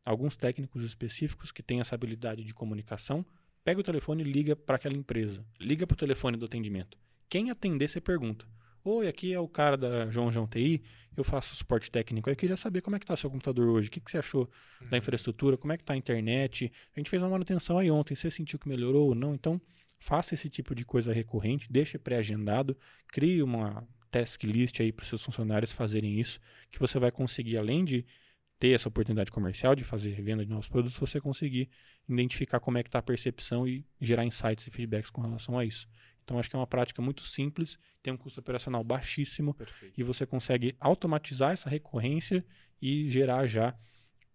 alguns 0.03 0.35
técnicos 0.35 0.83
específicos 0.83 1.51
que 1.51 1.63
têm 1.63 1.79
essa 1.79 1.95
habilidade 1.95 2.43
de 2.43 2.53
comunicação 2.53 3.25
Pega 3.65 3.79
o 3.79 3.83
telefone 3.83 4.21
e 4.21 4.31
liga 4.31 4.55
para 4.55 4.75
aquela 4.75 4.95
empresa. 4.95 5.43
Liga 5.59 5.87
para 5.87 5.95
o 5.95 5.97
telefone 5.97 6.37
do 6.37 6.45
atendimento. 6.45 6.99
Quem 7.27 7.49
atender, 7.49 7.87
você 7.87 7.99
pergunta. 7.99 8.45
Oi, 8.87 9.07
aqui 9.07 9.33
é 9.33 9.39
o 9.39 9.47
cara 9.47 9.75
da 9.75 10.11
João 10.11 10.31
João 10.31 10.45
TI, 10.45 10.79
eu 11.17 11.23
faço 11.23 11.55
suporte 11.55 11.89
técnico. 11.89 12.29
Eu 12.29 12.35
queria 12.35 12.55
saber 12.55 12.81
como 12.81 12.95
é 12.95 12.99
que 12.99 13.03
está 13.03 13.17
seu 13.17 13.31
computador 13.31 13.67
hoje, 13.67 13.87
o 13.87 13.91
que, 13.91 13.99
que 13.99 14.11
você 14.11 14.19
achou 14.19 14.47
uhum. 14.79 14.89
da 14.89 14.97
infraestrutura, 14.99 15.57
como 15.57 15.73
é 15.73 15.77
que 15.77 15.81
está 15.81 15.95
a 15.95 15.97
internet. 15.97 16.71
A 16.95 16.99
gente 16.99 17.09
fez 17.09 17.19
uma 17.19 17.29
manutenção 17.29 17.79
aí 17.79 17.89
ontem, 17.89 18.13
você 18.13 18.29
sentiu 18.29 18.59
que 18.59 18.69
melhorou 18.69 19.07
ou 19.07 19.15
não? 19.15 19.33
Então, 19.33 19.59
faça 19.97 20.35
esse 20.35 20.51
tipo 20.51 20.75
de 20.75 20.85
coisa 20.85 21.11
recorrente, 21.11 21.65
deixe 21.67 21.97
pré-agendado, 21.97 22.77
crie 23.07 23.41
uma 23.41 23.87
task 24.11 24.43
list 24.43 24.79
aí 24.79 24.91
para 24.91 25.01
os 25.01 25.09
seus 25.09 25.23
funcionários 25.23 25.71
fazerem 25.71 26.19
isso, 26.19 26.39
que 26.69 26.77
você 26.77 26.99
vai 26.99 27.09
conseguir, 27.09 27.57
além 27.57 27.83
de 27.83 28.05
ter 28.59 28.69
essa 28.69 28.87
oportunidade 28.87 29.31
comercial 29.31 29.73
de 29.73 29.83
fazer 29.83 30.11
venda 30.21 30.45
de 30.45 30.51
novos 30.51 30.67
produtos, 30.67 30.95
você 30.95 31.19
conseguir 31.19 31.71
identificar 32.07 32.59
como 32.59 32.77
é 32.77 32.83
que 32.83 32.89
está 32.89 32.99
a 32.99 33.01
percepção 33.01 33.67
e 33.67 33.83
gerar 33.99 34.25
insights 34.25 34.67
e 34.67 34.69
feedbacks 34.69 35.09
com 35.09 35.21
relação 35.21 35.57
a 35.57 35.65
isso. 35.65 35.87
Então, 36.25 36.39
acho 36.39 36.49
que 36.49 36.55
é 36.55 36.59
uma 36.59 36.67
prática 36.67 37.01
muito 37.01 37.23
simples, 37.23 37.77
tem 38.01 38.11
um 38.11 38.17
custo 38.17 38.39
operacional 38.39 38.83
baixíssimo 38.83 39.53
Perfeito. 39.53 39.93
e 39.95 40.03
você 40.03 40.25
consegue 40.25 40.75
automatizar 40.79 41.51
essa 41.51 41.69
recorrência 41.69 42.43
e 42.81 43.09
gerar 43.09 43.45
já 43.45 43.75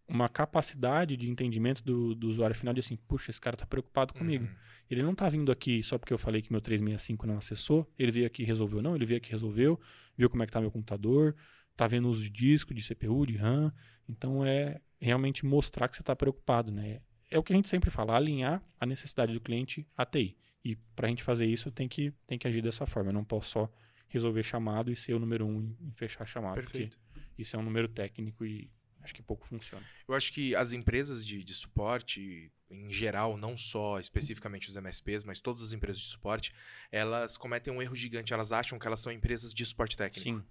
uma 0.09 0.29
capacidade 0.29 1.17
de 1.17 1.31
entendimento 1.31 1.85
do, 1.85 2.15
do 2.15 2.29
usuário 2.29 2.55
final 2.55 2.73
de 2.73 2.81
assim, 2.81 2.97
puxa, 2.97 3.31
esse 3.31 3.41
cara 3.41 3.55
está 3.55 3.67
preocupado 3.67 4.15
comigo. 4.15 4.45
Uhum. 4.45 4.55
Ele 4.91 5.03
não 5.03 5.13
está 5.13 5.29
vindo 5.29 5.53
aqui 5.53 5.83
só 5.83 5.99
porque 5.99 6.13
eu 6.13 6.19
falei 6.19 6.43
que 6.43 6.51
meu 6.51 6.61
365 6.61 7.27
não 7.27 7.39
acessou, 7.39 7.89
ele 7.99 8.11
veio 8.11 8.27
aqui 8.27 8.43
e 8.43 8.45
resolveu. 8.45 8.83
Não, 8.83 8.97
ele 8.97 9.07
veio 9.07 9.19
aqui 9.19 9.31
e 9.31 9.33
resolveu, 9.33 9.81
viu 10.17 10.29
como 10.29 10.43
é 10.43 10.47
que 10.47 10.51
está 10.51 10.61
meu 10.61 10.71
computador, 10.71 11.37
está 11.71 11.87
vendo 11.87 12.09
uso 12.09 12.23
de 12.23 12.31
disco, 12.31 12.75
de 12.75 12.83
CPU, 12.83 13.25
de 13.25 13.37
RAM. 13.37 13.73
Então, 14.09 14.45
é 14.45 14.81
realmente 15.01 15.47
mostrar 15.47 15.89
que 15.89 15.95
você 15.97 16.03
está 16.03 16.17
preocupado. 16.17 16.73
Né? 16.73 17.01
É 17.31 17.39
o 17.39 17.43
que 17.43 17.53
a 17.53 17.57
gente 17.57 17.69
sempre 17.69 17.91
fala, 17.91 18.17
alinhar 18.17 18.63
a 18.81 18.87
necessidade 18.87 19.33
do 19.33 19.41
cliente 19.41 19.87
à 19.97 20.05
TI. 20.05 20.37
E 20.65 20.77
para 20.95 21.07
a 21.07 21.11
gente 21.11 21.23
fazer 21.23 21.47
isso, 21.47 21.71
tem 21.71 21.89
que, 21.89 22.13
tem 22.27 22.39
que 22.39 22.47
agir 22.47 22.63
dessa 22.63 22.87
forma. 22.87 23.11
Eu 23.11 23.15
não 23.15 23.25
posso 23.25 23.51
só 23.51 23.73
resolver 24.09 24.43
chamado 24.43 24.91
e 24.91 24.97
ser 24.97 25.15
o 25.15 25.19
número 25.19 25.47
um 25.47 25.75
em 25.81 25.93
fechar 25.93 26.27
chamado. 26.27 26.55
Perfeito. 26.55 26.99
isso 27.39 27.57
é 27.57 27.59
um 27.59 27.63
número 27.63 27.89
técnico 27.89 28.45
e 28.45 28.71
acho 29.03 29.15
que 29.15 29.23
pouco 29.23 29.47
funciona. 29.47 29.85
Eu 30.07 30.15
acho 30.15 30.33
que 30.33 30.55
as 30.55 30.73
empresas 30.73 31.25
de, 31.25 31.43
de 31.43 31.55
suporte, 31.55 32.53
em 32.71 32.91
geral, 32.91 33.37
não 33.37 33.57
só 33.57 33.99
especificamente 33.99 34.69
os 34.69 34.77
MSPs, 34.77 35.25
mas 35.25 35.41
todas 35.41 35.63
as 35.63 35.73
empresas 35.73 36.01
de 36.01 36.09
suporte, 36.09 36.53
elas 36.91 37.37
cometem 37.37 37.73
um 37.73 37.81
erro 37.81 37.97
gigante. 37.97 38.33
Elas 38.33 38.53
acham 38.53 38.79
que 38.79 38.87
elas 38.87 39.01
são 39.01 39.13
empresas 39.13 39.55
de 39.55 39.65
suporte 39.65 39.97
técnico. 39.97 40.41
Sim. 40.41 40.45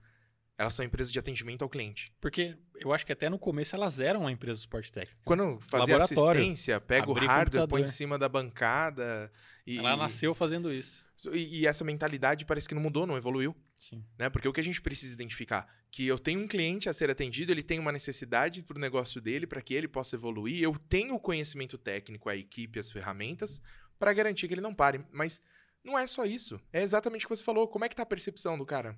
Elas 0.59 0.73
são 0.73 0.83
empresas 0.83 1.09
de 1.09 1.17
atendimento 1.17 1.61
ao 1.61 1.69
cliente. 1.69 2.11
Porque 2.19 2.57
eu 2.81 2.91
acho 2.91 3.05
que 3.05 3.13
até 3.13 3.29
no 3.29 3.39
começo 3.39 3.77
elas 3.77 4.01
eram 4.01 4.19
uma 4.19 4.31
empresa 4.31 4.57
de 4.57 4.63
suporte 4.63 4.91
técnico. 4.91 5.21
Quando 5.23 5.57
fazia 5.61 5.95
assistência, 5.95 6.81
pega 6.81 7.09
o 7.09 7.13
hardware, 7.13 7.65
põe 7.65 7.83
em 7.83 7.87
cima 7.87 8.19
da 8.19 8.27
bancada. 8.27 9.31
E, 9.65 9.77
Ela 9.77 9.95
nasceu 9.95 10.35
fazendo 10.35 10.73
isso. 10.73 11.07
E, 11.31 11.61
e, 11.61 11.65
essa 11.65 11.85
mentalidade 11.85 12.43
parece 12.43 12.67
que 12.67 12.75
não 12.75 12.81
mudou, 12.81 13.07
não 13.07 13.15
evoluiu. 13.15 13.55
Sim. 13.73 14.03
Né? 14.17 14.29
Porque 14.29 14.49
o 14.49 14.51
que 14.51 14.59
a 14.59 14.63
gente 14.63 14.81
precisa 14.81 15.13
identificar? 15.13 15.65
Que 15.89 16.05
eu 16.05 16.19
tenho 16.19 16.41
um 16.41 16.47
cliente 16.47 16.89
a 16.89 16.93
ser 16.93 17.09
atendido, 17.09 17.53
ele 17.53 17.63
tem 17.63 17.79
uma 17.79 17.93
necessidade 17.93 18.61
para 18.61 18.75
o 18.75 18.81
negócio 18.81 19.21
dele, 19.21 19.47
para 19.47 19.61
que 19.61 19.73
ele 19.73 19.87
possa 19.87 20.17
evoluir. 20.17 20.61
Eu 20.61 20.75
tenho 20.89 21.15
o 21.15 21.19
conhecimento 21.21 21.77
técnico, 21.77 22.27
a 22.27 22.35
equipe, 22.35 22.77
as 22.77 22.91
ferramentas, 22.91 23.61
para 23.97 24.11
garantir 24.11 24.49
que 24.49 24.55
ele 24.55 24.61
não 24.61 24.75
pare. 24.75 25.05
Mas 25.09 25.39
não 25.85 25.97
é 25.97 26.05
só 26.05 26.25
isso. 26.25 26.59
É 26.73 26.81
exatamente 26.81 27.25
o 27.25 27.29
que 27.29 27.35
você 27.37 27.43
falou. 27.43 27.65
Como 27.65 27.85
é 27.85 27.87
que 27.87 27.93
está 27.93 28.03
a 28.03 28.05
percepção 28.05 28.57
do 28.57 28.65
cara? 28.65 28.97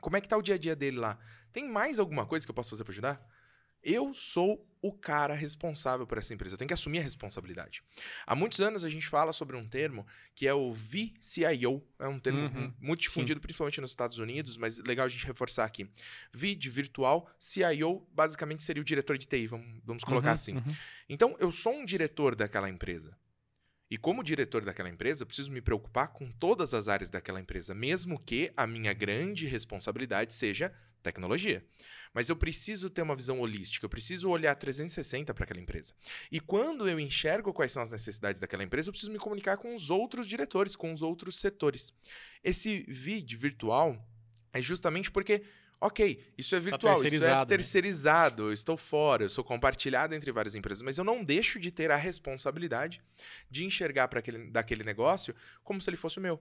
Como 0.00 0.16
é 0.16 0.20
que 0.20 0.28
tá 0.28 0.36
o 0.36 0.42
dia 0.42 0.54
a 0.54 0.58
dia 0.58 0.76
dele 0.76 0.98
lá? 0.98 1.18
Tem 1.52 1.68
mais 1.68 1.98
alguma 1.98 2.26
coisa 2.26 2.46
que 2.46 2.50
eu 2.50 2.54
posso 2.54 2.70
fazer 2.70 2.84
para 2.84 2.92
ajudar? 2.92 3.28
Eu 3.82 4.12
sou 4.12 4.66
o 4.82 4.92
cara 4.92 5.34
responsável 5.34 6.06
por 6.06 6.18
essa 6.18 6.34
empresa. 6.34 6.54
Eu 6.54 6.58
tenho 6.58 6.68
que 6.68 6.74
assumir 6.74 6.98
a 6.98 7.02
responsabilidade. 7.02 7.82
Há 8.26 8.34
muitos 8.34 8.60
anos 8.60 8.84
a 8.84 8.90
gente 8.90 9.06
fala 9.06 9.32
sobre 9.32 9.56
um 9.56 9.66
termo 9.66 10.06
que 10.34 10.46
é 10.46 10.54
o 10.54 10.72
VCIO. 10.72 11.82
É 11.98 12.08
um 12.08 12.18
termo 12.18 12.40
uhum, 12.40 12.72
muito 12.80 13.00
difundido, 13.00 13.38
sim. 13.38 13.42
principalmente 13.42 13.80
nos 13.80 13.90
Estados 13.90 14.18
Unidos, 14.18 14.56
mas 14.56 14.78
legal 14.78 15.06
a 15.06 15.08
gente 15.08 15.26
reforçar 15.26 15.64
aqui. 15.64 15.88
V 16.32 16.54
de 16.54 16.70
virtual, 16.70 17.28
CIO 17.38 18.06
basicamente 18.12 18.62
seria 18.62 18.80
o 18.80 18.84
diretor 18.84 19.16
de 19.16 19.26
TI, 19.26 19.46
vamos, 19.46 19.80
vamos 19.84 20.04
colocar 20.04 20.28
uhum, 20.28 20.34
assim. 20.34 20.54
Uhum. 20.54 20.76
Então, 21.08 21.36
eu 21.38 21.50
sou 21.50 21.72
um 21.72 21.84
diretor 21.84 22.34
daquela 22.34 22.68
empresa. 22.68 23.16
E 23.90 23.96
como 23.96 24.22
diretor 24.22 24.64
daquela 24.64 24.88
empresa, 24.88 25.22
eu 25.22 25.26
preciso 25.26 25.50
me 25.50 25.60
preocupar 25.60 26.08
com 26.08 26.30
todas 26.30 26.74
as 26.74 26.88
áreas 26.88 27.10
daquela 27.10 27.40
empresa, 27.40 27.74
mesmo 27.74 28.18
que 28.18 28.52
a 28.56 28.66
minha 28.66 28.92
grande 28.92 29.46
responsabilidade 29.46 30.34
seja 30.34 30.72
tecnologia. 31.02 31.64
Mas 32.12 32.28
eu 32.28 32.36
preciso 32.36 32.90
ter 32.90 33.02
uma 33.02 33.16
visão 33.16 33.40
holística, 33.40 33.84
eu 33.84 33.88
preciso 33.90 34.28
olhar 34.28 34.54
360 34.54 35.32
para 35.32 35.44
aquela 35.44 35.60
empresa. 35.60 35.94
E 36.30 36.38
quando 36.40 36.88
eu 36.88 37.00
enxergo 37.00 37.52
quais 37.52 37.72
são 37.72 37.82
as 37.82 37.90
necessidades 37.90 38.40
daquela 38.40 38.62
empresa, 38.62 38.88
eu 38.88 38.92
preciso 38.92 39.12
me 39.12 39.18
comunicar 39.18 39.56
com 39.56 39.74
os 39.74 39.90
outros 39.90 40.26
diretores, 40.26 40.76
com 40.76 40.92
os 40.92 41.00
outros 41.00 41.38
setores. 41.40 41.94
Esse 42.42 42.84
vídeo 42.88 43.38
virtual 43.38 43.96
é 44.52 44.60
justamente 44.60 45.10
porque 45.10 45.42
Ok, 45.80 46.20
isso 46.36 46.56
é 46.56 46.58
tá 46.58 46.64
virtual, 46.64 47.00
tá 47.00 47.06
isso 47.06 47.24
é 47.24 47.46
terceirizado, 47.46 48.44
né? 48.44 48.48
eu 48.48 48.52
estou 48.52 48.76
fora, 48.76 49.22
eu 49.22 49.30
sou 49.30 49.44
compartilhado 49.44 50.12
entre 50.12 50.32
várias 50.32 50.56
empresas, 50.56 50.82
mas 50.82 50.98
eu 50.98 51.04
não 51.04 51.22
deixo 51.22 51.60
de 51.60 51.70
ter 51.70 51.90
a 51.90 51.96
responsabilidade 51.96 53.00
de 53.48 53.64
enxergar 53.64 54.08
para 54.08 54.18
aquele 54.18 54.50
daquele 54.50 54.82
negócio 54.82 55.34
como 55.62 55.80
se 55.80 55.88
ele 55.88 55.96
fosse 55.96 56.18
o 56.18 56.20
meu. 56.20 56.40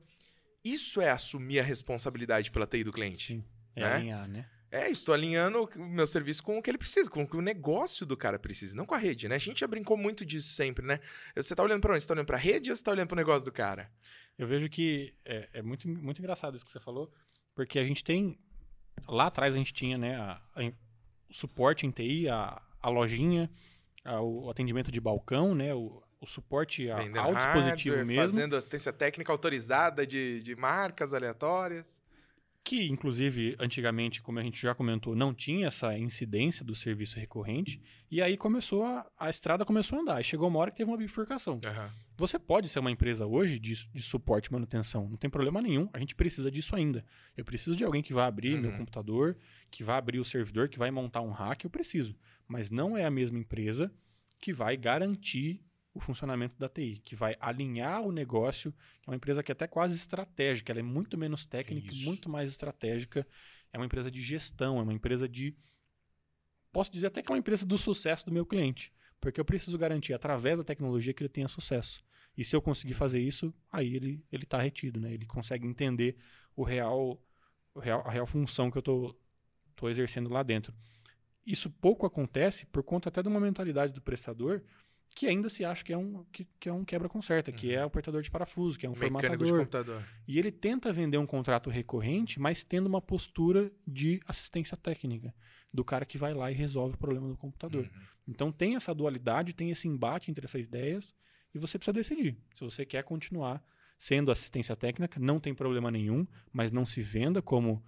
Isso 0.64 1.00
é 1.00 1.10
assumir 1.10 1.60
a 1.60 1.64
responsabilidade 1.64 2.50
pela 2.50 2.66
TI 2.66 2.84
do 2.84 2.92
cliente. 2.92 3.28
Sim, 3.28 3.44
é 3.76 3.82
né? 3.82 3.94
alinhar, 3.94 4.28
né? 4.28 4.50
É, 4.70 4.90
estou 4.90 5.14
alinhando 5.14 5.70
o 5.78 5.86
meu 5.88 6.06
serviço 6.06 6.44
com 6.44 6.58
o 6.58 6.62
que 6.62 6.70
ele 6.70 6.78
precisa, 6.78 7.10
com 7.10 7.24
o 7.24 7.28
que 7.28 7.38
o 7.38 7.42
negócio 7.42 8.06
do 8.06 8.18
cara 8.18 8.38
precisa, 8.38 8.76
não 8.76 8.86
com 8.86 8.94
a 8.94 8.98
rede, 8.98 9.30
né? 9.30 9.36
A 9.36 9.40
gente 9.40 9.62
já 9.62 9.68
brincou 9.68 9.96
muito 9.96 10.26
disso 10.26 10.50
sempre, 10.50 10.86
né? 10.86 11.00
Você 11.36 11.54
está 11.54 11.64
olhando 11.64 11.80
para 11.80 11.94
onde? 11.94 12.02
Você 12.02 12.06
está 12.06 12.14
olhando 12.14 12.26
para 12.26 12.36
a 12.36 12.40
rede 12.40 12.70
ou 12.70 12.76
você 12.76 12.82
está 12.82 12.92
olhando 12.92 13.08
para 13.08 13.16
o 13.16 13.18
negócio 13.18 13.46
do 13.46 13.52
cara? 13.52 13.90
Eu 14.38 14.46
vejo 14.46 14.68
que 14.68 15.14
é, 15.24 15.48
é, 15.54 15.62
muito, 15.62 15.88
muito 15.88 16.20
engraçado 16.20 16.58
isso 16.58 16.66
que 16.66 16.72
você 16.72 16.82
falou, 16.82 17.12
porque 17.56 17.80
a 17.80 17.84
gente 17.84 18.04
tem 18.04 18.38
Lá 19.08 19.28
atrás 19.28 19.54
a 19.54 19.58
gente 19.58 19.74
tinha 19.74 19.98
né, 19.98 20.16
a, 20.16 20.42
a, 20.56 20.64
o 21.30 21.34
suporte 21.34 21.86
em 21.86 21.92
TI, 21.92 22.30
a, 22.30 22.62
a 22.82 22.90
lojinha, 22.90 23.50
a, 24.04 24.22
o 24.22 24.50
atendimento 24.50 24.92
de 24.92 25.00
balcão, 25.00 25.54
né, 25.54 25.74
o, 25.74 26.02
o 26.20 26.26
suporte 26.26 26.90
ao 26.90 27.34
dispositivo 27.34 27.98
mesmo. 28.06 28.16
Fazendo 28.16 28.56
assistência 28.56 28.92
técnica 28.92 29.32
autorizada 29.32 30.06
de, 30.06 30.42
de 30.42 30.56
marcas 30.56 31.14
aleatórias. 31.14 32.00
Que, 32.64 32.86
inclusive, 32.90 33.56
antigamente, 33.60 34.22
como 34.22 34.40
a 34.40 34.44
gente 34.44 34.62
já 34.62 34.76
comentou, 34.76 35.16
não 35.16 35.34
tinha 35.34 35.68
essa 35.68 35.98
incidência 35.98 36.66
do 36.66 36.76
serviço 36.76 37.18
recorrente. 37.18 37.82
E 38.12 38.22
aí 38.22 38.36
começou 38.36 38.84
a, 38.84 39.06
a 39.18 39.30
estrada 39.30 39.64
começou 39.64 40.00
a 40.00 40.02
andar. 40.02 40.20
E 40.20 40.24
chegou 40.24 40.50
uma 40.50 40.60
hora 40.60 40.72
que 40.72 40.78
teve 40.78 40.92
uma 40.92 40.98
bifurcação. 40.98 41.62
Uhum. 41.66 41.90
Você 42.18 42.40
pode 42.40 42.68
ser 42.68 42.80
uma 42.80 42.90
empresa 42.90 43.28
hoje 43.28 43.60
de, 43.60 43.88
de 43.94 44.02
suporte 44.02 44.48
e 44.48 44.52
manutenção, 44.52 45.08
não 45.08 45.18
tem 45.18 45.30
problema 45.30 45.62
nenhum. 45.62 45.88
A 45.94 46.00
gente 46.00 46.16
precisa 46.16 46.50
disso 46.50 46.76
ainda. 46.76 47.06
Eu 47.38 47.46
preciso 47.46 47.76
de 47.76 47.84
alguém 47.84 48.02
que 48.02 48.12
vai 48.12 48.26
abrir 48.26 48.56
uhum. 48.56 48.62
meu 48.62 48.72
computador, 48.76 49.38
que 49.70 49.84
vai 49.84 49.98
abrir 49.98 50.20
o 50.20 50.26
servidor, 50.26 50.68
que 50.68 50.80
vai 50.80 50.90
montar 50.90 51.22
um 51.22 51.30
hack, 51.30 51.64
eu 51.64 51.70
preciso. 51.70 52.18
Mas 52.48 52.72
não 52.72 52.98
é 52.98 53.06
a 53.06 53.12
mesma 53.12 53.38
empresa 53.38 53.94
que 54.40 54.52
vai 54.52 54.76
garantir 54.76 55.64
o 55.94 56.00
funcionamento 56.00 56.58
da 56.58 56.68
TI, 56.68 57.02
que 57.04 57.16
vai 57.16 57.36
alinhar 57.40 58.02
o 58.02 58.12
negócio, 58.12 58.74
é 59.06 59.10
uma 59.10 59.16
empresa 59.16 59.44
que 59.44 59.52
é 59.52 59.54
até 59.54 59.68
quase 59.68 59.96
estratégica, 59.96 60.72
ela 60.72 60.80
é 60.80 60.84
muito 60.84 61.18
menos 61.18 61.46
técnica, 61.46 61.92
Isso. 61.92 62.06
muito 62.06 62.30
mais 62.30 62.50
estratégica, 62.50 63.28
é 63.72 63.78
uma 63.78 63.86
empresa 63.86 64.10
de 64.10 64.22
gestão, 64.22 64.80
é 64.80 64.84
uma 64.84 64.94
empresa 64.94 65.28
de 65.28 65.56
posso 66.72 66.92
dizer 66.92 67.08
até 67.08 67.22
que 67.22 67.32
é 67.32 67.34
uma 67.34 67.40
empresa 67.40 67.66
do 67.66 67.78
sucesso 67.78 68.26
do 68.26 68.32
meu 68.32 68.46
cliente, 68.46 68.94
porque 69.20 69.40
eu 69.40 69.46
preciso 69.46 69.78
garantir 69.78 70.14
através 70.14 70.58
da 70.58 70.64
tecnologia 70.64 71.14
que 71.14 71.24
ele 71.24 71.30
tenha 71.30 71.48
sucesso. 71.48 72.04
E 72.38 72.46
se 72.46 72.56
eu 72.56 72.62
conseguir 72.62 72.94
fazer 72.94 73.20
isso, 73.20 73.54
aí 73.72 73.96
ele 73.96 74.24
ele 74.32 74.44
está 74.44 74.62
retido, 74.62 75.00
né? 75.00 75.14
Ele 75.14 75.26
consegue 75.26 75.66
entender 75.66 76.16
o 76.56 76.64
real, 76.64 77.22
o 77.74 77.80
real 77.80 78.04
a 78.06 78.12
real 78.12 78.28
função 78.28 78.70
que 78.70 78.78
eu 78.78 78.82
tô 78.82 79.16
tô 79.76 79.90
exercendo 79.90 80.30
lá 80.30 80.44
dentro. 80.44 80.74
Isso 81.46 81.70
pouco 81.70 82.06
acontece 82.06 82.66
por 82.66 82.84
conta 82.84 83.10
até 83.10 83.22
de 83.22 83.30
uma 83.30 83.40
mentalidade 83.40 83.94
do 83.94 84.02
prestador 84.02 84.62
que 85.16 85.26
ainda 85.26 85.50
se 85.50 85.66
acha 85.66 85.84
que 85.84 85.92
é 85.92 85.98
um, 85.98 86.24
que, 86.32 86.48
que 86.60 86.70
é 86.70 86.74
um 86.74 86.86
quebra-conserta, 86.86 87.50
uhum. 87.50 87.58
que 87.58 87.74
é 87.74 87.82
apertador 87.82 88.22
de 88.22 88.30
parafuso, 88.30 88.78
que 88.78 88.86
é 88.86 88.90
um 88.90 88.92
Mecânico 88.92 89.20
formatador. 89.20 89.48
De 89.48 89.54
computador. 89.54 90.04
E 90.28 90.38
ele 90.38 90.52
tenta 90.52 90.94
vender 90.94 91.18
um 91.18 91.26
contrato 91.26 91.72
recorrente, 91.72 92.40
mas 92.40 92.64
tendo 92.64 92.86
uma 92.86 93.02
postura 93.02 93.72
de 93.86 94.22
assistência 94.28 94.78
técnica, 94.78 95.34
do 95.74 95.84
cara 95.84 96.06
que 96.06 96.18
vai 96.18 96.34
lá 96.34 96.52
e 96.52 96.56
resolve 96.56 96.96
o 96.96 96.98
problema 96.98 97.28
do 97.28 97.38
computador. 97.38 97.84
Uhum. 97.84 98.02
Então 98.28 98.52
tem 98.52 98.76
essa 98.76 98.94
dualidade, 98.94 99.54
tem 99.54 99.70
esse 99.70 99.88
embate 99.88 100.32
entre 100.32 100.46
essas 100.46 100.66
ideias, 100.66 101.14
e 101.54 101.60
você 101.60 101.78
precisa 101.78 101.94
decidir. 101.94 102.38
Se 102.54 102.64
você 102.64 102.86
quer 102.86 103.04
continuar 103.04 103.64
sendo 103.98 104.32
assistência 104.32 104.76
técnica, 104.76 105.20
não 105.20 105.40
tem 105.40 105.54
problema 105.54 105.90
nenhum, 105.90 106.28
mas 106.52 106.72
não 106.72 106.86
se 106.86 107.02
venda 107.02 107.42
como 107.42 107.84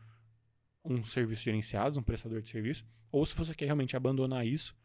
um 0.84 1.04
serviço 1.04 1.44
gerenciado, 1.44 2.00
um 2.00 2.04
prestador 2.04 2.42
de 2.42 2.50
serviço, 2.50 2.86
ou 3.12 3.26
se 3.26 3.36
você 3.36 3.54
quer 3.54 3.65
realmente 3.65 3.96
abandonar 3.96 4.46
isso, 4.46 4.76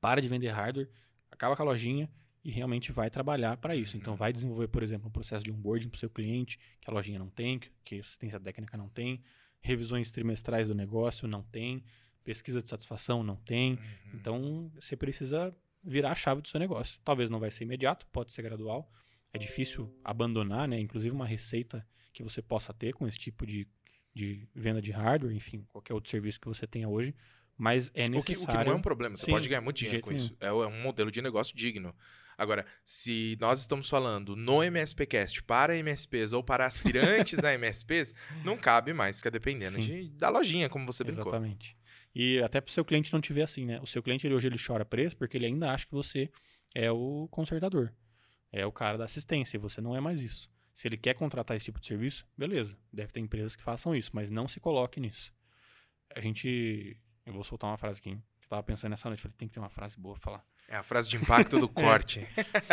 para 0.00 0.20
de 0.20 0.28
vender 0.28 0.48
hardware, 0.48 0.88
acaba 1.30 1.56
com 1.56 1.62
a 1.62 1.66
lojinha 1.66 2.10
e 2.44 2.50
realmente 2.50 2.92
vai 2.92 3.08
trabalhar 3.10 3.56
para 3.56 3.74
isso. 3.74 3.96
Então, 3.96 4.16
vai 4.16 4.32
desenvolver, 4.32 4.68
por 4.68 4.82
exemplo, 4.82 5.08
um 5.08 5.10
processo 5.10 5.44
de 5.44 5.50
onboarding 5.50 5.88
para 5.88 5.96
o 5.96 5.98
seu 5.98 6.10
cliente, 6.10 6.58
que 6.80 6.90
a 6.90 6.92
lojinha 6.92 7.18
não 7.18 7.28
tem, 7.28 7.60
que 7.84 7.96
a 7.96 8.00
assistência 8.00 8.38
técnica 8.38 8.76
não 8.76 8.88
tem, 8.88 9.22
revisões 9.64 10.10
trimestrais 10.10 10.68
do 10.68 10.74
negócio 10.74 11.26
não 11.26 11.42
tem, 11.42 11.82
pesquisa 12.22 12.60
de 12.62 12.68
satisfação 12.68 13.24
não 13.24 13.36
tem. 13.36 13.72
Uhum. 13.72 13.78
Então, 14.12 14.70
você 14.74 14.94
precisa 14.94 15.56
virar 15.82 16.12
a 16.12 16.14
chave 16.14 16.42
do 16.42 16.48
seu 16.48 16.60
negócio. 16.60 17.00
Talvez 17.02 17.30
não 17.30 17.40
vai 17.40 17.50
ser 17.50 17.64
imediato, 17.64 18.06
pode 18.12 18.32
ser 18.32 18.42
gradual. 18.42 18.90
É 19.32 19.38
difícil 19.38 19.92
abandonar, 20.04 20.68
né? 20.68 20.78
Inclusive 20.78 21.14
uma 21.14 21.26
receita 21.26 21.84
que 22.12 22.22
você 22.22 22.42
possa 22.42 22.72
ter 22.74 22.92
com 22.92 23.08
esse 23.08 23.18
tipo 23.18 23.46
de, 23.46 23.66
de 24.14 24.46
venda 24.54 24.82
de 24.82 24.92
hardware, 24.92 25.34
enfim, 25.34 25.66
qualquer 25.70 25.94
outro 25.94 26.10
serviço 26.10 26.38
que 26.38 26.46
você 26.46 26.66
tenha 26.66 26.88
hoje. 26.88 27.14
Mas 27.56 27.90
é 27.94 28.08
necessário. 28.08 28.20
O 28.20 28.24
que, 28.24 28.32
o 28.34 28.46
que 28.46 28.64
não 28.64 28.72
é 28.72 28.76
um 28.76 28.82
problema, 28.82 29.16
você 29.16 29.26
Sim, 29.26 29.32
pode 29.32 29.48
ganhar 29.48 29.60
muito 29.60 29.76
dinheiro 29.76 30.00
com 30.02 30.10
nenhum. 30.10 30.24
isso. 30.24 30.36
É, 30.40 30.46
é 30.46 30.52
um 30.52 30.82
modelo 30.82 31.10
de 31.10 31.22
negócio 31.22 31.56
digno. 31.56 31.94
Agora, 32.36 32.66
se 32.84 33.36
nós 33.40 33.60
estamos 33.60 33.88
falando 33.88 34.34
no 34.34 34.62
MSPcast 34.62 35.42
para 35.44 35.76
MSPs 35.76 36.32
ou 36.32 36.42
para 36.42 36.66
aspirantes 36.66 37.38
a 37.44 37.54
MSPs, 37.54 38.14
não 38.44 38.56
cabe 38.56 38.92
mais, 38.92 39.18
fica 39.18 39.30
dependendo 39.30 39.78
de, 39.78 40.08
da 40.10 40.28
lojinha, 40.28 40.68
como 40.68 40.84
você 40.84 41.04
brincou. 41.04 41.28
Exatamente. 41.28 41.76
E 42.14 42.40
até 42.40 42.60
para 42.60 42.70
o 42.70 42.72
seu 42.72 42.84
cliente 42.84 43.12
não 43.12 43.20
te 43.20 43.32
ver 43.32 43.42
assim, 43.42 43.64
né? 43.64 43.80
O 43.80 43.86
seu 43.86 44.02
cliente 44.02 44.26
ele, 44.26 44.34
hoje 44.34 44.48
ele 44.48 44.58
chora 44.58 44.84
preço 44.84 45.16
porque 45.16 45.36
ele 45.36 45.46
ainda 45.46 45.70
acha 45.70 45.86
que 45.86 45.92
você 45.92 46.30
é 46.74 46.90
o 46.90 47.28
consertador, 47.30 47.92
é 48.52 48.66
o 48.66 48.72
cara 48.72 48.98
da 48.98 49.04
assistência, 49.04 49.56
e 49.56 49.60
você 49.60 49.80
não 49.80 49.96
é 49.96 50.00
mais 50.00 50.20
isso. 50.20 50.50
Se 50.72 50.88
ele 50.88 50.96
quer 50.96 51.14
contratar 51.14 51.56
esse 51.56 51.66
tipo 51.66 51.80
de 51.80 51.86
serviço, 51.86 52.26
beleza, 52.36 52.76
deve 52.92 53.12
ter 53.12 53.20
empresas 53.20 53.54
que 53.54 53.62
façam 53.62 53.94
isso, 53.94 54.10
mas 54.12 54.30
não 54.30 54.48
se 54.48 54.58
coloque 54.58 55.00
nisso. 55.00 55.32
A 56.14 56.20
gente. 56.20 56.96
Eu 57.26 57.32
vou 57.32 57.44
soltar 57.44 57.70
uma 57.70 57.78
frase 57.78 58.00
aqui, 58.00 58.10
hein? 58.10 58.22
Eu 58.42 58.48
tava 58.48 58.62
pensando 58.62 58.90
nessa 58.90 59.08
noite, 59.08 59.22
falei, 59.22 59.34
tem 59.36 59.48
que 59.48 59.54
ter 59.54 59.60
uma 59.60 59.70
frase 59.70 59.98
boa 59.98 60.14
pra 60.14 60.22
falar. 60.22 60.44
É 60.68 60.76
a 60.76 60.82
frase 60.82 61.08
de 61.08 61.16
impacto 61.16 61.58
do 61.58 61.68
corte. 61.68 62.26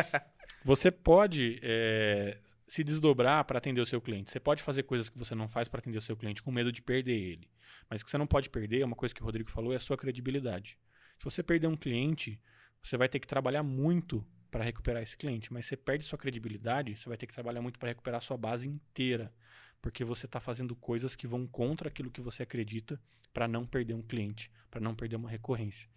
você 0.65 0.91
pode 0.91 1.59
é, 1.61 2.37
se 2.67 2.83
desdobrar 2.83 3.43
para 3.45 3.57
atender 3.57 3.81
o 3.81 3.85
seu 3.85 4.01
cliente. 4.01 4.31
Você 4.31 4.39
pode 4.39 4.61
fazer 4.61 4.83
coisas 4.83 5.09
que 5.09 5.17
você 5.17 5.33
não 5.33 5.47
faz 5.47 5.67
para 5.67 5.79
atender 5.79 5.97
o 5.97 6.01
seu 6.01 6.15
cliente 6.15 6.43
com 6.43 6.51
medo 6.51 6.71
de 6.71 6.81
perder 6.81 7.17
ele. 7.17 7.49
Mas 7.89 8.01
o 8.01 8.05
que 8.05 8.11
você 8.11 8.17
não 8.17 8.27
pode 8.27 8.49
perder, 8.49 8.81
é 8.81 8.85
uma 8.85 8.95
coisa 8.95 9.13
que 9.13 9.21
o 9.21 9.25
Rodrigo 9.25 9.49
falou, 9.49 9.73
é 9.73 9.75
a 9.75 9.79
sua 9.79 9.97
credibilidade. 9.97 10.77
Se 11.17 11.25
você 11.25 11.43
perder 11.43 11.67
um 11.67 11.75
cliente, 11.75 12.39
você 12.81 12.97
vai 12.97 13.07
ter 13.07 13.19
que 13.19 13.27
trabalhar 13.27 13.63
muito 13.63 14.25
para 14.49 14.63
recuperar 14.63 15.01
esse 15.01 15.15
cliente. 15.15 15.51
Mas 15.51 15.65
você 15.65 15.77
perde 15.77 16.03
sua 16.03 16.17
credibilidade, 16.17 16.95
você 16.95 17.07
vai 17.07 17.17
ter 17.17 17.27
que 17.27 17.33
trabalhar 17.33 17.61
muito 17.61 17.79
para 17.79 17.89
recuperar 17.89 18.17
a 18.17 18.21
sua 18.21 18.37
base 18.37 18.67
inteira. 18.67 19.33
Porque 19.81 20.03
você 20.03 20.25
está 20.25 20.39
fazendo 20.39 20.75
coisas 20.75 21.15
que 21.15 21.27
vão 21.27 21.47
contra 21.47 21.89
aquilo 21.89 22.11
que 22.11 22.21
você 22.21 22.43
acredita 22.43 23.01
para 23.33 23.47
não 23.47 23.65
perder 23.65 23.93
um 23.93 24.01
cliente, 24.01 24.51
para 24.69 24.81
não 24.81 24.95
perder 24.95 25.15
uma 25.15 25.29
recorrência. 25.29 25.89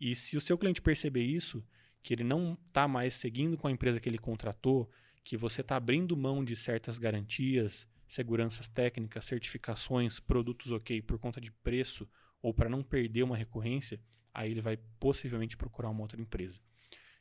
E 0.00 0.14
se 0.14 0.36
o 0.36 0.40
seu 0.40 0.56
cliente 0.56 0.80
perceber 0.80 1.22
isso, 1.22 1.64
que 2.02 2.14
ele 2.14 2.24
não 2.24 2.56
está 2.68 2.86
mais 2.86 3.14
seguindo 3.14 3.56
com 3.56 3.66
a 3.66 3.70
empresa 3.70 4.00
que 4.00 4.08
ele 4.08 4.18
contratou, 4.18 4.90
que 5.24 5.36
você 5.36 5.60
está 5.60 5.76
abrindo 5.76 6.16
mão 6.16 6.44
de 6.44 6.54
certas 6.54 6.98
garantias, 6.98 7.86
seguranças 8.06 8.68
técnicas, 8.68 9.24
certificações, 9.24 10.20
produtos 10.20 10.70
ok 10.70 11.02
por 11.02 11.18
conta 11.18 11.40
de 11.40 11.50
preço 11.50 12.08
ou 12.40 12.54
para 12.54 12.68
não 12.68 12.82
perder 12.82 13.24
uma 13.24 13.36
recorrência, 13.36 14.00
aí 14.32 14.52
ele 14.52 14.60
vai 14.60 14.76
possivelmente 15.00 15.56
procurar 15.56 15.90
uma 15.90 16.02
outra 16.02 16.20
empresa. 16.20 16.60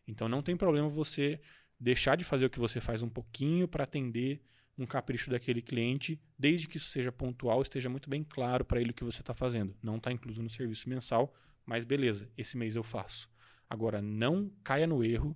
Então 0.08 0.30
não 0.30 0.44
tem 0.44 0.56
problema 0.56 0.88
você 0.88 1.42
deixar 1.80 2.16
de 2.16 2.24
fazer 2.24 2.46
o 2.46 2.50
que 2.50 2.60
você 2.60 2.80
faz 2.80 3.02
um 3.02 3.10
pouquinho 3.10 3.68
para 3.68 3.86
atender 3.86 4.42
um 4.78 4.86
capricho 4.86 5.30
daquele 5.30 5.62
cliente, 5.62 6.20
desde 6.38 6.68
que 6.68 6.78
isso 6.78 6.90
seja 6.90 7.12
pontual, 7.12 7.62
esteja 7.62 7.90
muito 7.90 8.10
bem 8.10 8.24
claro 8.24 8.66
para 8.66 8.82
ele 8.82 8.92
o 8.92 8.94
que 8.94 9.04
você 9.04 9.22
está 9.22 9.34
fazendo. 9.34 9.76
Não 9.82 9.98
está 9.98 10.12
incluso 10.12 10.42
no 10.44 10.50
serviço 10.50 10.90
mensal, 10.90 11.34
mas 11.66 11.86
beleza, 11.86 12.30
esse 12.38 12.58
mês 12.58 12.76
eu 12.76 12.84
faço. 12.84 13.30
Agora, 13.70 14.02
não 14.02 14.52
caia 14.64 14.86
no 14.86 15.04
erro 15.04 15.36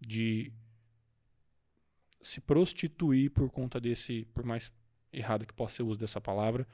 de 0.00 0.52
se 2.22 2.40
prostituir 2.40 3.30
por 3.30 3.50
conta 3.50 3.80
desse, 3.80 4.26
por 4.34 4.44
mais 4.44 4.70
errado 5.12 5.46
que 5.46 5.54
possa 5.54 5.76
ser 5.76 5.82
o 5.82 5.88
uso 5.88 5.98
dessa 5.98 6.20
palavra, 6.20 6.66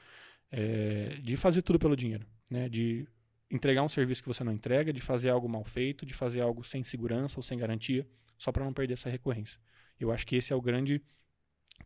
é, 0.51 1.19
de 1.21 1.37
fazer 1.37 1.61
tudo 1.61 1.79
pelo 1.79 1.95
dinheiro, 1.95 2.25
né? 2.49 2.67
De 2.67 3.07
entregar 3.49 3.83
um 3.83 3.89
serviço 3.89 4.21
que 4.21 4.27
você 4.27 4.43
não 4.43 4.51
entrega, 4.51 4.91
de 4.91 5.01
fazer 5.01 5.29
algo 5.29 5.47
mal 5.47 5.63
feito, 5.63 6.05
de 6.05 6.13
fazer 6.13 6.41
algo 6.41 6.63
sem 6.63 6.83
segurança 6.83 7.39
ou 7.39 7.43
sem 7.43 7.57
garantia, 7.57 8.07
só 8.37 8.51
para 8.51 8.65
não 8.65 8.73
perder 8.73 8.93
essa 8.93 9.09
recorrência. 9.09 9.59
Eu 9.99 10.11
acho 10.11 10.27
que 10.27 10.35
esse 10.35 10.51
é 10.51 10.55
o 10.55 10.61
grande 10.61 11.01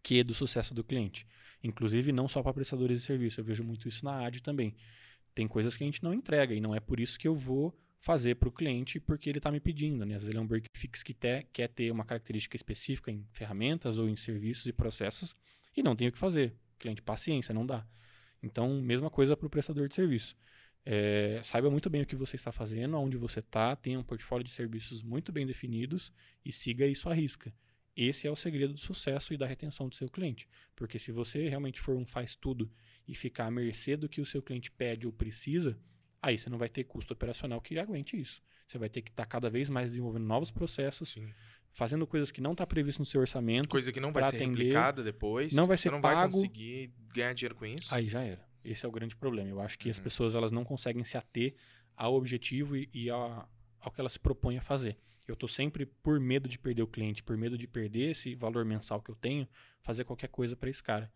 que 0.03 0.23
do 0.23 0.33
sucesso 0.33 0.73
do 0.73 0.83
cliente. 0.83 1.27
Inclusive, 1.63 2.11
não 2.11 2.27
só 2.27 2.41
para 2.41 2.53
prestadores 2.53 3.01
de 3.01 3.05
serviço, 3.05 3.39
eu 3.39 3.45
vejo 3.45 3.63
muito 3.63 3.87
isso 3.87 4.03
na 4.03 4.25
AD 4.25 4.41
também. 4.41 4.75
Tem 5.33 5.47
coisas 5.47 5.77
que 5.77 5.83
a 5.83 5.85
gente 5.85 6.03
não 6.03 6.13
entrega 6.13 6.53
e 6.53 6.59
não 6.59 6.75
é 6.75 6.79
por 6.79 6.99
isso 6.99 7.17
que 7.17 7.27
eu 7.27 7.35
vou 7.35 7.77
fazer 7.99 8.35
para 8.35 8.49
o 8.49 8.51
cliente 8.51 8.99
porque 8.99 9.29
ele 9.29 9.37
está 9.37 9.51
me 9.51 9.59
pedindo. 9.59 10.05
Né? 10.05 10.15
Às 10.15 10.23
vezes 10.23 10.29
ele 10.29 10.39
é 10.39 10.41
um 10.41 10.47
break 10.47 10.67
fix 10.75 11.03
que 11.03 11.13
ter, 11.13 11.47
quer 11.53 11.69
ter 11.69 11.91
uma 11.91 12.03
característica 12.03 12.55
específica 12.55 13.11
em 13.11 13.25
ferramentas 13.31 13.99
ou 13.99 14.09
em 14.09 14.15
serviços 14.15 14.65
e 14.65 14.73
processos 14.73 15.35
e 15.77 15.83
não 15.83 15.95
tem 15.95 16.07
o 16.07 16.11
que 16.11 16.17
fazer. 16.17 16.53
Cliente, 16.79 17.01
paciência, 17.01 17.53
não 17.53 17.65
dá. 17.65 17.85
Então, 18.41 18.81
mesma 18.81 19.09
coisa 19.09 19.37
para 19.37 19.45
o 19.45 19.49
prestador 19.49 19.87
de 19.87 19.95
serviço. 19.95 20.35
É, 20.83 21.39
saiba 21.43 21.69
muito 21.69 21.91
bem 21.91 22.01
o 22.01 22.05
que 22.07 22.15
você 22.15 22.35
está 22.35 22.51
fazendo, 22.51 22.95
aonde 22.95 23.15
você 23.15 23.39
está, 23.39 23.75
tenha 23.75 23.99
um 23.99 24.03
portfólio 24.03 24.43
de 24.43 24.49
serviços 24.49 25.03
muito 25.03 25.31
bem 25.31 25.45
definidos 25.45 26.11
e 26.43 26.51
siga 26.51 26.87
isso 26.87 27.07
à 27.07 27.13
risca. 27.13 27.53
Esse 27.95 28.25
é 28.27 28.31
o 28.31 28.35
segredo 28.35 28.73
do 28.73 28.79
sucesso 28.79 29.33
e 29.33 29.37
da 29.37 29.45
retenção 29.45 29.89
do 29.89 29.95
seu 29.95 30.09
cliente. 30.09 30.47
Porque 30.75 30.97
se 30.97 31.11
você 31.11 31.49
realmente 31.49 31.79
for 31.79 31.95
um 31.95 32.05
faz 32.05 32.35
tudo 32.35 32.71
e 33.07 33.13
ficar 33.13 33.47
à 33.47 33.51
mercê 33.51 33.97
do 33.97 34.07
que 34.07 34.21
o 34.21 34.25
seu 34.25 34.41
cliente 34.41 34.71
pede 34.71 35.05
ou 35.05 35.13
precisa, 35.13 35.77
aí 36.21 36.37
você 36.37 36.49
não 36.49 36.57
vai 36.57 36.69
ter 36.69 36.85
custo 36.85 37.13
operacional 37.13 37.59
que 37.59 37.77
aguente 37.77 38.19
isso. 38.19 38.41
Você 38.67 38.77
vai 38.77 38.89
ter 38.89 39.01
que 39.01 39.09
estar 39.11 39.23
tá 39.23 39.29
cada 39.29 39.49
vez 39.49 39.69
mais 39.69 39.91
desenvolvendo 39.91 40.25
novos 40.25 40.49
processos, 40.49 41.09
Sim. 41.09 41.29
fazendo 41.73 42.07
coisas 42.07 42.31
que 42.31 42.39
não 42.39 42.53
está 42.53 42.65
previsto 42.65 42.99
no 42.99 43.05
seu 43.05 43.19
orçamento. 43.19 43.67
Coisa 43.67 43.91
que 43.91 43.99
não 43.99 44.13
vai 44.13 44.23
ser 44.23 44.37
atender, 44.37 44.57
replicada 44.57 45.03
depois. 45.03 45.53
Não 45.53 45.67
vai 45.67 45.75
ser 45.75 45.89
você 45.89 45.91
não 45.91 46.01
pago. 46.01 46.15
vai 46.15 46.31
conseguir 46.31 46.93
ganhar 47.13 47.33
dinheiro 47.33 47.55
com 47.55 47.65
isso. 47.65 47.93
Aí 47.93 48.07
já 48.07 48.21
era. 48.21 48.49
Esse 48.63 48.85
é 48.85 48.89
o 48.89 48.91
grande 48.91 49.15
problema. 49.15 49.49
Eu 49.49 49.59
acho 49.59 49.77
que 49.77 49.89
uhum. 49.89 49.91
as 49.91 49.99
pessoas 49.99 50.35
elas 50.35 50.51
não 50.51 50.63
conseguem 50.63 51.03
se 51.03 51.17
ater 51.17 51.55
ao 51.97 52.13
objetivo 52.13 52.77
e, 52.77 52.89
e 52.93 53.09
a, 53.09 53.45
ao 53.81 53.91
que 53.91 53.99
elas 53.99 54.13
se 54.13 54.19
propõem 54.19 54.57
a 54.57 54.61
fazer. 54.61 54.97
Eu 55.32 55.36
estou 55.36 55.47
sempre, 55.47 55.86
por 55.86 56.19
medo 56.19 56.49
de 56.49 56.59
perder 56.59 56.84
o 56.84 56.88
cliente, 56.88 57.23
por 57.23 57.38
medo 57.38 57.57
de 57.57 57.65
perder 57.65 58.11
esse 58.11 58.36
valor 58.36 58.65
mensal 58.65 59.01
que 59.01 59.09
eu 59.09 59.15
tenho, 59.15 59.47
fazer 59.82 60.03
qualquer 60.03 60.27
coisa 60.27 60.57
para 60.57 60.69
esse 60.69 60.84
cara. 60.84 61.09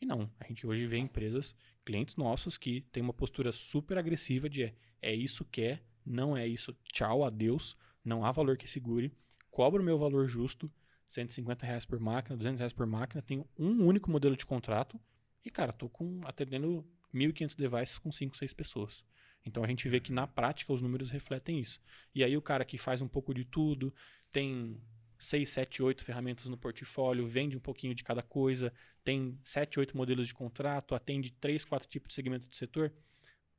E 0.00 0.06
não, 0.06 0.30
a 0.38 0.46
gente 0.46 0.64
hoje 0.64 0.86
vê 0.86 0.98
empresas, 0.98 1.52
clientes 1.84 2.14
nossos, 2.14 2.56
que 2.56 2.82
têm 2.92 3.02
uma 3.02 3.12
postura 3.12 3.50
super 3.50 3.98
agressiva 3.98 4.48
de 4.48 4.62
é, 4.62 4.74
é 5.02 5.12
isso 5.12 5.44
que 5.44 5.62
é, 5.62 5.82
não 6.04 6.36
é 6.36 6.46
isso, 6.46 6.76
tchau, 6.84 7.24
adeus, 7.24 7.76
não 8.04 8.24
há 8.24 8.30
valor 8.30 8.56
que 8.56 8.68
segure, 8.68 9.10
cobro 9.50 9.82
o 9.82 9.84
meu 9.84 9.98
valor 9.98 10.28
justo, 10.28 10.70
150 11.08 11.66
reais 11.66 11.84
por 11.84 11.98
máquina, 11.98 12.36
200 12.36 12.60
reais 12.60 12.72
por 12.72 12.86
máquina, 12.86 13.20
tenho 13.20 13.44
um 13.58 13.84
único 13.84 14.12
modelo 14.12 14.36
de 14.36 14.46
contrato 14.46 14.96
e, 15.44 15.50
cara, 15.50 15.72
tô 15.72 15.88
com, 15.88 16.20
atendendo 16.22 16.86
1.500 17.12 17.56
devices 17.56 17.98
com 17.98 18.12
5, 18.12 18.36
6 18.36 18.54
pessoas. 18.54 19.04
Então 19.46 19.62
a 19.62 19.66
gente 19.66 19.88
vê 19.88 20.00
que 20.00 20.12
na 20.12 20.26
prática 20.26 20.72
os 20.72 20.82
números 20.82 21.08
refletem 21.08 21.60
isso. 21.60 21.80
E 22.12 22.24
aí 22.24 22.36
o 22.36 22.42
cara 22.42 22.64
que 22.64 22.76
faz 22.76 23.00
um 23.00 23.08
pouco 23.08 23.32
de 23.32 23.44
tudo, 23.44 23.94
tem 24.30 24.78
6, 25.18 25.48
7, 25.48 25.82
8 25.82 26.04
ferramentas 26.04 26.46
no 26.46 26.58
portfólio, 26.58 27.26
vende 27.26 27.56
um 27.56 27.60
pouquinho 27.60 27.94
de 27.94 28.02
cada 28.02 28.22
coisa, 28.22 28.72
tem 29.04 29.38
7, 29.44 29.78
8 29.78 29.96
modelos 29.96 30.26
de 30.26 30.34
contrato, 30.34 30.94
atende 30.94 31.30
3, 31.32 31.64
4 31.64 31.88
tipos 31.88 32.08
de 32.08 32.14
segmento 32.14 32.48
de 32.48 32.56
setor. 32.56 32.92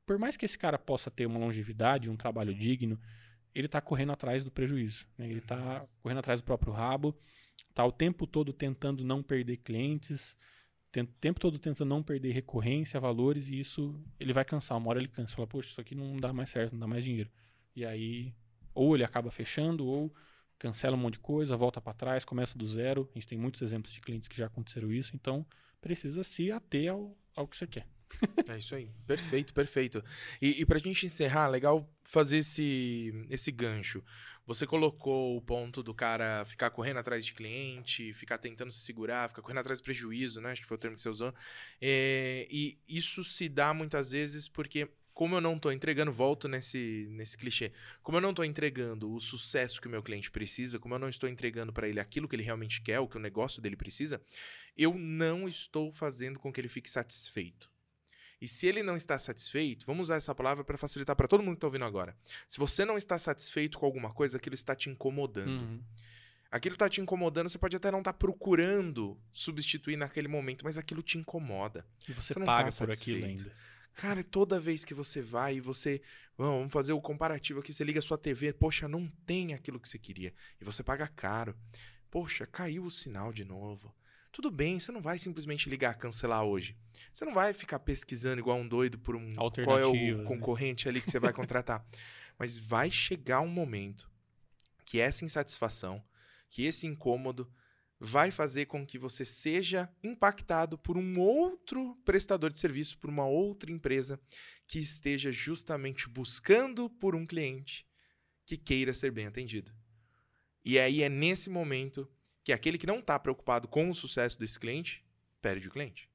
Por 0.05 0.19
mais 0.19 0.35
que 0.35 0.45
esse 0.45 0.57
cara 0.57 0.77
possa 0.77 1.09
ter 1.09 1.25
uma 1.25 1.39
longevidade, 1.39 2.09
um 2.09 2.17
trabalho 2.17 2.53
digno, 2.53 2.99
ele 3.55 3.65
está 3.65 3.81
correndo 3.81 4.11
atrás 4.11 4.43
do 4.43 4.51
prejuízo. 4.51 5.07
Né? 5.17 5.29
Ele 5.29 5.39
está 5.39 5.85
correndo 6.01 6.19
atrás 6.19 6.41
do 6.41 6.45
próprio 6.45 6.73
rabo, 6.73 7.17
está 7.69 7.85
o 7.85 7.91
tempo 7.91 8.27
todo 8.27 8.53
tentando 8.53 9.03
não 9.03 9.23
perder 9.23 9.57
clientes, 9.57 10.37
o 11.03 11.07
tempo 11.19 11.39
todo 11.39 11.59
tentando 11.59 11.89
não 11.89 12.03
perder 12.03 12.31
recorrência, 12.31 12.99
valores, 12.99 13.47
e 13.47 13.59
isso 13.59 13.99
ele 14.19 14.33
vai 14.33 14.45
cansar. 14.45 14.77
Uma 14.77 14.89
hora 14.89 14.99
ele 14.99 15.07
cansa, 15.07 15.35
fala, 15.35 15.47
poxa, 15.47 15.69
isso 15.69 15.81
aqui 15.81 15.95
não 15.95 16.17
dá 16.17 16.31
mais 16.33 16.49
certo, 16.49 16.73
não 16.73 16.79
dá 16.79 16.87
mais 16.87 17.03
dinheiro. 17.03 17.29
E 17.75 17.85
aí, 17.85 18.33
ou 18.73 18.95
ele 18.95 19.03
acaba 19.03 19.31
fechando, 19.31 19.85
ou 19.85 20.13
cancela 20.57 20.95
um 20.95 20.99
monte 20.99 21.13
de 21.13 21.19
coisa, 21.19 21.55
volta 21.55 21.79
para 21.79 21.93
trás, 21.93 22.25
começa 22.25 22.57
do 22.57 22.67
zero. 22.67 23.09
A 23.11 23.17
gente 23.17 23.27
tem 23.27 23.37
muitos 23.37 23.61
exemplos 23.61 23.93
de 23.93 24.01
clientes 24.01 24.27
que 24.27 24.37
já 24.37 24.47
aconteceram 24.47 24.91
isso, 24.91 25.15
então 25.15 25.45
precisa 25.81 26.23
se 26.23 26.51
ater 26.51 26.91
ao, 26.91 27.15
ao 27.35 27.47
que 27.47 27.57
você 27.57 27.67
quer. 27.67 27.87
É 28.47 28.57
isso 28.57 28.75
aí. 28.75 28.89
Perfeito, 29.05 29.53
perfeito. 29.53 30.03
E, 30.41 30.61
e 30.61 30.65
pra 30.65 30.79
gente 30.79 31.05
encerrar, 31.05 31.47
legal 31.47 31.89
fazer 32.03 32.37
esse, 32.37 33.13
esse 33.29 33.51
gancho. 33.51 34.03
Você 34.45 34.65
colocou 34.65 35.35
o 35.35 35.41
ponto 35.41 35.83
do 35.83 35.93
cara 35.93 36.45
ficar 36.45 36.69
correndo 36.69 36.97
atrás 36.97 37.25
de 37.25 37.33
cliente, 37.33 38.13
ficar 38.13 38.37
tentando 38.37 38.71
se 38.71 38.79
segurar, 38.79 39.27
ficar 39.27 39.41
correndo 39.41 39.59
atrás 39.59 39.79
do 39.79 39.83
prejuízo, 39.83 40.39
né? 40.39 40.51
Acho 40.51 40.61
que 40.61 40.67
foi 40.67 40.77
o 40.77 40.79
termo 40.79 40.95
que 40.95 41.01
você 41.01 41.09
usou. 41.09 41.33
É, 41.81 42.47
e 42.49 42.79
isso 42.87 43.23
se 43.23 43.49
dá 43.49 43.73
muitas 43.73 44.11
vezes 44.11 44.47
porque 44.47 44.89
como 45.17 45.35
eu 45.35 45.41
não 45.41 45.55
estou 45.55 45.71
entregando, 45.71 46.11
volto 46.11 46.47
nesse, 46.47 47.07
nesse 47.09 47.35
clichê, 47.35 47.73
como 48.03 48.17
eu 48.17 48.21
não 48.21 48.29
estou 48.29 48.45
entregando 48.45 49.11
o 49.11 49.19
sucesso 49.19 49.81
que 49.81 49.87
o 49.87 49.89
meu 49.89 50.03
cliente 50.03 50.29
precisa, 50.29 50.77
como 50.77 50.93
eu 50.93 50.99
não 50.99 51.09
estou 51.09 51.27
entregando 51.27 51.73
para 51.73 51.89
ele 51.89 51.99
aquilo 51.99 52.27
que 52.27 52.35
ele 52.35 52.43
realmente 52.43 52.79
quer, 52.83 52.99
o 52.99 53.07
que 53.07 53.17
o 53.17 53.19
negócio 53.19 53.59
dele 53.59 53.75
precisa, 53.75 54.21
eu 54.77 54.93
não 54.93 55.47
estou 55.47 55.91
fazendo 55.91 56.37
com 56.37 56.53
que 56.53 56.61
ele 56.61 56.67
fique 56.67 56.87
satisfeito. 56.87 57.67
E 58.39 58.47
se 58.47 58.67
ele 58.67 58.83
não 58.83 58.95
está 58.95 59.17
satisfeito, 59.17 59.85
vamos 59.85 60.03
usar 60.03 60.15
essa 60.15 60.33
palavra 60.33 60.63
para 60.63 60.77
facilitar 60.77 61.15
para 61.15 61.27
todo 61.27 61.41
mundo 61.41 61.55
que 61.55 61.57
está 61.57 61.67
ouvindo 61.67 61.85
agora. 61.85 62.15
Se 62.47 62.59
você 62.59 62.85
não 62.85 62.97
está 62.97 63.17
satisfeito 63.17 63.79
com 63.79 63.85
alguma 63.85 64.13
coisa, 64.13 64.37
aquilo 64.37 64.53
está 64.53 64.75
te 64.75 64.89
incomodando. 64.89 65.49
Uhum. 65.49 65.81
Aquilo 66.49 66.75
está 66.75 66.87
te 66.87 67.01
incomodando, 67.01 67.49
você 67.49 67.57
pode 67.57 67.75
até 67.75 67.91
não 67.91 67.99
estar 67.99 68.13
tá 68.13 68.17
procurando 68.17 69.19
substituir 69.31 69.97
naquele 69.97 70.27
momento, 70.27 70.63
mas 70.63 70.77
aquilo 70.77 71.01
te 71.01 71.17
incomoda. 71.17 71.85
E 72.07 72.13
você, 72.13 72.33
você 72.33 72.39
paga 72.45 72.71
tá 72.71 72.85
por 72.85 72.93
aquilo 72.93 73.25
ainda. 73.25 73.51
Cara, 73.95 74.23
toda 74.23 74.59
vez 74.59 74.85
que 74.85 74.93
você 74.93 75.21
vai 75.21 75.55
e 75.55 75.59
você. 75.59 75.99
Vamos 76.37 76.71
fazer 76.71 76.93
o 76.93 77.01
comparativo 77.01 77.59
aqui. 77.59 77.73
Você 77.73 77.83
liga 77.83 77.99
a 77.99 78.03
sua 78.03 78.17
TV, 78.17 78.53
poxa, 78.53 78.87
não 78.87 79.07
tem 79.25 79.55
aquilo 79.55 79.79
que 79.79 79.89
você 79.89 79.97
queria. 79.97 80.31
E 80.61 80.63
você 80.63 80.83
paga 80.83 81.07
caro. 81.07 81.55
Poxa, 82.11 82.45
caiu 82.45 82.85
o 82.85 82.91
sinal 82.91 83.33
de 83.33 83.43
novo. 83.43 83.93
Tudo 84.31 84.51
bem, 84.51 84.79
você 84.79 84.91
não 84.91 85.01
vai 85.01 85.17
simplesmente 85.17 85.69
ligar, 85.69 85.93
cancelar 85.95 86.43
hoje. 86.43 86.77
Você 87.11 87.25
não 87.25 87.33
vai 87.33 87.53
ficar 87.53 87.79
pesquisando 87.79 88.39
igual 88.39 88.57
um 88.57 88.67
doido 88.67 88.99
por 88.99 89.15
um 89.15 89.29
qual 89.33 89.79
é 89.79 89.85
o 89.85 89.93
né? 89.93 90.23
concorrente 90.25 90.87
ali 90.87 91.01
que 91.01 91.09
você 91.09 91.19
vai 91.19 91.33
contratar. 91.33 91.85
Mas 92.37 92.57
vai 92.57 92.91
chegar 92.91 93.41
um 93.41 93.47
momento 93.47 94.09
que 94.85 94.99
essa 94.99 95.25
insatisfação, 95.25 96.03
que 96.49 96.63
esse 96.63 96.85
incômodo 96.85 97.51
vai 97.99 98.29
fazer 98.29 98.67
com 98.67 98.85
que 98.85 98.97
você 98.97 99.25
seja 99.25 99.89
impactado 100.03 100.77
por 100.77 100.97
um 100.97 101.19
outro 101.19 101.95
prestador 102.05 102.51
de 102.51 102.59
serviço, 102.59 102.97
por 102.99 103.09
uma 103.09 103.25
outra 103.25 103.71
empresa 103.71 104.19
que 104.67 104.79
esteja 104.79 105.31
justamente 105.31 106.07
buscando 106.07 106.89
por 106.89 107.15
um 107.15 107.25
cliente 107.25 107.87
que 108.45 108.55
queira 108.55 108.93
ser 108.93 109.11
bem 109.11 109.25
atendido. 109.25 109.73
E 110.63 110.77
aí 110.77 111.01
é 111.01 111.09
nesse 111.09 111.49
momento 111.49 112.07
que 112.47 112.53
aquele 112.53 112.77
que 112.77 112.87
não 112.87 112.99
está 112.99 113.19
preocupado 113.19 113.67
com 113.67 113.89
o 113.89 113.93
sucesso 113.93 114.39
desse 114.39 114.57
cliente 114.57 115.03
perde 115.41 115.67
o 115.67 115.69
cliente. 115.69 116.09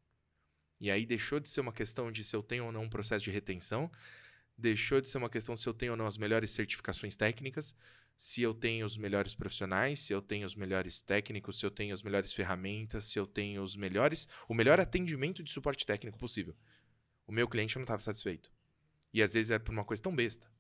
E 0.81 0.91
aí 0.91 1.05
deixou 1.05 1.39
de 1.39 1.47
ser 1.47 1.61
uma 1.61 1.75
questão 1.75 2.11
de 2.11 2.25
se 2.25 2.35
eu 2.35 2.43
tenho 2.43 2.65
ou 2.65 2.73
não 2.73 2.85
um 2.85 2.89
processo 2.89 3.23
de 3.23 3.31
retenção, 3.31 3.93
deixou 4.57 4.99
de 4.99 5.11
ser 5.11 5.19
uma 5.19 5.29
questão 5.29 5.55
se 5.55 5.69
eu 5.69 5.75
tenho 5.75 5.93
ou 5.93 5.97
não 5.99 6.07
as 6.07 6.17
melhores 6.17 6.51
certificações 6.51 7.17
técnicas, 7.17 7.77
se 8.17 8.41
eu 8.41 8.55
tenho 8.55 8.87
os 8.87 8.97
melhores 8.97 9.35
profissionais, 9.35 10.01
se 10.01 10.15
eu 10.15 10.23
tenho 10.23 10.47
os 10.47 10.55
melhores 10.55 11.03
técnicos, 11.03 11.59
se 11.59 11.67
eu 11.67 11.71
tenho 11.71 11.93
as 11.93 12.03
melhores 12.03 12.33
ferramentas, 12.33 13.05
se 13.05 13.19
eu 13.19 13.27
tenho 13.27 13.63
os 13.63 13.77
melhores, 13.77 14.27
o 14.49 14.55
melhor 14.55 14.81
atendimento 14.81 15.43
de 15.43 15.53
suporte 15.53 15.85
técnico 15.85 16.17
possível. 16.17 16.57
O 17.27 17.33
meu 17.33 17.47
cliente 17.47 17.77
não 17.77 17.83
estava 17.83 18.01
satisfeito. 18.01 18.51
E 19.13 19.21
às 19.21 19.35
vezes 19.35 19.51
era 19.51 19.63
por 19.63 19.73
uma 19.73 19.85
coisa 19.85 20.03
tão 20.03 20.17
besta, 20.17 20.51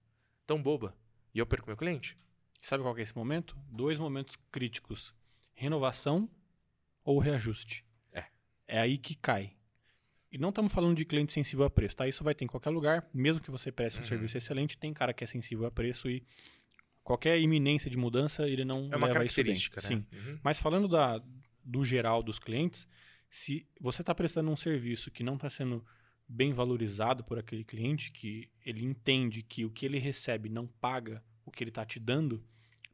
tão 0.47 0.63
boba, 0.63 0.95
e 1.35 1.39
eu 1.39 1.47
perco 1.47 1.67
meu 1.67 1.79
cliente. 1.79 2.19
Sabe 2.61 2.83
qual 2.83 2.99
é 2.99 3.01
esse 3.01 3.17
momento? 3.17 3.59
Dois 3.71 3.99
momentos 3.99 4.37
críticos: 4.51 5.15
renovação 5.63 6.29
ou 7.05 7.19
reajuste. 7.19 7.85
É. 8.13 8.25
É 8.67 8.81
aí 8.81 8.99
que 8.99 9.15
cai. 9.15 9.53
E 10.31 10.39
não 10.39 10.49
estamos 10.49 10.73
falando 10.73 10.97
de 10.97 11.05
cliente 11.05 11.33
sensível 11.33 11.65
a 11.65 11.71
preço, 11.71 11.97
tá? 11.97 12.09
Isso 12.09 12.25
vai 12.25 12.35
ter 12.35 12.45
em 12.45 12.49
qualquer 12.49 12.71
lugar, 12.71 13.07
mesmo 13.13 13.43
que 13.43 13.51
você 13.51 13.71
preste 13.71 13.99
um 13.99 14.01
Uhum. 14.01 14.07
serviço 14.09 14.37
excelente, 14.39 14.79
tem 14.79 14.93
cara 14.93 15.13
que 15.13 15.23
é 15.23 15.27
sensível 15.27 15.67
a 15.67 15.71
preço 15.71 16.09
e 16.09 16.23
qualquer 17.05 17.39
iminência 17.41 17.91
de 17.91 17.97
mudança, 17.97 18.49
ele 18.49 18.65
não 18.65 18.89
É 18.91 18.97
uma 18.97 19.07
leva 19.09 19.25
isso 19.25 19.37
bem. 19.37 19.45
característica, 19.55 19.81
né? 19.83 19.89
Sim. 19.89 20.07
Uhum. 20.13 20.39
Mas 20.43 20.59
falando 20.59 20.89
da, 20.89 21.23
do 21.65 21.85
geral 21.85 22.23
dos 22.23 22.39
clientes, 22.39 22.87
se 23.29 23.67
você 23.81 24.03
está 24.03 24.15
prestando 24.15 24.51
um 24.51 24.57
serviço 24.57 25.11
que 25.11 25.23
não 25.23 25.35
está 25.35 25.51
sendo 25.51 25.85
bem 26.27 26.53
valorizado 26.53 27.23
por 27.25 27.39
aquele 27.39 27.63
cliente, 27.65 28.11
que 28.11 28.49
ele 28.65 28.83
entende 28.83 29.43
que 29.43 29.65
o 29.67 29.71
que 29.71 29.85
ele 29.85 29.99
recebe 29.99 30.49
não 30.49 30.67
paga 30.67 31.23
o 31.45 31.51
que 31.51 31.63
ele 31.63 31.71
está 31.71 31.85
te 31.85 32.01
dando, 32.01 32.43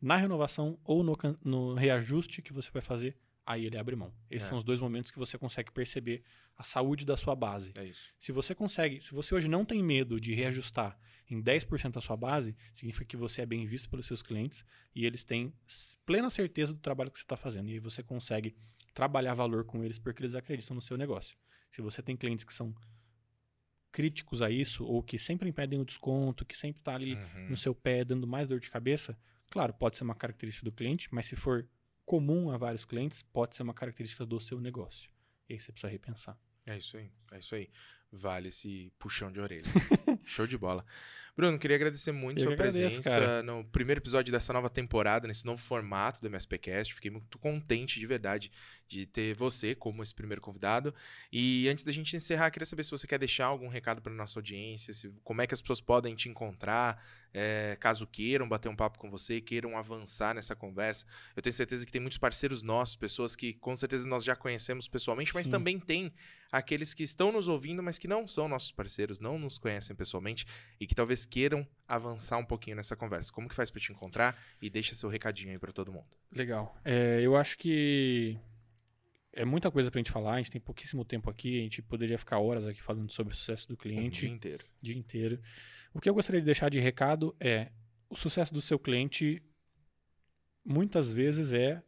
na 0.01 0.17
renovação 0.17 0.79
ou 0.85 1.03
no, 1.03 1.17
no 1.45 1.75
reajuste 1.75 2.41
que 2.43 2.53
você 2.53 2.71
vai 2.71 2.83
fazer, 2.83 3.17
aí 3.45 3.65
ele 3.67 3.77
abre 3.79 3.97
mão. 3.97 4.13
Esses 4.31 4.47
É. 4.47 4.51
são 4.51 4.59
os 4.59 4.65
dois 4.65 4.81
momentos 4.81 5.11
que 5.11 5.19
você 5.19 5.39
consegue 5.39 5.71
perceber 5.73 6.23
a 6.57 6.63
saúde 6.63 7.05
da 7.07 7.17
sua 7.17 7.35
base. 7.35 7.73
É 7.79 7.85
isso. 7.85 8.13
Se 8.19 8.31
você 8.33 8.55
consegue, 8.55 9.01
se 9.01 9.13
você 9.13 9.35
hoje 9.35 9.49
não 9.49 9.65
tem 9.65 9.83
medo 9.83 10.21
de 10.21 10.35
reajustar 10.35 10.99
em 11.31 11.43
10% 11.43 11.97
a 11.97 12.01
sua 12.01 12.17
base, 12.17 12.57
significa 12.75 13.05
que 13.05 13.17
você 13.17 13.43
é 13.43 13.47
bem 13.47 13.67
visto 13.67 13.89
pelos 13.89 14.07
seus 14.07 14.23
clientes 14.23 14.65
e 14.95 15.05
eles 15.07 15.25
têm 15.25 15.53
plena 16.07 16.31
certeza 16.31 16.73
do 16.73 16.81
trabalho 16.81 17.11
que 17.11 17.19
você 17.19 17.25
está 17.25 17.37
fazendo. 17.37 17.69
E 17.71 17.75
aí 17.75 17.79
você 17.79 18.03
consegue 18.03 18.57
trabalhar 18.95 19.35
valor 19.35 19.65
com 19.65 19.85
eles 19.85 19.99
porque 19.99 20.23
eles 20.23 20.35
acreditam 20.35 20.75
no 20.75 20.83
seu 20.83 20.97
negócio. 20.97 21.37
Se 21.71 21.81
você 21.83 22.03
tem 22.03 22.17
clientes 22.17 22.45
que 22.45 22.53
são 22.55 22.75
críticos 23.91 24.43
a 24.43 24.51
isso 24.51 24.85
ou 24.85 25.03
que 25.03 25.19
sempre 25.19 25.49
impedem 25.49 25.81
o 25.81 25.85
desconto, 25.85 26.45
que 26.45 26.57
sempre 26.57 26.81
está 26.81 26.95
ali 26.95 27.15
Uhum. 27.15 27.51
no 27.51 27.57
seu 27.57 27.75
pé 27.75 28.05
dando 28.05 28.27
mais 28.27 28.49
dor 28.49 28.61
de 28.61 28.71
cabeça, 28.71 29.19
claro, 29.51 29.73
pode 29.75 29.97
ser 29.97 30.05
uma 30.05 30.15
característica 30.15 30.65
do 30.65 30.73
cliente, 30.73 31.09
mas 31.13 31.27
se 31.27 31.37
for 31.37 31.69
comum 32.05 32.51
a 32.51 32.57
vários 32.57 32.85
clientes, 32.85 33.23
pode 33.33 33.55
ser 33.55 33.63
uma 33.63 33.75
característica 33.75 34.25
do 34.25 34.41
seu 34.41 34.61
negócio. 34.61 35.11
E 35.49 35.55
aí 35.55 35.61
você 35.61 35.73
precisa 35.73 35.91
repensar. 35.91 36.39
É 36.67 36.77
isso 36.77 36.97
aí, 36.97 37.11
é 37.33 37.39
isso 37.39 37.55
aí. 37.55 37.71
Vale 38.11 38.49
esse 38.49 38.91
puxão 38.99 39.31
de 39.31 39.39
orelha. 39.39 39.65
Show 40.25 40.47
de 40.47 40.57
bola. 40.57 40.85
Bruno, 41.37 41.59
queria 41.59 41.77
agradecer 41.77 42.11
muito 42.11 42.39
Eu 42.39 42.45
sua 42.45 42.53
agradeço, 42.55 42.79
presença 42.79 43.11
cara. 43.11 43.43
no 43.43 43.65
primeiro 43.65 44.01
episódio 44.01 44.33
dessa 44.33 44.53
nova 44.53 44.71
temporada, 44.71 45.29
nesse 45.29 45.45
novo 45.45 45.61
formato 45.61 46.21
do 46.21 46.27
MSPcast. 46.27 46.95
Fiquei 46.95 47.11
muito 47.11 47.39
contente 47.39 48.01
de 48.01 48.07
verdade 48.07 48.51
de 48.87 49.07
ter 49.07 49.35
você 49.35 49.75
como 49.75 50.03
esse 50.03 50.15
primeiro 50.15 50.41
convidado. 50.41 50.95
E 51.31 51.69
antes 51.69 51.85
da 51.85 51.93
gente 51.93 52.17
encerrar, 52.17 52.51
queria 52.51 52.67
saber 52.67 52.85
se 52.85 52.91
você 52.91 53.07
quer 53.07 53.19
deixar 53.19 53.47
algum 53.47 53.69
recado 53.69 54.01
para 54.01 54.13
nossa 54.13 54.39
audiência, 54.39 54.93
se, 54.95 55.11
como 55.23 55.43
é 55.43 55.47
que 55.47 55.55
as 55.55 55.61
pessoas 55.61 55.81
podem 55.81 56.15
te 56.15 56.31
encontrar, 56.31 57.03
é, 57.33 57.77
caso 57.79 58.07
queiram 58.07 58.49
bater 58.49 58.69
um 58.69 58.77
papo 58.77 58.99
com 58.99 59.11
você, 59.11 59.41
queiram 59.41 59.77
avançar 59.77 60.35
nessa 60.35 60.57
conversa. 60.57 61.05
Eu 61.37 61.43
tenho 61.43 61.53
certeza 61.53 61.85
que 61.85 61.93
tem 61.93 62.01
muitos 62.01 62.19
parceiros 62.19 62.63
nossos, 62.63 62.97
pessoas 62.97 63.37
que 63.37 63.55
com 63.55 63.75
certeza 63.77 64.07
nós 64.09 64.25
já 64.25 64.35
conhecemos 64.35 64.89
pessoalmente, 64.89 65.33
mas 65.35 65.47
Sim. 65.47 65.53
também 65.53 65.79
tem 65.79 66.13
aqueles 66.51 66.95
que 66.95 67.03
estão 67.03 67.31
nos 67.31 67.49
ouvindo, 67.49 67.83
mas 67.83 67.99
que 67.99 68.09
não 68.09 68.27
são 68.27 68.49
nossos 68.49 68.73
parceiros, 68.73 69.21
não 69.21 69.39
nos 69.39 69.59
conhecem 69.59 69.95
pessoalmente 69.95 70.47
e 70.81 70.87
que 70.87 70.95
talvez 70.95 71.27
queiram 71.27 71.67
avançar 71.87 72.39
um 72.39 72.45
pouquinho 72.45 72.77
nessa 72.77 72.97
conversa. 72.97 73.33
Como 73.33 73.49
que 73.49 73.55
faz 73.55 73.71
para 73.71 73.81
te 73.81 73.93
encontrar? 73.93 74.41
E 74.61 74.71
deixa 74.71 74.95
seu 74.95 75.09
recadinho 75.09 75.53
aí 75.53 75.59
para 75.59 75.73
todo 75.73 75.93
mundo. 75.93 76.09
Legal. 76.33 76.77
É, 76.85 77.21
eu 77.23 77.37
acho 77.37 77.57
que 77.59 78.39
é 79.33 79.45
muita 79.45 79.71
coisa 79.71 79.91
pra 79.91 79.99
gente 79.99 80.11
falar, 80.11 80.35
a 80.35 80.37
gente 80.39 80.51
tem 80.51 80.61
pouquíssimo 80.61 81.05
tempo 81.05 81.31
aqui, 81.31 81.61
a 81.61 81.63
gente 81.63 81.83
poderia 81.83 82.19
ficar 82.19 82.39
horas 82.39 82.67
aqui 82.67 82.83
falando 82.83 83.11
sobre 83.13 83.33
o 83.33 83.37
sucesso 83.37 83.69
do 83.69 83.77
cliente 83.77 84.23
dia 84.23 84.35
inteiro. 84.35 84.65
o 84.65 84.85
dia 84.85 84.97
inteiro. 84.97 85.41
O 85.93 86.01
que 86.01 86.09
eu 86.09 86.15
gostaria 86.15 86.41
de 86.41 86.47
deixar 86.47 86.69
de 86.71 86.79
recado 86.79 87.35
é 87.41 87.73
o 88.09 88.17
sucesso 88.17 88.53
do 88.53 88.61
seu 88.61 88.79
cliente 88.79 89.43
muitas 90.65 91.13
vezes 91.13 91.53
é 91.53 91.83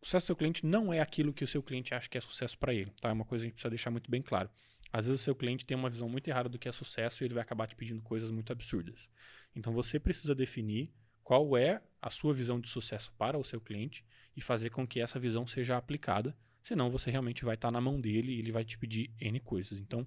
o 0.00 0.06
sucesso 0.06 0.24
do 0.24 0.28
seu 0.28 0.36
cliente 0.36 0.66
não 0.66 0.92
é 0.92 1.00
aquilo 1.00 1.32
que 1.32 1.44
o 1.44 1.46
seu 1.46 1.62
cliente 1.62 1.94
acha 1.94 2.08
que 2.08 2.18
é 2.18 2.20
sucesso 2.20 2.58
para 2.58 2.74
ele, 2.74 2.92
tá? 3.00 3.08
É 3.08 3.12
uma 3.12 3.24
coisa 3.24 3.42
que 3.42 3.46
a 3.46 3.48
gente 3.48 3.54
precisa 3.54 3.70
deixar 3.70 3.90
muito 3.90 4.10
bem 4.10 4.22
claro. 4.22 4.50
Às 4.92 5.06
vezes 5.06 5.20
o 5.20 5.24
seu 5.24 5.34
cliente 5.34 5.66
tem 5.66 5.76
uma 5.76 5.90
visão 5.90 6.08
muito 6.08 6.28
errada 6.28 6.48
do 6.48 6.58
que 6.58 6.68
é 6.68 6.72
sucesso 6.72 7.22
e 7.22 7.26
ele 7.26 7.34
vai 7.34 7.42
acabar 7.42 7.66
te 7.66 7.74
pedindo 7.74 8.02
coisas 8.02 8.30
muito 8.30 8.52
absurdas. 8.52 9.08
Então 9.54 9.72
você 9.72 9.98
precisa 9.98 10.34
definir 10.34 10.92
qual 11.24 11.56
é 11.56 11.82
a 12.00 12.08
sua 12.08 12.32
visão 12.32 12.60
de 12.60 12.68
sucesso 12.68 13.12
para 13.18 13.36
o 13.36 13.42
seu 13.42 13.60
cliente 13.60 14.04
e 14.36 14.40
fazer 14.40 14.70
com 14.70 14.86
que 14.86 15.00
essa 15.00 15.18
visão 15.18 15.46
seja 15.46 15.76
aplicada, 15.76 16.36
senão 16.62 16.90
você 16.90 17.10
realmente 17.10 17.44
vai 17.44 17.54
estar 17.56 17.72
na 17.72 17.80
mão 17.80 18.00
dele 18.00 18.32
e 18.32 18.38
ele 18.38 18.52
vai 18.52 18.64
te 18.64 18.78
pedir 18.78 19.12
N 19.20 19.40
coisas. 19.40 19.78
Então, 19.78 20.06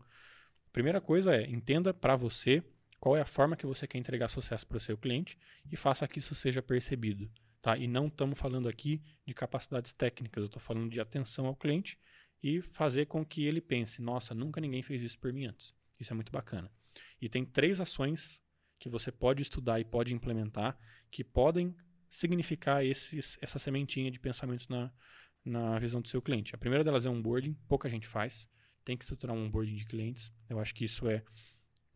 primeira 0.72 1.02
coisa 1.02 1.36
é 1.36 1.45
entenda 1.50 1.93
para 1.93 2.16
você 2.16 2.64
qual 3.00 3.16
é 3.16 3.22
a 3.22 3.26
forma 3.26 3.56
que 3.56 3.66
você 3.66 3.88
quer 3.88 3.97
entregar 3.97 4.28
sucesso 4.28 4.68
para 4.68 4.78
o 4.78 4.82
seu 4.82 4.97
cliente 4.97 5.38
e 5.72 5.76
faça 5.76 6.08
que 6.08 6.20
isso 6.20 6.36
seja 6.36 6.62
percebido. 6.62 7.32
Tá? 7.62 7.78
E 7.78 7.88
não 7.88 8.08
estamos 8.08 8.39
falando 8.39 8.70
aqui 8.70 9.02
de 9.26 9.34
capacidades 9.34 9.93
técnicas, 9.93 10.41
eu 10.41 10.45
estou 10.45 10.62
falando 10.62 10.89
de 10.89 11.00
atenção 11.00 11.45
ao 11.45 11.56
cliente 11.56 11.97
e 12.41 12.62
fazer 12.62 13.06
com 13.06 13.26
que 13.26 13.45
ele 13.45 13.62
pense: 13.62 14.02
nossa, 14.02 14.34
nunca 14.34 14.62
ninguém 14.62 14.82
fez 14.82 15.04
isso 15.04 15.20
por 15.20 15.34
mim 15.34 15.45
antes. 15.45 15.74
Isso 16.00 16.14
é 16.14 16.16
muito 16.16 16.32
bacana. 16.32 16.72
E 17.22 17.28
tem 17.28 17.45
três 17.45 17.80
ações 17.80 18.41
que 18.80 18.89
você 18.89 19.12
pode 19.12 19.41
estudar 19.41 19.80
e 19.80 19.84
pode 19.84 20.14
implementar 20.14 20.78
que 21.12 21.24
podem 21.24 21.76
significar 22.10 22.86
esses, 22.86 23.38
essa 23.41 23.60
sementinha 23.60 24.10
de 24.10 24.20
pensamento 24.20 24.66
na, 24.70 24.91
na 25.43 25.78
visão 25.80 26.02
do 26.02 26.08
seu 26.08 26.22
cliente. 26.22 26.56
A 26.56 26.58
primeira 26.58 26.84
delas 26.84 27.06
é 27.06 27.10
onboarding, 27.10 27.54
pouca 27.68 27.89
gente 27.89 28.08
faz. 28.08 28.50
Tem 28.86 28.97
que 28.97 29.04
estruturar 29.04 29.36
um 29.36 29.45
onboarding 29.45 29.76
de 29.76 29.86
clientes. 29.86 30.32
Eu 30.50 30.60
acho 30.60 30.74
que 30.74 30.86
isso 30.86 31.08
é 31.08 31.24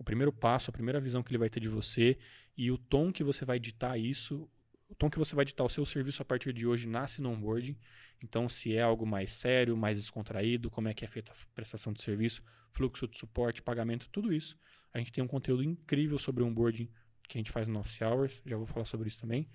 o 0.03 0.05
primeiro 0.05 0.33
passo, 0.33 0.69
a 0.69 0.73
primeira 0.73 0.99
visão 0.99 1.23
que 1.23 1.31
ele 1.31 1.37
vai 1.37 1.49
ter 1.49 1.61
de 1.61 1.69
você 1.69 2.17
e 2.57 2.69
o 2.69 2.77
tom 2.77 3.11
que 3.11 3.23
você 3.23 3.45
vai 3.45 3.57
ditar 3.57 3.97
isso. 3.97 4.49
O 4.89 4.95
tom 4.95 5.09
que 5.09 5.17
você 5.17 5.33
vai 5.33 5.45
ditar 5.45 5.63
o 5.63 5.69
seu 5.69 5.85
serviço 5.85 6.21
a 6.21 6.25
partir 6.25 6.53
de 6.53 6.67
hoje 6.67 6.87
nasce 6.87 7.21
no 7.21 7.31
onboarding. 7.31 7.75
Então, 8.21 8.47
se 8.47 8.75
é 8.75 8.81
algo 8.81 9.07
mais 9.07 9.31
sério, 9.31 9.75
mais 9.75 9.97
descontraído, 9.97 10.69
como 10.69 10.89
é 10.89 10.93
que 10.93 11.03
é 11.03 11.07
feita 11.07 11.31
a 11.31 11.35
prestação 11.55 11.93
de 11.93 12.03
serviço, 12.03 12.43
fluxo 12.71 13.07
de 13.07 13.17
suporte, 13.17 13.61
pagamento, 13.61 14.09
tudo 14.11 14.31
isso. 14.33 14.57
A 14.93 14.99
gente 14.99 15.11
tem 15.11 15.23
um 15.23 15.27
conteúdo 15.27 15.63
incrível 15.63 16.19
sobre 16.19 16.43
onboarding 16.43 16.89
que 17.27 17.37
a 17.37 17.39
gente 17.39 17.49
faz 17.49 17.67
no 17.67 17.79
Office 17.79 18.01
Hours. 18.01 18.41
Já 18.45 18.57
vou 18.57 18.67
falar 18.67 18.85
sobre 18.85 19.07
isso 19.07 19.19
também. 19.19 19.47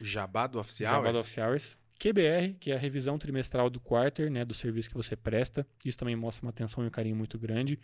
Jabá 0.00 0.46
do 0.46 0.58
oficial? 0.58 0.94
Jabá 0.94 1.12
do 1.12 1.18
Office 1.18 1.36
Hours. 1.38 1.78
QBR, 1.98 2.54
que 2.60 2.70
é 2.70 2.74
a 2.74 2.78
revisão 2.78 3.18
trimestral 3.18 3.68
do 3.68 3.80
quarter, 3.80 4.30
né, 4.30 4.44
do 4.44 4.54
serviço 4.54 4.88
que 4.88 4.96
você 4.96 5.16
presta. 5.16 5.66
Isso 5.84 5.98
também 5.98 6.14
mostra 6.14 6.44
uma 6.44 6.50
atenção 6.50 6.84
e 6.84 6.86
um 6.86 6.90
carinho 6.90 7.16
muito 7.16 7.38
grande. 7.38 7.80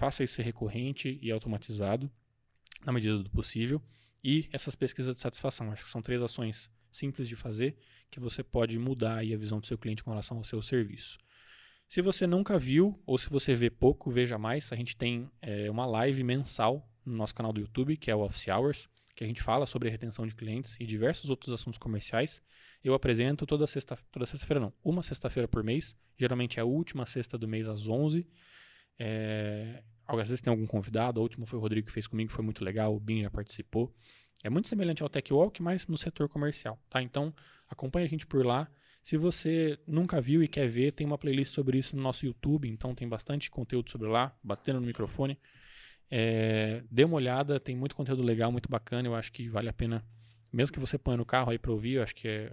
Faça 0.00 0.24
isso 0.24 0.36
ser 0.36 0.44
recorrente 0.44 1.18
e 1.20 1.30
automatizado, 1.30 2.10
na 2.86 2.90
medida 2.90 3.18
do 3.18 3.28
possível. 3.28 3.82
E 4.24 4.48
essas 4.50 4.74
pesquisas 4.74 5.14
de 5.14 5.20
satisfação. 5.20 5.70
Acho 5.70 5.84
que 5.84 5.90
são 5.90 6.00
três 6.00 6.22
ações 6.22 6.70
simples 6.90 7.28
de 7.28 7.36
fazer 7.36 7.76
que 8.10 8.18
você 8.18 8.42
pode 8.42 8.78
mudar 8.78 9.18
a 9.18 9.36
visão 9.36 9.60
do 9.60 9.66
seu 9.66 9.76
cliente 9.76 10.02
com 10.02 10.08
relação 10.08 10.38
ao 10.38 10.44
seu 10.44 10.62
serviço. 10.62 11.18
Se 11.86 12.00
você 12.00 12.26
nunca 12.26 12.58
viu 12.58 12.98
ou 13.04 13.18
se 13.18 13.28
você 13.28 13.54
vê 13.54 13.68
pouco, 13.68 14.10
veja 14.10 14.38
mais. 14.38 14.72
A 14.72 14.74
gente 14.74 14.96
tem 14.96 15.30
é, 15.42 15.70
uma 15.70 15.84
live 15.84 16.24
mensal 16.24 16.90
no 17.04 17.14
nosso 17.14 17.34
canal 17.34 17.52
do 17.52 17.60
YouTube, 17.60 17.98
que 17.98 18.10
é 18.10 18.16
o 18.16 18.20
Office 18.20 18.48
Hours, 18.48 18.88
que 19.14 19.22
a 19.22 19.26
gente 19.26 19.42
fala 19.42 19.66
sobre 19.66 19.90
retenção 19.90 20.26
de 20.26 20.34
clientes 20.34 20.78
e 20.80 20.86
diversos 20.86 21.28
outros 21.28 21.52
assuntos 21.52 21.76
comerciais. 21.76 22.40
Eu 22.82 22.94
apresento 22.94 23.44
toda 23.44 23.66
sexta, 23.66 23.98
toda 24.10 24.24
sexta-feira 24.24 24.60
não, 24.60 24.72
uma 24.82 25.02
sexta-feira 25.02 25.46
por 25.46 25.62
mês, 25.62 25.94
geralmente 26.16 26.58
é 26.58 26.62
a 26.62 26.64
última 26.64 27.04
sexta 27.04 27.36
do 27.36 27.46
mês 27.46 27.68
às 27.68 27.86
11. 27.86 28.26
É, 29.02 29.82
às 30.06 30.28
vezes 30.28 30.42
tem 30.42 30.50
algum 30.50 30.66
convidado, 30.66 31.20
o 31.20 31.22
último 31.22 31.46
foi 31.46 31.58
o 31.58 31.62
Rodrigo 31.62 31.86
que 31.86 31.92
fez 31.92 32.06
comigo, 32.06 32.30
foi 32.30 32.44
muito 32.44 32.62
legal, 32.62 32.94
o 32.94 33.00
Bin 33.00 33.22
já 33.22 33.30
participou. 33.30 33.90
É 34.44 34.50
muito 34.50 34.68
semelhante 34.68 35.02
ao 35.02 35.08
Tech 35.08 35.32
Walk, 35.32 35.62
mas 35.62 35.86
no 35.86 35.96
setor 35.96 36.28
comercial, 36.28 36.78
tá? 36.90 37.00
Então, 37.02 37.34
acompanha 37.68 38.04
a 38.04 38.08
gente 38.08 38.26
por 38.26 38.44
lá. 38.44 38.68
Se 39.02 39.16
você 39.16 39.78
nunca 39.86 40.20
viu 40.20 40.42
e 40.42 40.48
quer 40.48 40.68
ver, 40.68 40.92
tem 40.92 41.06
uma 41.06 41.16
playlist 41.16 41.54
sobre 41.54 41.78
isso 41.78 41.96
no 41.96 42.02
nosso 42.02 42.26
YouTube, 42.26 42.68
então 42.68 42.94
tem 42.94 43.08
bastante 43.08 43.50
conteúdo 43.50 43.90
sobre 43.90 44.08
lá, 44.08 44.36
batendo 44.42 44.80
no 44.80 44.86
microfone. 44.86 45.38
É, 46.10 46.82
dê 46.90 47.04
uma 47.04 47.16
olhada, 47.16 47.58
tem 47.58 47.74
muito 47.74 47.96
conteúdo 47.96 48.22
legal, 48.22 48.52
muito 48.52 48.68
bacana, 48.68 49.08
eu 49.08 49.14
acho 49.14 49.32
que 49.32 49.48
vale 49.48 49.68
a 49.68 49.72
pena, 49.72 50.04
mesmo 50.52 50.74
que 50.74 50.80
você 50.80 50.98
ponha 50.98 51.16
no 51.16 51.24
carro 51.24 51.50
aí 51.50 51.58
para 51.58 51.70
ouvir, 51.70 51.94
eu 51.94 52.02
acho 52.02 52.14
que 52.14 52.28
é 52.28 52.52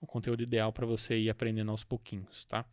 o 0.00 0.06
conteúdo 0.06 0.42
ideal 0.42 0.72
para 0.72 0.84
você 0.84 1.16
ir 1.16 1.30
aprendendo 1.30 1.70
aos 1.70 1.84
pouquinhos, 1.84 2.44
tá? 2.44 2.66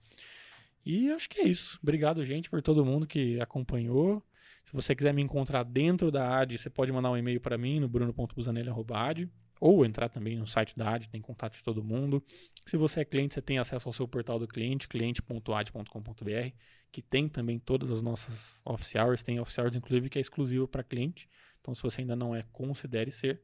E 0.92 1.12
acho 1.12 1.30
que 1.30 1.40
é 1.40 1.48
isso. 1.48 1.78
Obrigado, 1.84 2.26
gente, 2.26 2.50
por 2.50 2.64
todo 2.64 2.84
mundo 2.84 3.06
que 3.06 3.40
acompanhou. 3.40 4.26
Se 4.66 4.74
você 4.74 4.96
quiser 4.96 5.14
me 5.14 5.22
encontrar 5.22 5.62
dentro 5.62 6.10
da 6.10 6.40
AD, 6.40 6.58
você 6.58 6.68
pode 6.68 6.92
mandar 6.92 7.12
um 7.12 7.18
e-mail 7.18 7.40
para 7.40 7.60
mim 7.60 7.80
no 7.80 7.88
bruno.busanelli.ad 7.88 9.30
ou 9.62 9.86
entrar 9.86 10.10
também 10.10 10.36
no 10.36 10.48
site 10.48 10.76
da 10.76 10.96
AD, 10.96 11.10
tem 11.10 11.22
contato 11.22 11.54
de 11.54 11.64
todo 11.64 11.84
mundo. 11.84 12.24
Se 12.66 12.76
você 12.76 13.02
é 13.02 13.06
cliente, 13.06 13.36
você 13.36 13.42
tem 13.42 13.60
acesso 13.60 13.88
ao 13.88 13.94
seu 13.94 14.08
portal 14.08 14.40
do 14.40 14.48
cliente, 14.48 14.88
cliente.ad.com.br, 14.88 16.56
que 16.92 17.04
tem 17.04 17.30
também 17.30 17.60
todas 17.60 17.92
as 17.92 18.02
nossas 18.02 18.60
office 18.66 18.96
hours, 18.96 19.22
tem 19.22 19.40
office 19.40 19.60
hours 19.60 19.76
inclusive 19.76 20.10
que 20.10 20.18
é 20.18 20.22
exclusivo 20.22 20.68
para 20.68 20.84
cliente. 20.84 21.30
Então, 21.62 21.76
se 21.76 21.84
você 21.84 22.02
ainda 22.02 22.16
não 22.16 22.36
é, 22.36 22.44
considere 22.52 23.12
ser. 23.12 23.44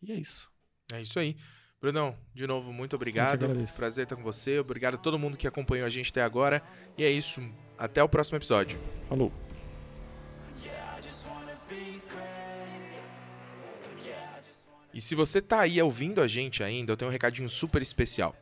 E 0.00 0.12
é 0.12 0.14
isso. 0.14 0.50
É 0.90 1.02
isso 1.02 1.18
aí. 1.18 1.36
Brunão, 1.86 2.16
de 2.34 2.48
novo, 2.48 2.72
muito 2.72 2.96
obrigado. 2.96 3.46
Prazer 3.76 4.02
estar 4.02 4.16
com 4.16 4.22
você. 4.24 4.58
Obrigado 4.58 4.94
a 4.94 4.98
todo 4.98 5.16
mundo 5.16 5.36
que 5.36 5.46
acompanhou 5.46 5.86
a 5.86 5.88
gente 5.88 6.10
até 6.10 6.20
agora. 6.20 6.60
E 6.98 7.04
é 7.04 7.08
isso. 7.08 7.40
Até 7.78 8.02
o 8.02 8.08
próximo 8.08 8.36
episódio. 8.36 8.76
Falou. 9.08 9.32
E 14.92 15.00
se 15.00 15.14
você 15.14 15.40
tá 15.40 15.60
aí 15.60 15.80
ouvindo 15.80 16.20
a 16.20 16.26
gente 16.26 16.60
ainda, 16.60 16.90
eu 16.90 16.96
tenho 16.96 17.08
um 17.08 17.12
recadinho 17.12 17.48
super 17.48 17.80
especial. 17.80 18.34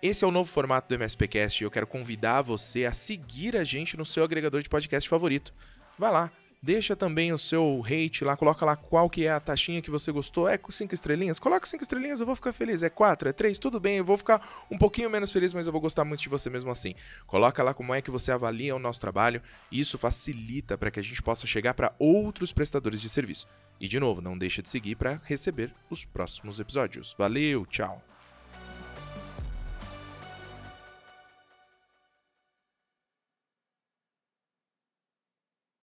Esse 0.00 0.24
é 0.24 0.28
o 0.28 0.30
novo 0.30 0.48
formato 0.48 0.88
do 0.88 0.94
MSPcast 0.94 1.60
e 1.60 1.66
eu 1.66 1.72
quero 1.72 1.88
convidar 1.88 2.40
você 2.42 2.84
a 2.84 2.92
seguir 2.92 3.56
a 3.56 3.64
gente 3.64 3.96
no 3.96 4.06
seu 4.06 4.22
agregador 4.22 4.62
de 4.62 4.68
podcast 4.68 5.08
favorito. 5.08 5.52
Vai 5.98 6.12
lá, 6.12 6.32
Deixa 6.62 6.94
também 6.94 7.32
o 7.32 7.38
seu 7.38 7.82
hate 7.86 8.22
lá, 8.22 8.36
coloca 8.36 8.66
lá 8.66 8.76
qual 8.76 9.08
que 9.08 9.24
é 9.24 9.32
a 9.32 9.40
taxinha 9.40 9.80
que 9.80 9.90
você 9.90 10.12
gostou. 10.12 10.46
É 10.46 10.58
com 10.58 10.70
cinco 10.70 10.92
estrelinhas? 10.92 11.38
Coloca 11.38 11.66
cinco 11.66 11.82
estrelinhas, 11.82 12.20
eu 12.20 12.26
vou 12.26 12.36
ficar 12.36 12.52
feliz. 12.52 12.82
É 12.82 12.90
quatro, 12.90 13.30
é 13.30 13.32
três, 13.32 13.58
tudo 13.58 13.80
bem, 13.80 13.96
eu 13.96 14.04
vou 14.04 14.18
ficar 14.18 14.66
um 14.70 14.76
pouquinho 14.76 15.08
menos 15.08 15.32
feliz, 15.32 15.54
mas 15.54 15.64
eu 15.64 15.72
vou 15.72 15.80
gostar 15.80 16.04
muito 16.04 16.20
de 16.20 16.28
você 16.28 16.50
mesmo 16.50 16.70
assim. 16.70 16.94
Coloca 17.26 17.62
lá 17.62 17.72
como 17.72 17.94
é 17.94 18.02
que 18.02 18.10
você 18.10 18.30
avalia 18.30 18.76
o 18.76 18.78
nosso 18.78 19.00
trabalho. 19.00 19.40
Isso 19.72 19.96
facilita 19.96 20.76
para 20.76 20.90
que 20.90 21.00
a 21.00 21.02
gente 21.02 21.22
possa 21.22 21.46
chegar 21.46 21.72
para 21.72 21.94
outros 21.98 22.52
prestadores 22.52 23.00
de 23.00 23.08
serviço. 23.08 23.48
E 23.80 23.88
de 23.88 23.98
novo, 23.98 24.20
não 24.20 24.36
deixa 24.36 24.60
de 24.60 24.68
seguir 24.68 24.96
para 24.96 25.18
receber 25.24 25.74
os 25.88 26.04
próximos 26.04 26.60
episódios. 26.60 27.14
Valeu, 27.18 27.64
tchau! 27.64 28.09